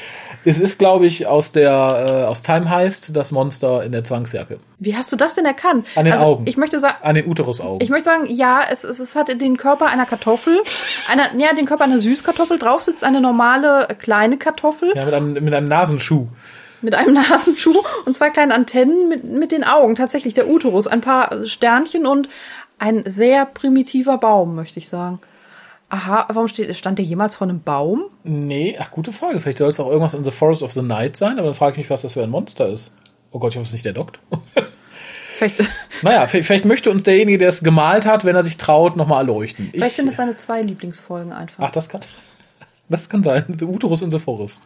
Es 0.44 0.58
ist, 0.58 0.78
glaube 0.78 1.06
ich, 1.06 1.26
aus 1.26 1.52
der 1.52 2.06
äh, 2.08 2.12
aus 2.24 2.42
Time 2.42 2.68
Heist 2.68 3.16
das 3.16 3.30
Monster 3.30 3.84
in 3.84 3.92
der 3.92 4.02
Zwangsjacke. 4.02 4.58
Wie 4.78 4.96
hast 4.96 5.12
du 5.12 5.16
das 5.16 5.34
denn 5.34 5.44
erkannt? 5.44 5.86
An 5.94 6.04
den 6.04 6.14
also, 6.14 6.24
Augen. 6.24 6.46
Ich 6.46 6.56
möchte 6.56 6.80
sagen, 6.80 6.96
An 7.02 7.14
den 7.14 7.28
Uterusaugen. 7.28 7.80
ich 7.80 7.90
möchte 7.90 8.06
sagen, 8.06 8.26
ja, 8.26 8.60
es, 8.70 8.82
es, 8.84 8.98
es 8.98 9.14
hat 9.14 9.28
den 9.28 9.56
Körper 9.56 9.86
einer 9.86 10.06
Kartoffel, 10.06 10.60
einer, 11.08 11.34
ja, 11.38 11.54
den 11.54 11.66
Körper 11.66 11.84
einer 11.84 12.00
Süßkartoffel. 12.00 12.58
Drauf 12.58 12.82
sitzt 12.82 13.04
eine 13.04 13.20
normale 13.20 13.88
äh, 13.88 13.94
kleine 13.94 14.36
Kartoffel 14.36 14.92
Ja, 14.94 15.04
mit 15.04 15.14
einem, 15.14 15.32
mit 15.34 15.54
einem 15.54 15.68
Nasenschuh. 15.68 16.26
mit 16.80 16.94
einem 16.94 17.14
Nasenschuh 17.30 17.82
und 18.06 18.16
zwei 18.16 18.30
kleinen 18.30 18.50
Antennen 18.50 19.08
mit, 19.08 19.24
mit 19.24 19.52
den 19.52 19.62
Augen. 19.62 19.94
Tatsächlich 19.94 20.34
der 20.34 20.48
Uterus, 20.48 20.88
ein 20.88 21.00
paar 21.00 21.46
Sternchen 21.46 22.06
und 22.06 22.28
ein 22.78 23.04
sehr 23.06 23.46
primitiver 23.46 24.18
Baum, 24.18 24.56
möchte 24.56 24.80
ich 24.80 24.88
sagen. 24.88 25.20
Aha, 25.92 26.26
warum 26.32 26.48
steht, 26.48 26.74
stand 26.74 26.98
der 26.98 27.04
jemals 27.04 27.36
vor 27.36 27.46
einem 27.46 27.60
Baum? 27.60 28.04
Nee, 28.24 28.78
ach, 28.80 28.90
gute 28.90 29.12
Frage. 29.12 29.40
Vielleicht 29.40 29.58
soll 29.58 29.68
es 29.68 29.78
auch 29.78 29.88
irgendwas 29.88 30.14
in 30.14 30.24
The 30.24 30.30
Forest 30.30 30.62
of 30.62 30.72
the 30.72 30.80
Night 30.80 31.18
sein, 31.18 31.38
aber 31.38 31.48
dann 31.48 31.54
frage 31.54 31.72
ich 31.72 31.78
mich, 31.78 31.90
was 31.90 32.00
das 32.00 32.14
für 32.14 32.22
ein 32.22 32.30
Monster 32.30 32.66
ist. 32.66 32.94
Oh 33.30 33.38
Gott, 33.38 33.52
ich 33.52 33.56
hoffe, 33.58 33.64
es 33.64 33.68
ist 33.68 33.74
nicht 33.74 33.84
der 33.84 33.92
Doktor. 33.92 34.22
Vielleicht, 35.36 35.70
naja, 36.02 36.26
vielleicht 36.26 36.64
möchte 36.64 36.90
uns 36.90 37.02
derjenige, 37.02 37.36
der 37.36 37.48
es 37.48 37.62
gemalt 37.62 38.06
hat, 38.06 38.24
wenn 38.24 38.34
er 38.34 38.42
sich 38.42 38.56
traut, 38.56 38.96
nochmal 38.96 39.18
erleuchten. 39.18 39.66
Ich, 39.66 39.72
vielleicht 39.72 39.96
sind 39.96 40.06
das 40.06 40.16
seine 40.16 40.36
zwei 40.36 40.62
Lieblingsfolgen 40.62 41.32
einfach. 41.32 41.64
ach, 41.64 41.72
das 41.72 41.90
kann, 41.90 42.00
das 42.88 43.10
kann 43.10 43.22
sein. 43.22 43.44
The 43.58 43.66
Uterus 43.66 44.00
in 44.00 44.10
the 44.10 44.18
Forest. 44.18 44.62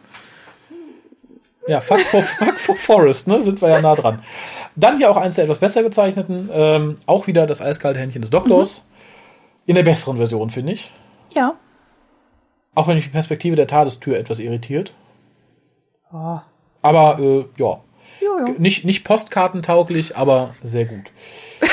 Ja, 1.67 1.81
Fuck 1.81 1.99
for, 1.99 2.21
fuck 2.21 2.57
for 2.57 2.75
Forest, 2.77 3.27
ne? 3.27 3.41
Sind 3.43 3.61
wir 3.61 3.67
ja 3.67 3.81
nah 3.81 3.95
dran. 3.95 4.21
Dann 4.77 4.95
hier 4.97 5.11
auch 5.11 5.17
eins 5.17 5.35
der 5.35 5.43
etwas 5.43 5.59
besser 5.59 5.83
gezeichneten. 5.83 6.49
Ähm, 6.53 6.97
auch 7.05 7.27
wieder 7.27 7.45
das 7.47 7.61
eiskalte 7.61 7.99
Händchen 7.99 8.21
des 8.21 8.31
Doktors. 8.31 8.85
In 9.65 9.75
der 9.75 9.83
besseren 9.83 10.15
Version, 10.15 10.49
finde 10.49 10.71
ich. 10.73 10.91
Ja. 11.37 11.53
Auch 12.75 12.87
wenn 12.87 12.95
mich 12.95 13.05
die 13.05 13.11
Perspektive 13.11 13.55
der 13.55 13.67
Tadestür 13.67 14.17
etwas 14.17 14.39
irritiert. 14.39 14.93
Oh. 16.13 16.39
Aber 16.81 17.19
äh, 17.19 17.45
ja, 17.57 17.79
Jo, 18.21 18.39
jo. 18.47 18.55
nicht, 18.57 18.85
nicht 18.85 19.03
postkartentauglich, 19.03 20.15
aber 20.17 20.55
sehr 20.63 20.85
gut. 20.85 21.11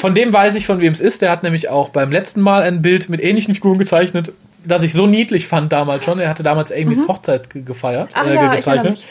von 0.00 0.14
dem 0.14 0.32
weiß 0.32 0.54
ich, 0.56 0.66
von 0.66 0.80
wem 0.80 0.92
es 0.92 1.00
ist. 1.00 1.22
Der 1.22 1.30
hat 1.30 1.42
nämlich 1.42 1.68
auch 1.68 1.90
beim 1.90 2.10
letzten 2.10 2.40
Mal 2.40 2.62
ein 2.62 2.82
Bild 2.82 3.08
mit 3.08 3.22
ähnlichen 3.22 3.54
Figuren 3.54 3.78
gezeichnet, 3.78 4.32
das 4.64 4.82
ich 4.82 4.92
so 4.92 5.06
niedlich 5.06 5.46
fand 5.46 5.72
damals 5.72 6.04
schon. 6.04 6.18
Er 6.18 6.28
hatte 6.28 6.42
damals 6.42 6.72
Amy's 6.72 7.06
Hochzeit 7.08 7.50
ge- 7.50 7.62
gefeiert, 7.62 8.10
Mhm. 8.14 8.20
Ach 8.20 8.26
äh, 8.26 8.34
ja, 8.34 8.90
mich. 8.90 9.06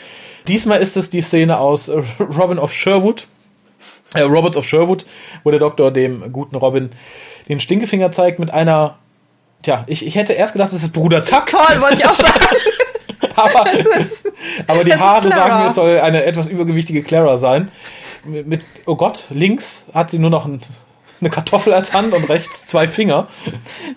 Diesmal 0.47 0.79
ist 0.79 0.97
es 0.97 1.09
die 1.09 1.21
Szene 1.21 1.57
aus 1.59 1.89
Robin 2.19 2.59
of 2.59 2.73
Sherwood, 2.73 3.27
äh, 4.13 4.21
Roberts 4.21 4.57
of 4.57 4.65
Sherwood, 4.65 5.05
wo 5.43 5.51
der 5.51 5.59
Doktor 5.59 5.91
dem 5.91 6.31
guten 6.31 6.55
Robin 6.55 6.89
den 7.49 7.59
Stinkefinger 7.59 8.11
zeigt 8.11 8.39
mit 8.39 8.51
einer, 8.51 8.97
tja, 9.63 9.83
ich, 9.87 10.05
ich 10.05 10.15
hätte 10.15 10.33
erst 10.33 10.53
gedacht, 10.53 10.71
es 10.73 10.83
ist 10.83 10.91
Bruder 10.93 11.23
Tuck. 11.23 11.47
Toll, 11.47 11.81
wollte 11.81 11.95
ich 11.95 12.05
auch 12.05 12.15
sagen. 12.15 12.39
Aber, 13.35 13.71
ist- 13.97 14.27
aber 14.67 14.83
die 14.83 14.93
Haare 14.93 15.29
sagen, 15.29 15.65
es 15.67 15.75
soll 15.75 15.99
eine 15.99 16.25
etwas 16.25 16.47
übergewichtige 16.47 17.01
Clara 17.01 17.37
sein. 17.37 17.71
Mit, 18.25 18.45
mit, 18.45 18.61
oh 18.85 18.95
Gott, 18.95 19.25
links 19.29 19.87
hat 19.93 20.11
sie 20.11 20.19
nur 20.19 20.29
noch 20.29 20.45
ein, 20.45 20.59
eine 21.21 21.29
Kartoffel 21.29 21.73
als 21.73 21.93
Hand 21.93 22.13
und 22.13 22.29
rechts 22.29 22.65
zwei 22.65 22.87
Finger. 22.87 23.27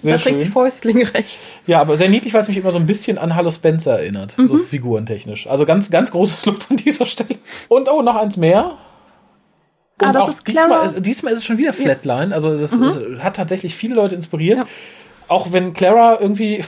Sehr 0.01 0.17
da 0.17 0.23
trägt 0.23 0.39
sie 0.39 0.47
schön. 0.47 0.53
Fäustling 0.53 1.03
rechts. 1.09 1.59
Ja, 1.67 1.81
aber 1.81 1.97
sehr 1.97 2.09
niedlich, 2.09 2.33
weil 2.33 2.43
es 2.43 2.49
mich 2.49 2.57
immer 2.57 2.71
so 2.71 2.79
ein 2.79 2.87
bisschen 2.87 3.19
an 3.19 3.35
Hallo 3.35 3.51
Spencer 3.51 3.99
erinnert, 3.99 4.35
so 4.39 4.55
Mhm. 4.55 4.67
figurentechnisch. 4.67 5.47
Also 5.49 5.67
ganz, 5.67 5.91
ganz 5.91 6.11
großes 6.13 6.47
Lob 6.47 6.59
an 6.71 6.77
dieser 6.77 7.05
Stelle. 7.05 7.39
Und 7.69 7.89
oh, 7.91 8.03
noch 8.03 8.17
eins 8.17 8.37
mehr. 8.37 8.79
Ah, 9.99 10.09
Und 10.09 10.15
das 10.15 10.23
auch 10.25 10.29
ist 10.31 10.45
Clara. 10.45 10.67
Diesmal, 10.83 10.87
ist- 10.99 11.07
diesmal 11.07 11.33
ist 11.33 11.39
es 11.41 11.45
schon 11.45 11.59
wieder 11.59 11.73
Flatline. 11.73 12.35
Also 12.35 12.57
das 12.57 12.73
ist, 12.73 13.01
hat 13.23 13.37
tatsächlich 13.37 13.75
viele 13.75 13.95
Leute 13.95 14.15
inspiriert. 14.15 14.59
Ja. 14.61 14.67
Auch 15.29 15.53
wenn 15.53 15.73
Clara 15.73 16.21
irgendwie 16.21 16.65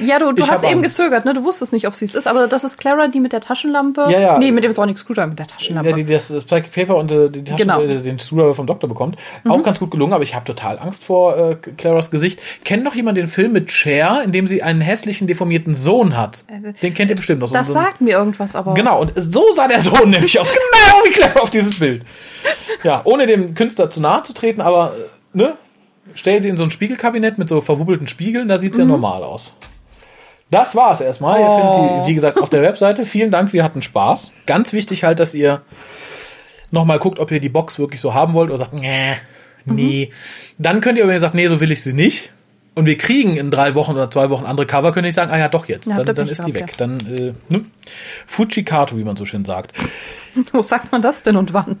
Ja, 0.00 0.18
du, 0.18 0.32
du 0.32 0.42
Ich 0.42 0.50
hast 0.50 0.62
eben 0.64 0.78
Angst. 0.80 0.96
gezögert, 0.96 1.24
ne? 1.24 1.34
Du 1.34 1.44
wusstest 1.44 1.72
nicht, 1.72 1.86
ob 1.86 1.94
sie 1.94 2.04
es 2.04 2.14
ist, 2.14 2.26
aber 2.26 2.46
das 2.48 2.64
ist 2.64 2.78
Clara, 2.78 3.08
die 3.08 3.20
mit 3.20 3.32
der 3.32 3.40
Taschenlampe. 3.40 4.06
Ja, 4.10 4.20
ja. 4.20 4.38
Nee, 4.38 4.50
mit 4.50 4.64
dem 4.64 4.72
Sonic 4.74 4.98
Screwdriver, 4.98 5.26
mit 5.28 5.38
der 5.38 5.46
Taschenlampe. 5.46 5.90
Ja, 5.90 5.96
die, 5.96 6.04
das, 6.04 6.28
das 6.28 6.44
Psychic 6.44 6.72
Paper 6.72 6.96
und 6.96 7.10
äh, 7.10 7.30
die 7.30 7.42
Taschen, 7.44 7.56
Genau. 7.56 7.80
Mhm. 7.80 7.90
äh, 7.90 7.98
den 8.02 8.18
Screwdriver 8.18 8.54
vom 8.54 8.66
Doktor 8.66 8.88
bekommt. 8.88 9.16
Auch 9.48 9.62
ganz 9.62 9.78
gut 9.78 9.90
gelungen, 9.90 10.12
aber 10.12 10.22
ich 10.24 10.34
habe 10.34 10.44
total 10.44 10.78
Angst 10.78 11.04
vor 11.04 11.36
äh, 11.36 11.56
Claras 11.76 12.10
Gesicht. 12.10 12.40
Kennt 12.64 12.84
noch 12.84 12.94
jemand 12.94 13.16
den 13.18 13.26
Film 13.26 13.52
mit 13.52 13.70
Cher, 13.72 14.22
in 14.24 14.32
dem 14.32 14.46
sie 14.46 14.62
einen 14.62 14.80
hässlichen, 14.80 15.26
deformierten 15.26 15.74
Sohn 15.74 16.16
hat? 16.16 16.44
Den 16.82 16.94
kennt 16.94 17.10
ihr 17.10 17.16
bestimmt 17.16 17.40
noch. 17.40 17.48
So- 17.48 17.54
das 17.54 17.66
so, 17.68 17.72
sagt 17.72 18.00
mir 18.00 18.12
irgendwas, 18.18 18.54
aber. 18.56 18.74
Genau, 18.74 19.00
und 19.02 19.12
so 19.16 19.52
sah 19.54 19.68
der 19.68 19.80
Sohn 19.80 20.10
nämlich 20.10 20.38
aus. 20.38 20.52
Genau 20.52 21.04
wie 21.04 21.10
Clara 21.12 21.40
auf 21.40 21.50
diesem 21.50 21.72
Bild. 21.78 22.02
Ja, 22.82 23.00
ohne 23.04 23.26
dem 23.26 23.54
Künstler 23.54 23.88
zu 23.90 24.00
nahe 24.00 24.22
zu 24.22 24.34
treten, 24.34 24.60
aber, 24.60 24.92
äh, 25.34 25.38
ne? 25.38 25.54
Stell 26.14 26.42
sie 26.42 26.48
in 26.48 26.56
so 26.56 26.64
ein 26.64 26.70
Spiegelkabinett 26.70 27.38
mit 27.38 27.48
so 27.48 27.60
verwubbelten 27.60 28.06
Spiegeln, 28.06 28.48
da 28.48 28.58
sieht's 28.58 28.78
ja 28.78 28.84
normal 28.84 29.22
aus. 29.22 29.54
Das 30.50 30.76
war's 30.76 31.00
erstmal. 31.00 31.40
Ihr 31.40 31.50
findet 31.50 31.74
die, 32.04 32.10
wie 32.10 32.14
gesagt, 32.14 32.40
auf 32.40 32.50
der 32.50 32.62
Webseite. 32.62 33.06
Vielen 33.06 33.30
Dank, 33.30 33.52
wir 33.52 33.64
hatten 33.64 33.82
Spaß. 33.82 34.32
Ganz 34.46 34.72
wichtig 34.72 35.02
halt, 35.04 35.18
dass 35.18 35.34
ihr 35.34 35.62
nochmal 36.70 36.98
guckt, 36.98 37.18
ob 37.18 37.30
ihr 37.30 37.40
die 37.40 37.48
Box 37.48 37.78
wirklich 37.78 38.00
so 38.00 38.14
haben 38.14 38.34
wollt 38.34 38.50
oder 38.50 38.58
sagt, 38.58 38.74
nee, 38.74 39.14
nee. 39.64 40.10
Dann 40.58 40.80
könnt 40.80 40.98
ihr, 40.98 41.06
wenn 41.06 41.14
ihr 41.14 41.20
sagt, 41.20 41.34
nee, 41.34 41.48
so 41.48 41.60
will 41.60 41.72
ich 41.72 41.82
sie 41.82 41.94
nicht, 41.94 42.32
und 42.74 42.86
wir 42.86 42.98
kriegen 42.98 43.36
in 43.36 43.50
drei 43.50 43.74
Wochen 43.74 43.92
oder 43.92 44.10
zwei 44.10 44.30
Wochen 44.30 44.44
andere 44.44 44.66
Cover, 44.66 44.92
könnt 44.92 45.06
ihr 45.06 45.12
sagen, 45.12 45.30
ah 45.30 45.38
ja, 45.38 45.48
doch 45.48 45.66
jetzt. 45.66 45.86
Ja, 45.86 45.96
dann 45.96 46.06
da 46.06 46.12
dann 46.12 46.26
ich 46.26 46.32
ist 46.32 46.44
die 46.44 46.54
weg. 46.54 46.74
Dann, 46.76 46.98
äh, 47.06 47.32
ne? 47.48 47.64
Fujikato, 48.26 48.98
wie 48.98 49.04
man 49.04 49.16
so 49.16 49.24
schön 49.24 49.44
sagt. 49.44 49.72
Wo 50.52 50.62
sagt 50.62 50.90
man 50.90 51.00
das 51.00 51.22
denn 51.22 51.36
und 51.36 51.54
wann? 51.54 51.78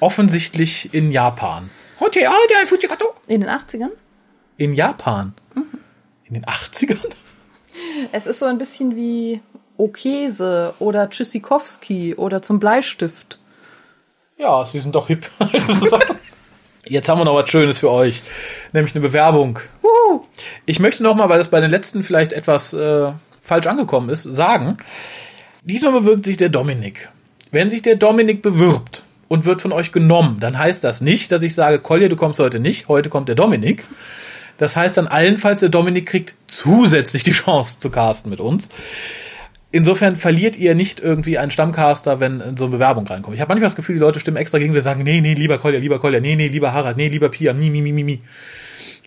Offensichtlich 0.00 0.92
in 0.92 1.10
Japan. 1.10 1.70
Ah. 2.02 3.14
In 3.26 3.40
den 3.40 3.50
80ern? 3.50 3.90
In 4.56 4.74
Japan. 4.74 5.34
In 6.24 6.34
den 6.34 6.44
80ern? 6.44 7.10
Es 8.12 8.26
ist 8.26 8.38
so 8.38 8.46
ein 8.46 8.58
bisschen 8.58 8.96
wie 8.96 9.40
Okese 9.76 10.74
oder 10.78 11.08
Tschüssikowski 11.10 12.14
oder 12.14 12.42
zum 12.42 12.60
Bleistift. 12.60 13.38
Ja, 14.36 14.64
sie 14.64 14.80
sind 14.80 14.94
doch 14.94 15.06
hip. 15.06 15.30
Jetzt 16.84 17.08
haben 17.08 17.20
wir 17.20 17.24
noch 17.24 17.36
was 17.36 17.48
Schönes 17.48 17.78
für 17.78 17.90
euch, 17.90 18.22
nämlich 18.72 18.94
eine 18.94 19.02
Bewerbung. 19.02 19.60
Uh, 19.82 20.20
Ich 20.66 20.80
möchte 20.80 21.02
noch 21.02 21.14
mal, 21.14 21.28
weil 21.28 21.38
das 21.38 21.48
bei 21.48 21.60
den 21.60 21.70
letzten 21.70 22.02
vielleicht 22.02 22.32
etwas 22.32 22.72
äh, 22.72 23.12
falsch 23.40 23.66
angekommen 23.66 24.08
ist, 24.08 24.24
sagen, 24.24 24.78
diesmal 25.62 25.92
bewirbt 25.92 26.26
sich 26.26 26.36
der 26.36 26.48
Dominik. 26.48 27.08
Wenn 27.52 27.70
sich 27.70 27.82
der 27.82 27.96
Dominik 27.96 28.42
bewirbt 28.42 29.04
und 29.32 29.46
wird 29.46 29.62
von 29.62 29.72
euch 29.72 29.92
genommen, 29.92 30.40
dann 30.40 30.58
heißt 30.58 30.84
das 30.84 31.00
nicht, 31.00 31.32
dass 31.32 31.42
ich 31.42 31.54
sage, 31.54 31.78
Kolja, 31.78 32.08
du 32.08 32.16
kommst 32.16 32.38
heute 32.38 32.60
nicht, 32.60 32.88
heute 32.88 33.08
kommt 33.08 33.28
der 33.28 33.34
Dominik. 33.34 33.84
Das 34.58 34.76
heißt 34.76 34.98
dann 34.98 35.06
allenfalls, 35.06 35.60
der 35.60 35.70
Dominik 35.70 36.04
kriegt 36.04 36.34
zusätzlich 36.48 37.22
die 37.22 37.32
Chance 37.32 37.78
zu 37.78 37.90
casten 37.90 38.28
mit 38.28 38.40
uns. 38.40 38.68
Insofern 39.70 40.16
verliert 40.16 40.58
ihr 40.58 40.74
nicht 40.74 41.00
irgendwie 41.00 41.38
einen 41.38 41.50
Stammcaster, 41.50 42.20
wenn 42.20 42.58
so 42.58 42.66
eine 42.66 42.72
Bewerbung 42.72 43.06
reinkommt. 43.06 43.34
Ich 43.34 43.40
habe 43.40 43.48
manchmal 43.48 43.68
das 43.68 43.74
Gefühl, 43.74 43.94
die 43.94 44.02
Leute 44.02 44.20
stimmen 44.20 44.36
extra 44.36 44.58
gegen 44.58 44.74
sie 44.74 44.82
sagen, 44.82 45.02
nee, 45.02 45.22
nee, 45.22 45.32
lieber 45.32 45.56
Kolja, 45.56 45.78
lieber 45.78 45.98
Kolja, 45.98 46.20
nee, 46.20 46.36
nee, 46.36 46.48
lieber 46.48 46.74
Harald, 46.74 46.98
nee, 46.98 47.08
lieber 47.08 47.30
Pia, 47.30 47.54
mi, 47.54 47.70
mi, 47.70 47.80
mi, 47.80 47.92
mi, 47.92 48.04
mi. 48.04 48.20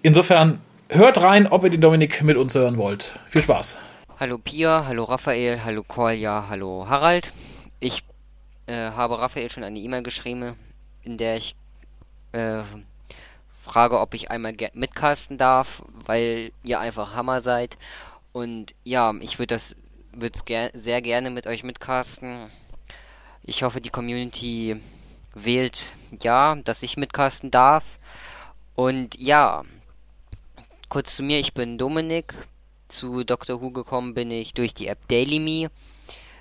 Insofern 0.02 0.58
hört 0.90 1.22
rein, 1.22 1.46
ob 1.46 1.66
ihr 1.66 1.70
den 1.70 1.82
Dominik 1.82 2.24
mit 2.24 2.36
uns 2.36 2.56
hören 2.56 2.78
wollt. 2.78 3.20
Viel 3.28 3.44
Spaß. 3.44 3.78
Hallo 4.20 4.40
Pia, 4.40 4.86
hallo 4.88 5.04
Raphael, 5.04 5.64
hallo 5.64 5.84
Kolja, 5.84 6.48
hallo 6.50 6.88
Harald. 6.90 7.32
Ich 7.80 8.02
äh, 8.68 8.92
habe 8.92 9.20
Raphael 9.20 9.52
schon 9.52 9.64
eine 9.64 9.80
E-Mail 9.80 10.04
geschrieben, 10.04 10.56
in 11.04 11.18
der 11.18 11.38
ich 11.38 11.56
äh, 12.32 12.64
frage, 13.64 14.00
ob 14.00 14.14
ich 14.14 14.32
einmal 14.32 14.56
mitcasten 14.74 15.38
darf, 15.38 15.84
weil 16.06 16.52
ihr 16.64 16.80
einfach 16.80 17.14
Hammer 17.14 17.42
seid. 17.42 17.78
Und 18.32 18.76
ja, 18.84 19.14
ich 19.22 19.40
würde 19.40 19.56
das 19.56 19.76
würd's 20.12 20.46
ger 20.46 20.72
sehr 20.74 21.02
gerne 21.02 21.30
mit 21.30 21.48
euch 21.48 21.64
mitcasten. 21.64 22.50
Ich 23.44 23.64
hoffe, 23.64 23.82
die 23.82 23.90
Community 23.90 24.82
wählt 25.34 25.92
ja, 26.22 26.56
dass 26.56 26.84
ich 26.84 26.98
mitcasten 26.98 27.52
darf. 27.52 27.84
Und 28.76 29.20
ja, 29.20 29.64
kurz 30.90 31.16
zu 31.16 31.24
mir, 31.24 31.40
ich 31.40 31.54
bin 31.54 31.78
Dominik. 31.78 32.34
Zu 32.88 33.24
Doctor 33.24 33.62
Who 33.62 33.72
gekommen 33.72 34.14
bin 34.14 34.32
ich 34.32 34.54
durch 34.54 34.74
die 34.74 34.88
App 34.88 35.08
Daily 35.08 35.40
Me 35.40 35.72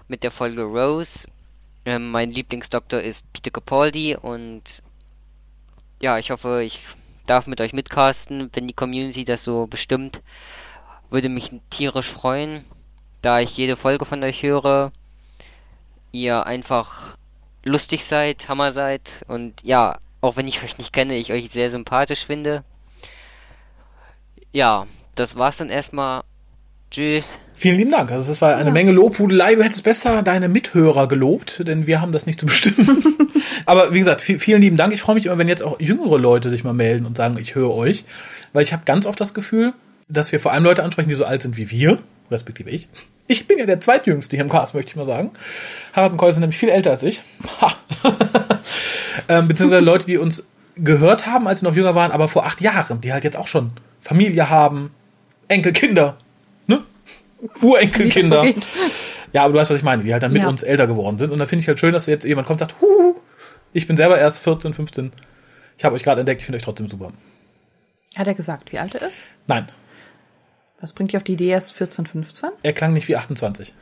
mit 0.09 0.23
der 0.23 0.31
Folge 0.31 0.63
Rose. 0.63 1.27
Ähm, 1.87 2.11
mein 2.11 2.31
Lieblingsdoktor 2.31 3.01
ist 3.01 3.31
Peter 3.33 3.51
Capaldi 3.51 4.17
und 4.17 4.83
ja, 6.01 6.19
ich 6.19 6.31
hoffe, 6.31 6.63
ich 6.63 6.81
darf 7.27 7.47
mit 7.47 7.61
euch 7.61 7.73
mitcasten, 7.73 8.51
wenn 8.53 8.69
die 8.69 8.75
Community 8.75 9.25
das 9.25 9.45
so 9.45 9.67
bestimmt. 9.67 10.23
Würde 11.11 11.29
mich 11.29 11.51
tierisch 11.71 12.11
freuen, 12.11 12.65
da 13.23 13.41
ich 13.41 13.57
jede 13.57 13.77
Folge 13.77 14.05
von 14.05 14.23
euch 14.23 14.43
höre. 14.43 14.93
Ihr 16.13 16.47
einfach 16.47 17.17
lustig 17.65 18.05
seid, 18.05 18.49
Hammer 18.49 18.73
seid 18.73 19.25
und 19.27 19.63
ja, 19.63 19.99
auch 20.21 20.37
wenn 20.37 20.49
ich 20.49 20.63
euch 20.63 20.79
nicht 20.79 20.93
kenne, 20.93 21.17
ich 21.17 21.33
euch 21.33 21.51
sehr 21.51 21.71
sympathisch 21.71 22.25
finde. 22.25 22.65
Ja, 24.53 24.87
das 25.15 25.37
war's 25.37 25.59
dann 25.59 25.71
erstmal. 25.71 26.23
Tschüss. 26.91 27.27
Vielen 27.57 27.79
lieben 27.79 27.91
Dank. 27.93 28.11
Also 28.11 28.31
das 28.33 28.41
war 28.43 28.57
eine 28.57 28.71
Menge 28.73 28.91
Lobhudelei. 28.91 29.55
Du 29.55 29.63
hättest 29.63 29.85
besser 29.85 30.23
deine 30.23 30.49
Mithörer 30.49 31.07
gelobt, 31.09 31.67
denn 31.67 31.87
wir 31.87 32.01
haben 32.01 32.13
das 32.13 32.27
nicht 32.27 32.39
zu 32.41 32.47
bestimmen. 32.47 33.17
Aber 33.67 33.95
wie 33.95 33.99
gesagt, 33.99 34.23
vi- 34.23 34.39
vielen 34.39 34.61
lieben 34.61 34.77
Dank. 34.77 34.93
Ich 34.93 35.01
freue 35.01 35.15
mich 35.15 35.27
immer, 35.27 35.39
wenn 35.39 35.49
jetzt 35.49 35.63
auch 35.63 35.81
jüngere 35.81 36.19
Leute 36.19 36.51
sich 36.51 36.65
mal 36.65 36.73
melden 36.75 37.07
und 37.07 37.17
sagen, 37.17 37.39
ich 37.41 37.55
höre 37.55 37.71
euch. 37.71 38.05
Weil 38.53 38.63
ich 38.65 38.73
habe 38.73 38.83
ganz 38.85 39.07
oft 39.07 39.21
das 39.21 39.35
Gefühl, 39.35 39.73
dass 40.09 40.33
wir 40.33 40.41
vor 40.41 40.53
allem 40.53 40.65
Leute 40.65 40.83
ansprechen, 40.83 41.09
die 41.09 41.15
so 41.15 41.25
alt 41.25 41.43
sind 41.43 41.57
wie 41.57 41.71
wir, 41.71 41.99
respektive 42.31 42.71
ich. 42.71 42.89
Ich 43.27 43.47
bin 43.47 43.59
ja 43.59 43.67
der 43.67 43.81
zweitjüngste 43.81 44.37
hier 44.37 44.45
im 44.45 44.51
Cast, 44.51 44.75
möchte 44.75 44.91
ich 44.91 44.97
mal 44.97 45.07
sagen. 45.07 45.31
Harald 45.95 46.13
und 46.13 46.19
Cole 46.19 46.33
sind 46.33 46.41
nämlich 46.43 46.59
viel 46.59 46.69
älter 46.69 46.91
als 46.91 47.03
ich. 47.03 47.23
Ha. 47.61 47.75
ähm, 49.29 49.49
beziehungsweise 49.49 49.85
Leute, 49.85 50.07
die 50.07 50.19
uns 50.19 50.47
gehört 50.77 51.27
haben, 51.27 51.47
als 51.49 51.61
sie 51.61 51.65
noch 51.67 51.75
jünger 51.75 51.95
waren, 51.95 52.11
aber 52.13 52.29
vor 52.29 52.45
acht 52.47 52.61
Jahren, 52.61 53.01
die 53.01 53.13
halt 53.13 53.25
jetzt 53.25 53.39
auch 53.39 53.47
schon 53.49 53.71
Familie 54.01 54.51
haben, 54.51 54.91
Enkelkinder, 55.49 56.17
wie 56.19 56.19
das 56.19 56.24
Urenkelkinder. 57.63 58.43
so. 58.45 58.61
Ja, 59.33 59.45
aber 59.45 59.53
du 59.53 59.59
weißt, 59.59 59.71
was 59.71 59.79
ich 59.79 59.85
meine, 59.85 60.03
die 60.03 60.13
halt 60.13 60.23
dann 60.23 60.33
mit 60.33 60.43
Ja. 60.43 60.49
uns 60.49 60.63
älter 60.63 60.87
geworden 60.87 61.19
sind. 61.19 61.31
Und 61.33 61.39
da 61.39 61.47
finde 61.47 61.63
ich 61.63 61.69
halt 61.69 61.81
schön, 61.81 61.93
dass 61.93 62.07
jetzt 62.07 62.25
jemand 62.25 62.47
kommt 62.47 62.61
und 62.63 62.69
sagt, 62.71 62.81
Huhu, 62.81 63.17
ich 63.73 63.87
bin 63.87 63.97
selber 63.97 64.19
erst 64.19 64.39
14, 64.41 64.75
15. 64.75 65.13
Ich 65.77 65.85
habe 65.85 65.97
euch 65.97 66.03
gerade 66.03 66.21
entdeckt, 66.21 66.41
ich 66.43 66.47
finde 66.47 66.57
euch 66.59 66.63
trotzdem 66.63 66.89
super. 66.89 67.13
Hat 68.17 68.27
er 68.29 68.35
gesagt, 68.35 68.73
wie 68.73 68.79
alt 68.79 68.95
er 68.95 69.03
ist? 69.09 69.27
Nein, 69.49 69.69
Was 70.81 70.93
bringt 70.93 71.11
dich 71.13 71.17
auf 71.17 71.25
die 71.25 71.33
Idee, 71.33 71.49
er 71.51 71.59
ist 71.59 71.73
14, 71.73 72.07
15? 72.07 72.51
er 72.63 72.73
klang 72.73 72.93
nicht 72.93 73.09
wie 73.09 73.17
28. 73.17 73.73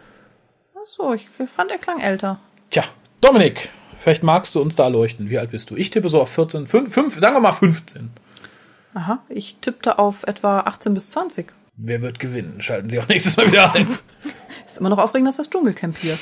Ach 0.74 0.86
so, 0.86 1.12
ich 1.12 1.28
fand, 1.54 1.70
er 1.70 1.78
klang 1.78 2.00
älter. 2.00 2.38
Tja, 2.70 2.84
Dominik, 3.20 3.68
vielleicht 3.98 4.22
magst 4.22 4.54
du 4.54 4.60
uns 4.62 4.76
da 4.76 4.84
erleuchten. 4.84 5.28
Wie 5.28 5.38
alt 5.38 5.50
bist 5.50 5.68
du? 5.70 5.76
Ich 5.76 5.90
tippe 5.90 6.08
so 6.08 6.20
auf 6.20 6.30
14, 6.32 6.66
5, 6.66 6.92
5 6.94 7.18
sagen 7.18 7.34
wir 7.36 7.40
mal 7.40 7.52
15. 7.52 8.10
Aha, 8.94 9.22
ich 9.28 9.56
tippte 9.60 9.98
auf 9.98 10.22
etwa 10.24 10.60
18 10.60 10.94
bis 10.94 11.10
20. 11.10 11.52
Wer 11.76 12.02
wird 12.02 12.18
gewinnen? 12.18 12.60
Schalten 12.60 12.90
Sie 12.90 13.00
auch 13.00 13.08
nächstes 13.08 13.36
Mal 13.36 13.46
wieder 13.46 13.74
ein. 13.74 13.98
Ist 14.66 14.78
immer 14.78 14.88
noch 14.88 14.98
aufregend, 14.98 15.28
dass 15.28 15.36
das 15.36 15.50
Dschungelcamp 15.50 15.96
hier. 15.98 16.18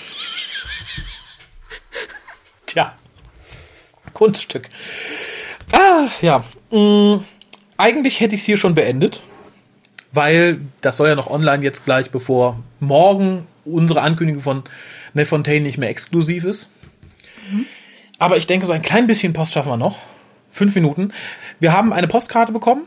Tja, 2.66 2.94
Kunststück. 4.12 4.68
Ah, 5.72 6.08
ja. 6.20 6.44
Mm, 6.70 7.24
eigentlich 7.76 8.20
hätte 8.20 8.34
ich 8.34 8.42
es 8.42 8.46
hier 8.46 8.56
schon 8.56 8.74
beendet, 8.74 9.22
weil 10.12 10.60
das 10.80 10.96
soll 10.96 11.08
ja 11.08 11.14
noch 11.16 11.30
online 11.30 11.64
jetzt 11.64 11.84
gleich, 11.84 12.10
bevor 12.10 12.62
morgen 12.78 13.46
unsere 13.64 14.02
Ankündigung 14.02 14.42
von 14.42 14.62
Nefontaine 15.14 15.64
nicht 15.64 15.78
mehr 15.78 15.88
exklusiv 15.88 16.44
ist. 16.44 16.70
Aber 18.18 18.36
ich 18.36 18.46
denke, 18.46 18.66
so 18.66 18.72
ein 18.72 18.82
klein 18.82 19.06
bisschen 19.06 19.32
Post 19.32 19.54
schaffen 19.54 19.72
wir 19.72 19.76
noch. 19.76 19.98
Fünf 20.52 20.74
Minuten. 20.74 21.12
Wir 21.58 21.72
haben 21.72 21.92
eine 21.92 22.06
Postkarte 22.06 22.52
bekommen 22.52 22.82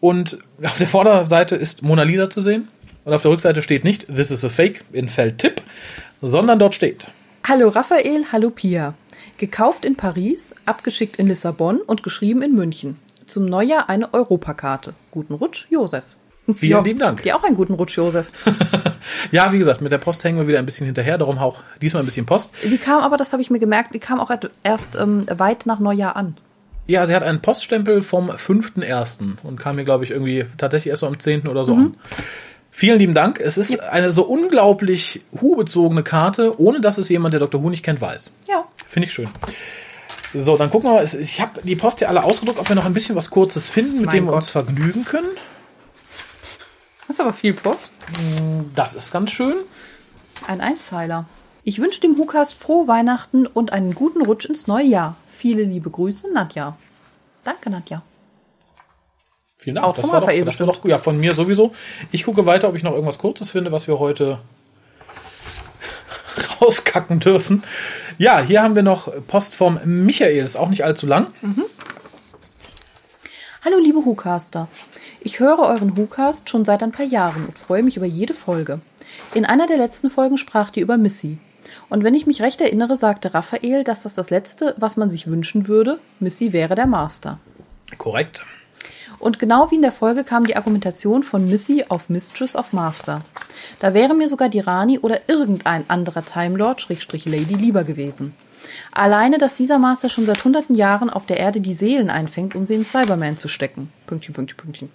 und 0.00 0.38
auf 0.62 0.78
der 0.78 0.86
Vorderseite 0.86 1.56
ist 1.56 1.82
Mona 1.82 2.02
Lisa 2.02 2.30
zu 2.30 2.40
sehen 2.40 2.68
und 3.04 3.12
auf 3.12 3.22
der 3.22 3.30
Rückseite 3.30 3.62
steht 3.62 3.84
nicht 3.84 4.06
This 4.14 4.30
is 4.30 4.44
a 4.44 4.48
Fake 4.48 4.84
in 4.92 5.08
Feldtipp, 5.08 5.62
sondern 6.20 6.58
dort 6.58 6.74
steht 6.74 7.10
Hallo 7.48 7.68
Raphael, 7.68 8.26
hallo 8.30 8.50
Pia. 8.50 8.94
Gekauft 9.36 9.84
in 9.84 9.96
Paris, 9.96 10.54
abgeschickt 10.64 11.16
in 11.16 11.26
Lissabon 11.26 11.80
und 11.80 12.04
geschrieben 12.04 12.42
in 12.42 12.54
München. 12.54 12.96
Zum 13.26 13.46
Neujahr 13.46 13.88
eine 13.88 14.14
Europakarte. 14.14 14.94
Guten 15.10 15.34
Rutsch, 15.34 15.66
Josef. 15.68 16.04
Vielen 16.54 16.84
lieben 16.84 17.00
Dank. 17.00 17.22
Dir 17.22 17.36
auch 17.36 17.42
einen 17.42 17.56
guten 17.56 17.74
Rutsch, 17.74 17.96
Josef. 17.96 18.30
Ja, 19.30 19.52
wie 19.52 19.58
gesagt, 19.58 19.80
mit 19.80 19.92
der 19.92 19.98
Post 19.98 20.24
hängen 20.24 20.38
wir 20.38 20.48
wieder 20.48 20.58
ein 20.58 20.66
bisschen 20.66 20.86
hinterher, 20.86 21.18
darum 21.18 21.38
auch 21.38 21.60
diesmal 21.80 22.02
ein 22.02 22.06
bisschen 22.06 22.26
Post. 22.26 22.52
Die 22.62 22.78
kam 22.78 23.00
aber, 23.02 23.16
das 23.16 23.32
habe 23.32 23.42
ich 23.42 23.50
mir 23.50 23.58
gemerkt, 23.58 23.94
die 23.94 23.98
kam 23.98 24.20
auch 24.20 24.30
erst 24.62 24.96
ähm, 24.96 25.26
weit 25.28 25.66
nach 25.66 25.80
Neujahr 25.80 26.16
an. 26.16 26.36
Ja, 26.86 27.06
sie 27.06 27.14
hat 27.14 27.22
einen 27.22 27.40
Poststempel 27.40 28.02
vom 28.02 28.30
5.1. 28.30 29.36
und 29.42 29.58
kam 29.58 29.76
mir, 29.76 29.84
glaube 29.84 30.04
ich, 30.04 30.10
irgendwie 30.10 30.46
tatsächlich 30.58 30.90
erst 30.90 31.00
so 31.00 31.06
am 31.06 31.18
10. 31.18 31.46
oder 31.46 31.64
so 31.64 31.74
an. 31.74 31.96
Vielen 32.70 32.98
lieben 32.98 33.14
Dank. 33.14 33.38
Es 33.38 33.58
ist 33.58 33.78
eine 33.80 34.12
so 34.12 34.24
unglaublich 34.24 35.20
Hu-bezogene 35.40 36.02
Karte, 36.02 36.58
ohne 36.58 36.80
dass 36.80 36.98
es 36.98 37.08
jemand, 37.08 37.34
der 37.34 37.40
Dr. 37.40 37.60
Hu 37.60 37.70
nicht 37.70 37.84
kennt, 37.84 38.00
weiß. 38.00 38.32
Ja. 38.48 38.64
Finde 38.86 39.06
ich 39.06 39.12
schön. 39.12 39.28
So, 40.34 40.56
dann 40.56 40.70
gucken 40.70 40.88
wir 40.90 40.94
mal. 40.94 41.04
Ich 41.04 41.40
habe 41.40 41.60
die 41.62 41.76
Post 41.76 41.98
hier 41.98 42.08
alle 42.08 42.24
ausgedruckt, 42.24 42.58
ob 42.58 42.68
wir 42.68 42.74
noch 42.74 42.86
ein 42.86 42.94
bisschen 42.94 43.14
was 43.14 43.28
Kurzes 43.30 43.68
finden, 43.68 43.96
mit 43.98 44.06
Mein 44.06 44.14
dem 44.16 44.24
wir 44.24 44.30
Gott. 44.30 44.36
uns 44.36 44.48
vergnügen 44.48 45.04
können. 45.04 45.28
Das 47.06 47.16
ist 47.16 47.20
aber 47.20 47.34
viel 47.34 47.52
Post. 47.52 47.92
Das 48.74 48.94
ist 48.94 49.12
ganz 49.12 49.30
schön. 49.30 49.56
Ein 50.46 50.62
Einzeiler. 50.62 51.26
Ich 51.64 51.78
wünsche 51.78 52.00
dem 52.00 52.18
Hukas 52.18 52.52
frohe 52.52 52.88
Weihnachten 52.88 53.46
und 53.46 53.72
einen 53.72 53.94
guten 53.94 54.22
Rutsch 54.22 54.46
ins 54.46 54.66
neue 54.66 54.86
Jahr. 54.86 55.16
Viele 55.30 55.62
liebe 55.62 55.90
Grüße, 55.90 56.32
Nadja. 56.32 56.76
Danke, 57.44 57.70
Nadja. 57.70 58.02
Vielen 59.58 59.76
Dank. 59.76 59.86
Auch 59.86 59.94
das 59.94 60.06
von 60.06 60.12
war 60.12 60.20
doch, 60.22 60.44
das 60.44 60.58
war 60.58 60.66
doch, 60.66 60.84
ja, 60.84 60.98
von 60.98 61.20
mir 61.20 61.36
sowieso. 61.36 61.72
Ich 62.10 62.24
gucke 62.24 62.46
weiter, 62.46 62.68
ob 62.68 62.74
ich 62.74 62.82
noch 62.82 62.92
irgendwas 62.92 63.18
Kurzes 63.18 63.50
finde, 63.50 63.70
was 63.70 63.86
wir 63.86 64.00
heute 64.00 64.40
rauskacken 66.60 67.20
dürfen. 67.20 67.62
Ja, 68.18 68.40
hier 68.40 68.60
haben 68.60 68.74
wir 68.74 68.82
noch 68.82 69.12
Post 69.28 69.54
vom 69.54 69.78
Michael, 69.84 70.44
ist 70.44 70.56
auch 70.56 70.68
nicht 70.68 70.84
allzu 70.84 71.06
lang. 71.06 71.28
Hallo 73.64 73.78
liebe 73.78 74.04
Hucaster. 74.04 74.66
Ich 75.20 75.38
höre 75.38 75.60
euren 75.60 75.96
Hucast 75.96 76.50
schon 76.50 76.64
seit 76.64 76.82
ein 76.82 76.90
paar 76.90 77.06
Jahren 77.06 77.46
und 77.46 77.56
freue 77.56 77.84
mich 77.84 77.96
über 77.96 78.06
jede 78.06 78.34
Folge. 78.34 78.80
In 79.32 79.44
einer 79.44 79.68
der 79.68 79.76
letzten 79.76 80.10
Folgen 80.10 80.38
spracht 80.38 80.76
ihr 80.76 80.82
über 80.82 80.96
Missy. 80.96 81.38
Und 81.92 82.04
wenn 82.04 82.14
ich 82.14 82.26
mich 82.26 82.40
recht 82.40 82.62
erinnere, 82.62 82.96
sagte 82.96 83.34
Raphael, 83.34 83.84
dass 83.84 84.04
das 84.04 84.14
das 84.14 84.30
Letzte, 84.30 84.74
was 84.78 84.96
man 84.96 85.10
sich 85.10 85.26
wünschen 85.26 85.68
würde, 85.68 85.98
Missy 86.20 86.54
wäre 86.54 86.74
der 86.74 86.86
Master. 86.86 87.38
Korrekt. 87.98 88.46
Und 89.18 89.38
genau 89.38 89.70
wie 89.70 89.74
in 89.74 89.82
der 89.82 89.92
Folge 89.92 90.24
kam 90.24 90.46
die 90.46 90.56
Argumentation 90.56 91.22
von 91.22 91.46
Missy 91.50 91.84
auf 91.90 92.08
Mistress 92.08 92.56
of 92.56 92.72
Master. 92.72 93.20
Da 93.78 93.92
wäre 93.92 94.14
mir 94.14 94.30
sogar 94.30 94.48
die 94.48 94.60
Rani 94.60 95.00
oder 95.00 95.28
irgendein 95.28 95.84
anderer 95.90 96.24
Time 96.24 96.56
Lord, 96.56 96.80
Schrägstrich 96.80 97.26
Lady, 97.26 97.56
lieber 97.56 97.84
gewesen. 97.84 98.34
Alleine, 98.92 99.38
dass 99.38 99.54
dieser 99.54 99.78
Master 99.78 100.08
schon 100.08 100.26
seit 100.26 100.44
hunderten 100.44 100.74
Jahren 100.74 101.10
auf 101.10 101.26
der 101.26 101.38
Erde 101.38 101.60
die 101.60 101.72
Seelen 101.72 102.10
einfängt, 102.10 102.54
um 102.54 102.66
sie 102.66 102.74
in 102.74 102.84
Cyberman 102.84 103.36
zu 103.36 103.48
stecken. 103.48 103.92
Pünktchen, 104.06 104.34
Pünktchen, 104.34 104.58
Pünktchen. 104.58 104.90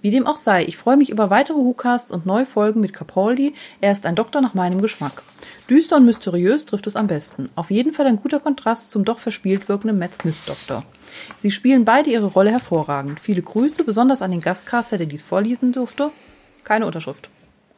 Wie 0.00 0.10
dem 0.10 0.26
auch 0.26 0.36
sei, 0.36 0.64
ich 0.64 0.76
freue 0.76 0.96
mich 0.96 1.10
über 1.10 1.30
weitere 1.30 1.56
Whocasts 1.56 2.10
und 2.10 2.26
neue 2.26 2.46
Folgen 2.46 2.80
mit 2.80 2.92
Capaldi. 2.92 3.54
Er 3.80 3.92
ist 3.92 4.06
ein 4.06 4.14
Doktor 4.14 4.40
nach 4.40 4.54
meinem 4.54 4.80
Geschmack. 4.80 5.22
Düster 5.68 5.96
und 5.96 6.04
mysteriös 6.04 6.66
trifft 6.66 6.86
es 6.86 6.96
am 6.96 7.06
besten. 7.06 7.48
Auf 7.54 7.70
jeden 7.70 7.92
Fall 7.92 8.06
ein 8.06 8.16
guter 8.16 8.40
Kontrast 8.40 8.90
zum 8.90 9.04
doch 9.04 9.18
verspielt 9.18 9.68
wirkenden 9.68 9.98
Matt 9.98 10.14
Smith 10.14 10.44
Doktor. 10.44 10.84
Sie 11.38 11.50
spielen 11.50 11.84
beide 11.84 12.10
ihre 12.10 12.26
Rolle 12.26 12.50
hervorragend. 12.50 13.20
Viele 13.20 13.42
Grüße, 13.42 13.84
besonders 13.84 14.22
an 14.22 14.30
den 14.30 14.40
Gastcaster, 14.40 14.98
der 14.98 15.06
dies 15.06 15.22
vorlesen 15.22 15.72
durfte. 15.72 16.10
Keine 16.64 16.86
Unterschrift. 16.86 17.28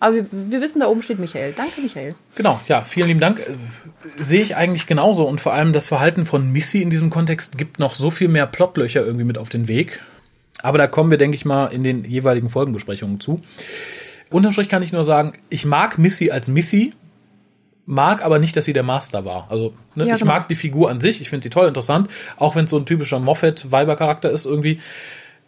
Aber 0.00 0.14
wir, 0.14 0.26
wir 0.30 0.60
wissen, 0.60 0.80
da 0.80 0.86
oben 0.86 1.02
steht 1.02 1.18
Michael. 1.18 1.52
Danke, 1.56 1.80
Michael. 1.80 2.14
Genau, 2.34 2.60
ja, 2.68 2.82
vielen 2.82 3.08
lieben 3.08 3.20
Dank. 3.20 3.40
Sehe 4.02 4.42
ich 4.42 4.56
eigentlich 4.56 4.86
genauso. 4.86 5.24
Und 5.24 5.40
vor 5.40 5.52
allem 5.54 5.72
das 5.72 5.88
Verhalten 5.88 6.26
von 6.26 6.50
Missy 6.52 6.82
in 6.82 6.90
diesem 6.90 7.10
Kontext 7.10 7.56
gibt 7.56 7.78
noch 7.78 7.94
so 7.94 8.10
viel 8.10 8.28
mehr 8.28 8.46
Plotlöcher 8.46 9.04
irgendwie 9.04 9.24
mit 9.24 9.38
auf 9.38 9.48
den 9.48 9.68
Weg. 9.68 10.02
Aber 10.62 10.78
da 10.78 10.86
kommen 10.86 11.10
wir, 11.10 11.18
denke 11.18 11.36
ich 11.36 11.44
mal, 11.44 11.66
in 11.66 11.82
den 11.84 12.04
jeweiligen 12.04 12.50
Folgenbesprechungen 12.50 13.20
zu. 13.20 13.40
Unterm 14.30 14.52
Strich 14.52 14.68
kann 14.68 14.82
ich 14.82 14.92
nur 14.92 15.04
sagen, 15.04 15.32
ich 15.48 15.64
mag 15.64 15.98
Missy 15.98 16.30
als 16.30 16.48
Missy, 16.48 16.92
mag 17.86 18.24
aber 18.24 18.38
nicht, 18.38 18.56
dass 18.56 18.64
sie 18.64 18.72
der 18.72 18.82
Master 18.82 19.24
war. 19.24 19.46
Also 19.50 19.74
ne, 19.94 20.06
Ja, 20.06 20.14
ich 20.14 20.20
genau. 20.20 20.32
mag 20.32 20.48
die 20.48 20.54
Figur 20.54 20.90
an 20.90 21.00
sich, 21.00 21.20
ich 21.20 21.28
finde 21.28 21.44
sie 21.44 21.50
toll, 21.50 21.68
interessant, 21.68 22.08
auch 22.36 22.56
wenn 22.56 22.64
es 22.64 22.70
so 22.70 22.78
ein 22.78 22.86
typischer 22.86 23.18
Moffat-Weiber-Charakter 23.18 24.30
ist 24.30 24.46
irgendwie. 24.46 24.80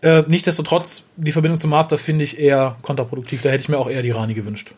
Äh, 0.03 0.23
nichtsdestotrotz, 0.27 1.03
die 1.17 1.33
Verbindung 1.33 1.59
zum 1.59 1.71
Master 1.71 1.99
finde 1.99 2.25
ich 2.25 2.39
eher 2.39 2.77
kontraproduktiv. 2.83 3.43
Da 3.43 3.49
hätte 3.49 3.63
ich 3.63 3.69
mir 3.69 3.79
auch 3.79 3.89
eher 3.89 4.03
die 4.03 4.11
Rani 4.11 4.35
gewünscht. 4.35 4.71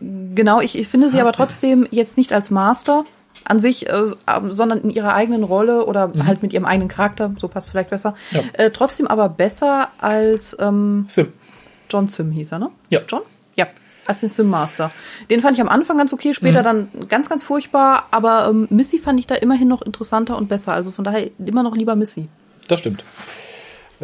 Genau, 0.00 0.60
ich, 0.60 0.76
ich 0.76 0.88
finde 0.88 1.10
sie 1.10 1.20
aber 1.20 1.32
trotzdem 1.32 1.86
jetzt 1.90 2.16
nicht 2.16 2.32
als 2.32 2.50
Master 2.50 3.04
an 3.44 3.58
sich, 3.58 3.88
äh, 3.88 4.06
sondern 4.48 4.80
in 4.80 4.90
ihrer 4.90 5.14
eigenen 5.14 5.44
Rolle 5.44 5.86
oder 5.86 6.12
halt 6.26 6.42
mit 6.42 6.52
ihrem 6.52 6.64
eigenen 6.64 6.88
Charakter, 6.88 7.34
so 7.38 7.48
passt 7.48 7.70
vielleicht 7.70 7.90
besser. 7.90 8.14
Ja. 8.30 8.42
Äh, 8.54 8.70
trotzdem 8.70 9.06
aber 9.06 9.28
besser 9.28 9.88
als 9.98 10.56
ähm, 10.60 11.06
Sim. 11.08 11.28
John 11.90 12.08
Sim 12.08 12.30
hieß 12.30 12.52
er, 12.52 12.58
ne? 12.58 12.70
Ja. 12.88 13.00
John? 13.06 13.22
Ja. 13.56 13.66
Als 14.06 14.20
den 14.20 14.28
Sim 14.28 14.48
Master. 14.48 14.90
Den 15.30 15.40
fand 15.40 15.56
ich 15.56 15.62
am 15.62 15.68
Anfang 15.68 15.98
ganz 15.98 16.12
okay, 16.12 16.34
später 16.34 16.62
dann 16.62 16.88
ganz, 17.08 17.28
ganz 17.28 17.44
furchtbar, 17.44 18.06
aber 18.10 18.48
ähm, 18.48 18.66
Missy 18.70 18.98
fand 18.98 19.20
ich 19.20 19.26
da 19.26 19.34
immerhin 19.34 19.68
noch 19.68 19.82
interessanter 19.82 20.36
und 20.36 20.48
besser. 20.48 20.72
Also 20.72 20.90
von 20.90 21.04
daher 21.04 21.30
immer 21.44 21.62
noch 21.62 21.76
lieber 21.76 21.94
Missy. 21.94 22.28
Das 22.68 22.80
stimmt. 22.80 23.04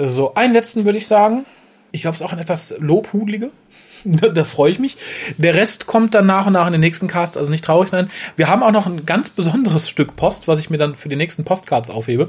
So, 0.07 0.35
einen 0.35 0.53
letzten 0.55 0.85
würde 0.85 0.99
ich 0.99 1.07
sagen. 1.07 1.45
Ich 1.91 2.03
glaube, 2.03 2.15
es 2.15 2.21
ist 2.21 2.27
auch 2.27 2.33
ein 2.33 2.39
etwas 2.39 2.75
lobhudelige. 2.79 3.51
Da, 4.05 4.29
da 4.29 4.45
freue 4.45 4.71
ich 4.71 4.79
mich. 4.79 4.97
Der 5.39 5.55
Rest 5.57 5.87
kommt 5.89 6.15
dann 6.15 6.25
nach 6.25 6.47
und 6.47 6.53
nach 6.53 6.67
in 6.69 6.73
den 6.73 6.81
nächsten 6.81 7.09
Cast, 7.09 7.37
also 7.37 7.51
nicht 7.51 7.65
traurig 7.65 7.89
sein. 7.89 8.09
Wir 8.37 8.49
haben 8.49 8.63
auch 8.63 8.71
noch 8.71 8.87
ein 8.87 9.05
ganz 9.07 9.29
besonderes 9.29 9.89
Stück 9.89 10.15
Post, 10.15 10.47
was 10.47 10.61
ich 10.61 10.71
mir 10.71 10.77
dann 10.79 10.95
für 10.95 11.09
die 11.09 11.17
nächsten 11.17 11.43
Postcards 11.45 11.91
aufhebe. 11.91 12.29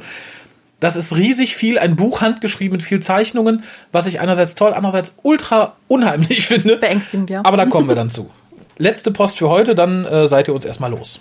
Das 0.80 0.96
ist 0.96 1.16
riesig 1.16 1.56
viel, 1.56 1.78
ein 1.78 1.96
Buch 1.96 2.22
handgeschrieben 2.22 2.78
mit 2.78 2.82
viel 2.82 3.02
Zeichnungen, 3.02 3.64
was 3.92 4.08
ich 4.08 4.20
einerseits 4.20 4.56
toll, 4.56 4.74
andererseits 4.74 5.14
ultra 5.22 5.76
unheimlich 5.88 6.48
finde. 6.48 6.78
Beängstigend, 6.78 7.30
ja. 7.30 7.42
Aber 7.44 7.56
da 7.56 7.68
kommen 7.68 7.88
wir 7.88 7.96
dann 7.96 8.10
zu. 8.10 8.32
Letzte 8.80 9.12
Post 9.12 9.38
für 9.38 9.50
heute, 9.50 9.76
dann 9.76 10.06
äh, 10.06 10.26
seid 10.26 10.48
ihr 10.48 10.56
uns 10.56 10.66
erstmal 10.66 10.90
los. 10.90 11.20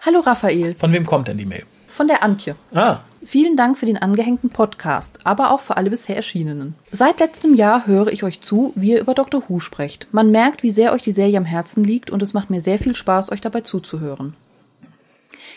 Hallo 0.00 0.20
Raphael, 0.20 0.76
Von 0.76 0.94
wem 0.94 1.04
kommt 1.04 1.28
denn 1.28 1.36
die 1.36 1.44
Mail? 1.44 1.64
von 1.88 2.08
der 2.08 2.22
Antje. 2.22 2.54
Ah, 2.72 2.98
Vielen 3.30 3.58
Dank 3.58 3.76
für 3.76 3.84
den 3.84 3.98
angehängten 3.98 4.48
Podcast, 4.48 5.18
aber 5.24 5.50
auch 5.50 5.60
für 5.60 5.76
alle 5.76 5.90
bisher 5.90 6.16
erschienenen. 6.16 6.74
Seit 6.90 7.20
letztem 7.20 7.52
Jahr 7.52 7.86
höre 7.86 8.06
ich 8.06 8.24
euch 8.24 8.40
zu, 8.40 8.72
wie 8.74 8.92
ihr 8.92 9.00
über 9.00 9.12
Dr. 9.12 9.42
Who 9.46 9.60
sprecht. 9.60 10.08
Man 10.12 10.30
merkt, 10.30 10.62
wie 10.62 10.70
sehr 10.70 10.94
euch 10.94 11.02
die 11.02 11.12
Serie 11.12 11.36
am 11.36 11.44
Herzen 11.44 11.84
liegt 11.84 12.10
und 12.10 12.22
es 12.22 12.32
macht 12.32 12.48
mir 12.48 12.62
sehr 12.62 12.78
viel 12.78 12.94
Spaß, 12.94 13.30
euch 13.30 13.42
dabei 13.42 13.60
zuzuhören. 13.60 14.32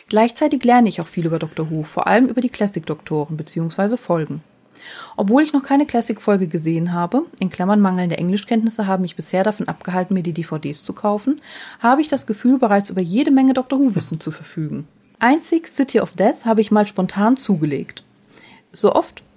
Gleichzeitig 0.09 0.65
lerne 0.65 0.89
ich 0.89 0.99
auch 0.99 1.07
viel 1.07 1.25
über 1.25 1.39
Dr. 1.39 1.71
Who, 1.71 1.83
vor 1.83 2.07
allem 2.07 2.27
über 2.27 2.41
die 2.41 2.49
Classic-Doktoren 2.49 3.37
bzw. 3.37 3.95
Folgen. 3.95 4.43
Obwohl 5.15 5.41
ich 5.41 5.53
noch 5.53 5.63
keine 5.63 5.85
Classic-Folge 5.85 6.47
gesehen 6.47 6.91
habe, 6.91 7.23
in 7.39 7.51
Klammern 7.51 7.79
mangelnde 7.79 8.17
Englischkenntnisse 8.17 8.85
haben 8.85 9.03
mich 9.03 9.15
bisher 9.15 9.45
davon 9.45 9.69
abgehalten, 9.69 10.13
mir 10.13 10.23
die 10.23 10.33
DVDs 10.33 10.83
zu 10.83 10.91
kaufen, 10.91 11.39
habe 11.79 12.01
ich 12.01 12.09
das 12.09 12.27
Gefühl, 12.27 12.59
bereits 12.59 12.89
über 12.89 12.99
jede 12.99 13.31
Menge 13.31 13.53
Dr. 13.53 13.79
Who-Wissen 13.79 14.19
zu 14.19 14.31
verfügen. 14.31 14.89
Einzig 15.21 15.67
City 15.67 15.99
of 15.99 16.13
Death 16.13 16.45
habe 16.45 16.61
ich 16.61 16.71
mal 16.71 16.87
spontan 16.87 17.37
zugelegt. 17.37 18.03
So 18.71 18.93
oft. 18.93 19.23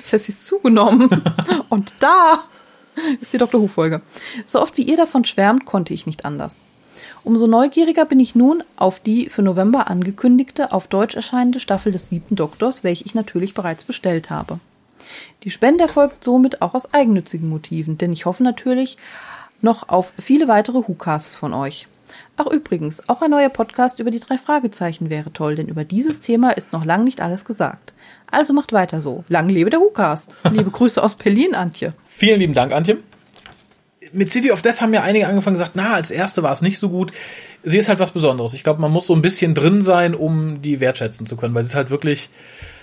Das 0.00 0.14
heißt, 0.14 0.24
sie 0.24 0.32
ist 0.32 0.46
zugenommen. 0.46 1.22
Und 1.68 1.92
da 2.00 2.44
ist 3.20 3.32
die 3.32 3.38
Dr. 3.38 3.60
Who-Folge. 3.60 4.00
So 4.46 4.60
oft 4.60 4.76
wie 4.78 4.82
ihr 4.82 4.96
davon 4.96 5.24
schwärmt, 5.24 5.66
konnte 5.66 5.92
ich 5.92 6.06
nicht 6.06 6.24
anders. 6.24 6.56
Umso 7.24 7.46
neugieriger 7.46 8.06
bin 8.06 8.18
ich 8.18 8.34
nun 8.34 8.64
auf 8.76 9.00
die 9.00 9.28
für 9.28 9.42
November 9.42 9.88
angekündigte, 9.88 10.72
auf 10.72 10.88
Deutsch 10.88 11.14
erscheinende 11.14 11.60
Staffel 11.60 11.92
des 11.92 12.08
siebten 12.08 12.36
Doktors, 12.36 12.84
welche 12.84 13.04
ich 13.04 13.14
natürlich 13.14 13.54
bereits 13.54 13.84
bestellt 13.84 14.30
habe. 14.30 14.60
Die 15.44 15.50
Spende 15.50 15.84
erfolgt 15.84 16.24
somit 16.24 16.62
auch 16.62 16.74
aus 16.74 16.92
eigennützigen 16.92 17.48
Motiven, 17.48 17.98
denn 17.98 18.12
ich 18.12 18.24
hoffe 18.24 18.42
natürlich 18.42 18.96
noch 19.60 19.88
auf 19.88 20.14
viele 20.18 20.48
weitere 20.48 20.78
Whocasts 20.78 21.36
von 21.36 21.52
euch. 21.52 21.86
Ach 22.44 22.50
übrigens, 22.50 23.08
auch 23.08 23.22
ein 23.22 23.30
neuer 23.30 23.50
Podcast 23.50 24.00
über 24.00 24.10
die 24.10 24.18
drei 24.18 24.36
Fragezeichen 24.36 25.10
wäre 25.10 25.32
toll, 25.32 25.54
denn 25.54 25.68
über 25.68 25.84
dieses 25.84 26.20
Thema 26.20 26.50
ist 26.50 26.72
noch 26.72 26.84
lang 26.84 27.04
nicht 27.04 27.20
alles 27.20 27.44
gesagt. 27.44 27.92
Also 28.28 28.52
macht 28.52 28.72
weiter 28.72 29.00
so. 29.00 29.22
Lang 29.28 29.48
lebe 29.48 29.70
der 29.70 29.78
Whocast. 29.78 30.34
Liebe 30.50 30.70
Grüße 30.70 31.00
aus 31.00 31.14
Berlin, 31.14 31.54
Antje. 31.54 31.94
Vielen 32.08 32.40
lieben 32.40 32.52
Dank, 32.54 32.72
Antje. 32.72 32.98
Mit 34.12 34.32
City 34.32 34.50
of 34.50 34.60
Death 34.60 34.80
haben 34.80 34.92
ja 34.92 35.02
einige 35.02 35.28
angefangen 35.28 35.54
gesagt, 35.54 35.72
na, 35.74 35.94
als 35.94 36.10
erste 36.10 36.42
war 36.42 36.50
es 36.50 36.62
nicht 36.62 36.80
so 36.80 36.88
gut. 36.88 37.12
Sie 37.62 37.78
ist 37.78 37.88
halt 37.88 38.00
was 38.00 38.10
Besonderes. 38.10 38.54
Ich 38.54 38.64
glaube, 38.64 38.80
man 38.80 38.90
muss 38.90 39.06
so 39.06 39.14
ein 39.14 39.22
bisschen 39.22 39.54
drin 39.54 39.80
sein, 39.80 40.12
um 40.12 40.62
die 40.62 40.80
wertschätzen 40.80 41.28
zu 41.28 41.36
können, 41.36 41.54
weil 41.54 41.62
sie 41.62 41.68
ist 41.68 41.76
halt 41.76 41.90
wirklich 41.90 42.28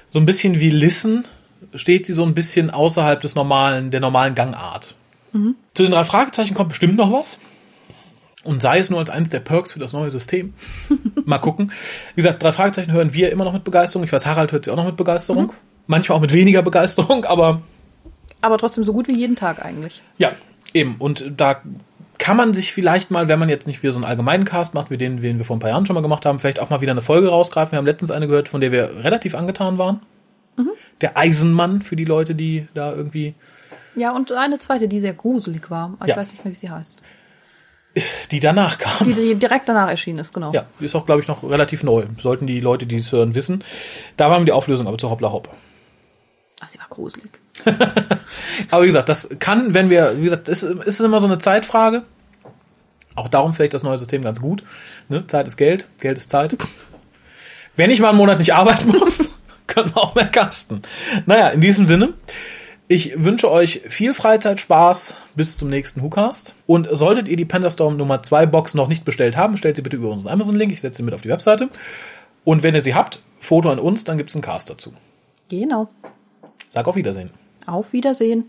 so 0.10 0.20
ein 0.20 0.26
bisschen 0.26 0.62
wie 0.62 0.70
Listen, 0.70 1.26
steht 1.76 2.06
sie 2.06 2.14
so 2.14 2.24
ein 2.24 2.34
bisschen 2.34 2.70
außerhalb 2.70 3.20
des 3.20 3.36
normalen, 3.36 3.92
der 3.92 4.00
normalen 4.00 4.36
Gangart. 4.36 4.96
Zu 5.74 5.84
den 5.84 5.92
drei 5.92 6.06
Fragezeichen 6.06 6.54
kommt 6.54 6.70
bestimmt 6.70 6.96
noch 6.96 7.12
was. 7.12 7.40
Und 8.50 8.62
sei 8.64 8.80
es 8.80 8.90
nur 8.90 9.00
als 9.00 9.12
eines 9.12 9.30
der 9.30 9.42
Perks 9.42 9.72
für 9.72 9.80
das 9.80 9.94
neue 9.94 10.10
System. 10.10 10.54
Mal 11.26 11.38
gucken. 11.38 11.72
Wie 12.16 12.22
gesagt, 12.22 12.42
drei 12.42 12.52
Fragezeichen 12.52 12.92
hören 12.92 13.14
wir 13.14 13.32
immer 13.32 13.46
noch 13.46 13.54
mit 13.54 13.64
Begeisterung. 13.64 14.04
Ich 14.04 14.12
weiß, 14.12 14.26
Harald 14.26 14.52
hört 14.52 14.66
sie 14.66 14.72
auch 14.72 14.76
noch 14.76 14.86
mit 14.86 14.98
Begeisterung. 14.98 15.54
Manchmal 15.86 16.18
auch 16.18 16.22
mit 16.22 16.34
weniger 16.34 16.62
Begeisterung, 16.64 17.26
aber 17.26 17.62
Aber 18.42 18.58
trotzdem 18.58 18.84
so 18.84 18.94
gut 18.94 19.08
wie 19.08 19.16
jeden 19.16 19.36
Tag 19.36 19.64
eigentlich. 19.64 20.02
ja, 20.18 20.32
eben. 20.74 20.96
Und 20.98 21.32
da 21.38 21.62
kann 22.18 22.38
man 22.38 22.54
sich 22.54 22.74
vielleicht 22.74 23.12
mal, 23.12 23.28
wenn 23.28 23.40
man 23.40 23.50
jetzt 23.50 23.68
nicht 23.68 23.82
wieder 23.84 23.94
so 23.94 23.98
einen 24.00 24.06
allgemeinen 24.06 24.46
Cast 24.46 24.74
macht, 24.74 24.90
wie 24.90 24.98
den, 24.98 25.22
den 25.22 25.38
wir 25.38 25.46
vor 25.46 25.56
ein 25.56 25.60
paar 25.60 25.70
Jahren 25.70 25.86
schon 25.86 25.94
mal 25.94 26.02
gemacht 26.02 26.26
haben, 26.26 26.40
vielleicht 26.40 26.60
auch 26.60 26.70
mal 26.72 26.82
wieder 26.82 26.92
eine 26.92 27.02
Folge 27.02 27.30
rausgreifen. 27.30 27.72
Wir 27.74 27.78
haben 27.78 27.86
letztens 27.86 28.12
eine 28.12 28.28
gehört, 28.28 28.50
von 28.50 28.62
der 28.62 28.72
wir 28.72 29.04
relativ 29.04 29.36
angetan 29.36 29.78
waren. 29.78 30.02
Der 31.02 31.18
Eisenmann 31.18 31.82
für 31.82 31.96
die 31.96 32.04
Leute, 32.04 32.36
die 32.36 32.68
da 32.74 32.94
irgendwie, 32.94 33.34
Ja, 33.96 34.12
und 34.14 34.32
eine 34.34 34.60
zweite, 34.60 34.88
die 34.90 35.00
sehr 35.00 35.14
gruselig 35.14 35.70
war. 35.72 35.94
Aber 35.98 36.08
Ja. 36.08 36.16
Ich 36.16 36.20
weiß 36.20 36.32
nicht 36.34 36.44
mehr, 36.44 36.52
wie 36.54 36.58
sie 36.58 36.70
heißt. 36.70 37.00
Die 38.32 38.40
danach 38.40 38.78
kam. 38.78 39.08
Die, 39.08 39.14
die 39.14 39.36
direkt 39.36 39.70
danach 39.70 39.90
erschienen 39.90 40.20
ist, 40.20 40.34
genau. 40.34 40.52
ja, 40.54 40.66
die 40.80 40.86
ist 40.86 40.96
auch, 40.96 41.06
glaube 41.06 41.22
ich, 41.22 41.28
noch 41.28 41.44
relativ 41.44 41.84
neu. 41.84 42.06
Sollten 42.18 42.48
die 42.48 42.60
Leute, 42.60 42.86
die 42.86 42.98
es 42.98 43.12
hören, 43.12 43.36
wissen. 43.36 43.64
Da 44.18 44.30
waren 44.30 44.46
die 44.46 44.52
Auflösung 44.52 44.88
aber 44.88 44.98
zu 44.98 45.10
Hoppla 45.10 45.32
Hopp. 45.32 45.50
Ach, 46.60 46.68
sie 46.68 46.80
war 46.80 46.88
gruselig. 46.90 47.40
Aber 48.72 48.84
wie 48.84 48.88
gesagt, 48.88 49.08
das 49.08 49.30
kann, 49.40 49.74
wenn 49.74 49.90
wir, 49.90 50.18
wie 50.18 50.26
gesagt, 50.26 50.50
es 50.50 50.64
ist 50.64 51.00
immer 51.00 51.22
so 51.22 51.28
eine 51.28 51.38
Zeitfrage. 51.38 52.04
Auch 53.16 53.30
darum 53.30 53.54
vielleicht 53.54 53.74
das 53.74 53.84
neue 53.84 53.98
System 53.98 54.22
ganz 54.22 54.42
gut. 54.42 54.64
Ne? 55.08 55.26
Zeit 55.28 55.48
ist 55.48 55.58
Geld, 55.58 55.88
Geld 56.00 56.18
ist 56.18 56.30
Zeit. 56.30 56.58
Wenn 57.76 57.92
ich 57.92 58.02
mal 58.02 58.10
einen 58.10 58.18
Monat 58.18 58.40
nicht 58.40 58.54
arbeiten 58.54 58.90
muss, 58.90 59.32
können 59.68 59.94
wir 59.96 60.02
auch 60.02 60.16
mehr 60.16 60.28
casten. 60.28 60.82
Naja, 61.26 61.50
in 61.50 61.62
diesem 61.62 61.88
Sinne, 61.88 62.14
ich 62.92 63.24
wünsche 63.24 63.52
euch 63.52 63.82
viel 63.88 64.16
Freizeit, 64.16 64.60
Spaß 64.60 65.16
bis 65.36 65.58
zum 65.58 65.70
nächsten 65.70 66.02
WhoCast. 66.02 66.56
Und 66.66 66.88
solltet 66.92 67.28
ihr 67.28 67.38
die 67.38 67.46
Pandastorm 67.46 67.96
Nummer 67.96 68.24
2 68.24 68.48
Box 68.48 68.74
noch 68.74 68.88
nicht 68.88 69.06
bestellt 69.06 69.38
haben, 69.38 69.58
stellt 69.58 69.76
sie 69.76 69.84
bitte 69.84 69.98
über 69.98 70.10
unseren 70.10 70.34
Amazon-Link. 70.34 70.72
Ich 70.74 70.82
setze 70.82 70.98
sie 70.98 71.04
mit 71.04 71.14
auf 71.14 71.22
die 71.22 71.30
Webseite. 71.30 71.70
Und 72.44 72.64
wenn 72.64 72.74
ihr 72.74 72.82
sie 72.82 72.96
habt, 72.96 73.22
Foto 73.40 73.70
an 73.70 73.78
uns, 73.78 74.06
dann 74.06 74.18
gibt 74.18 74.32
es 74.32 74.36
einen 74.36 74.42
Cast 74.42 74.72
dazu. 74.72 74.92
Genau. 75.50 75.88
Sag 76.70 76.88
auf 76.88 76.96
Wiedersehen. 76.96 77.30
Auf 77.68 77.94
Wiedersehen. 77.94 78.46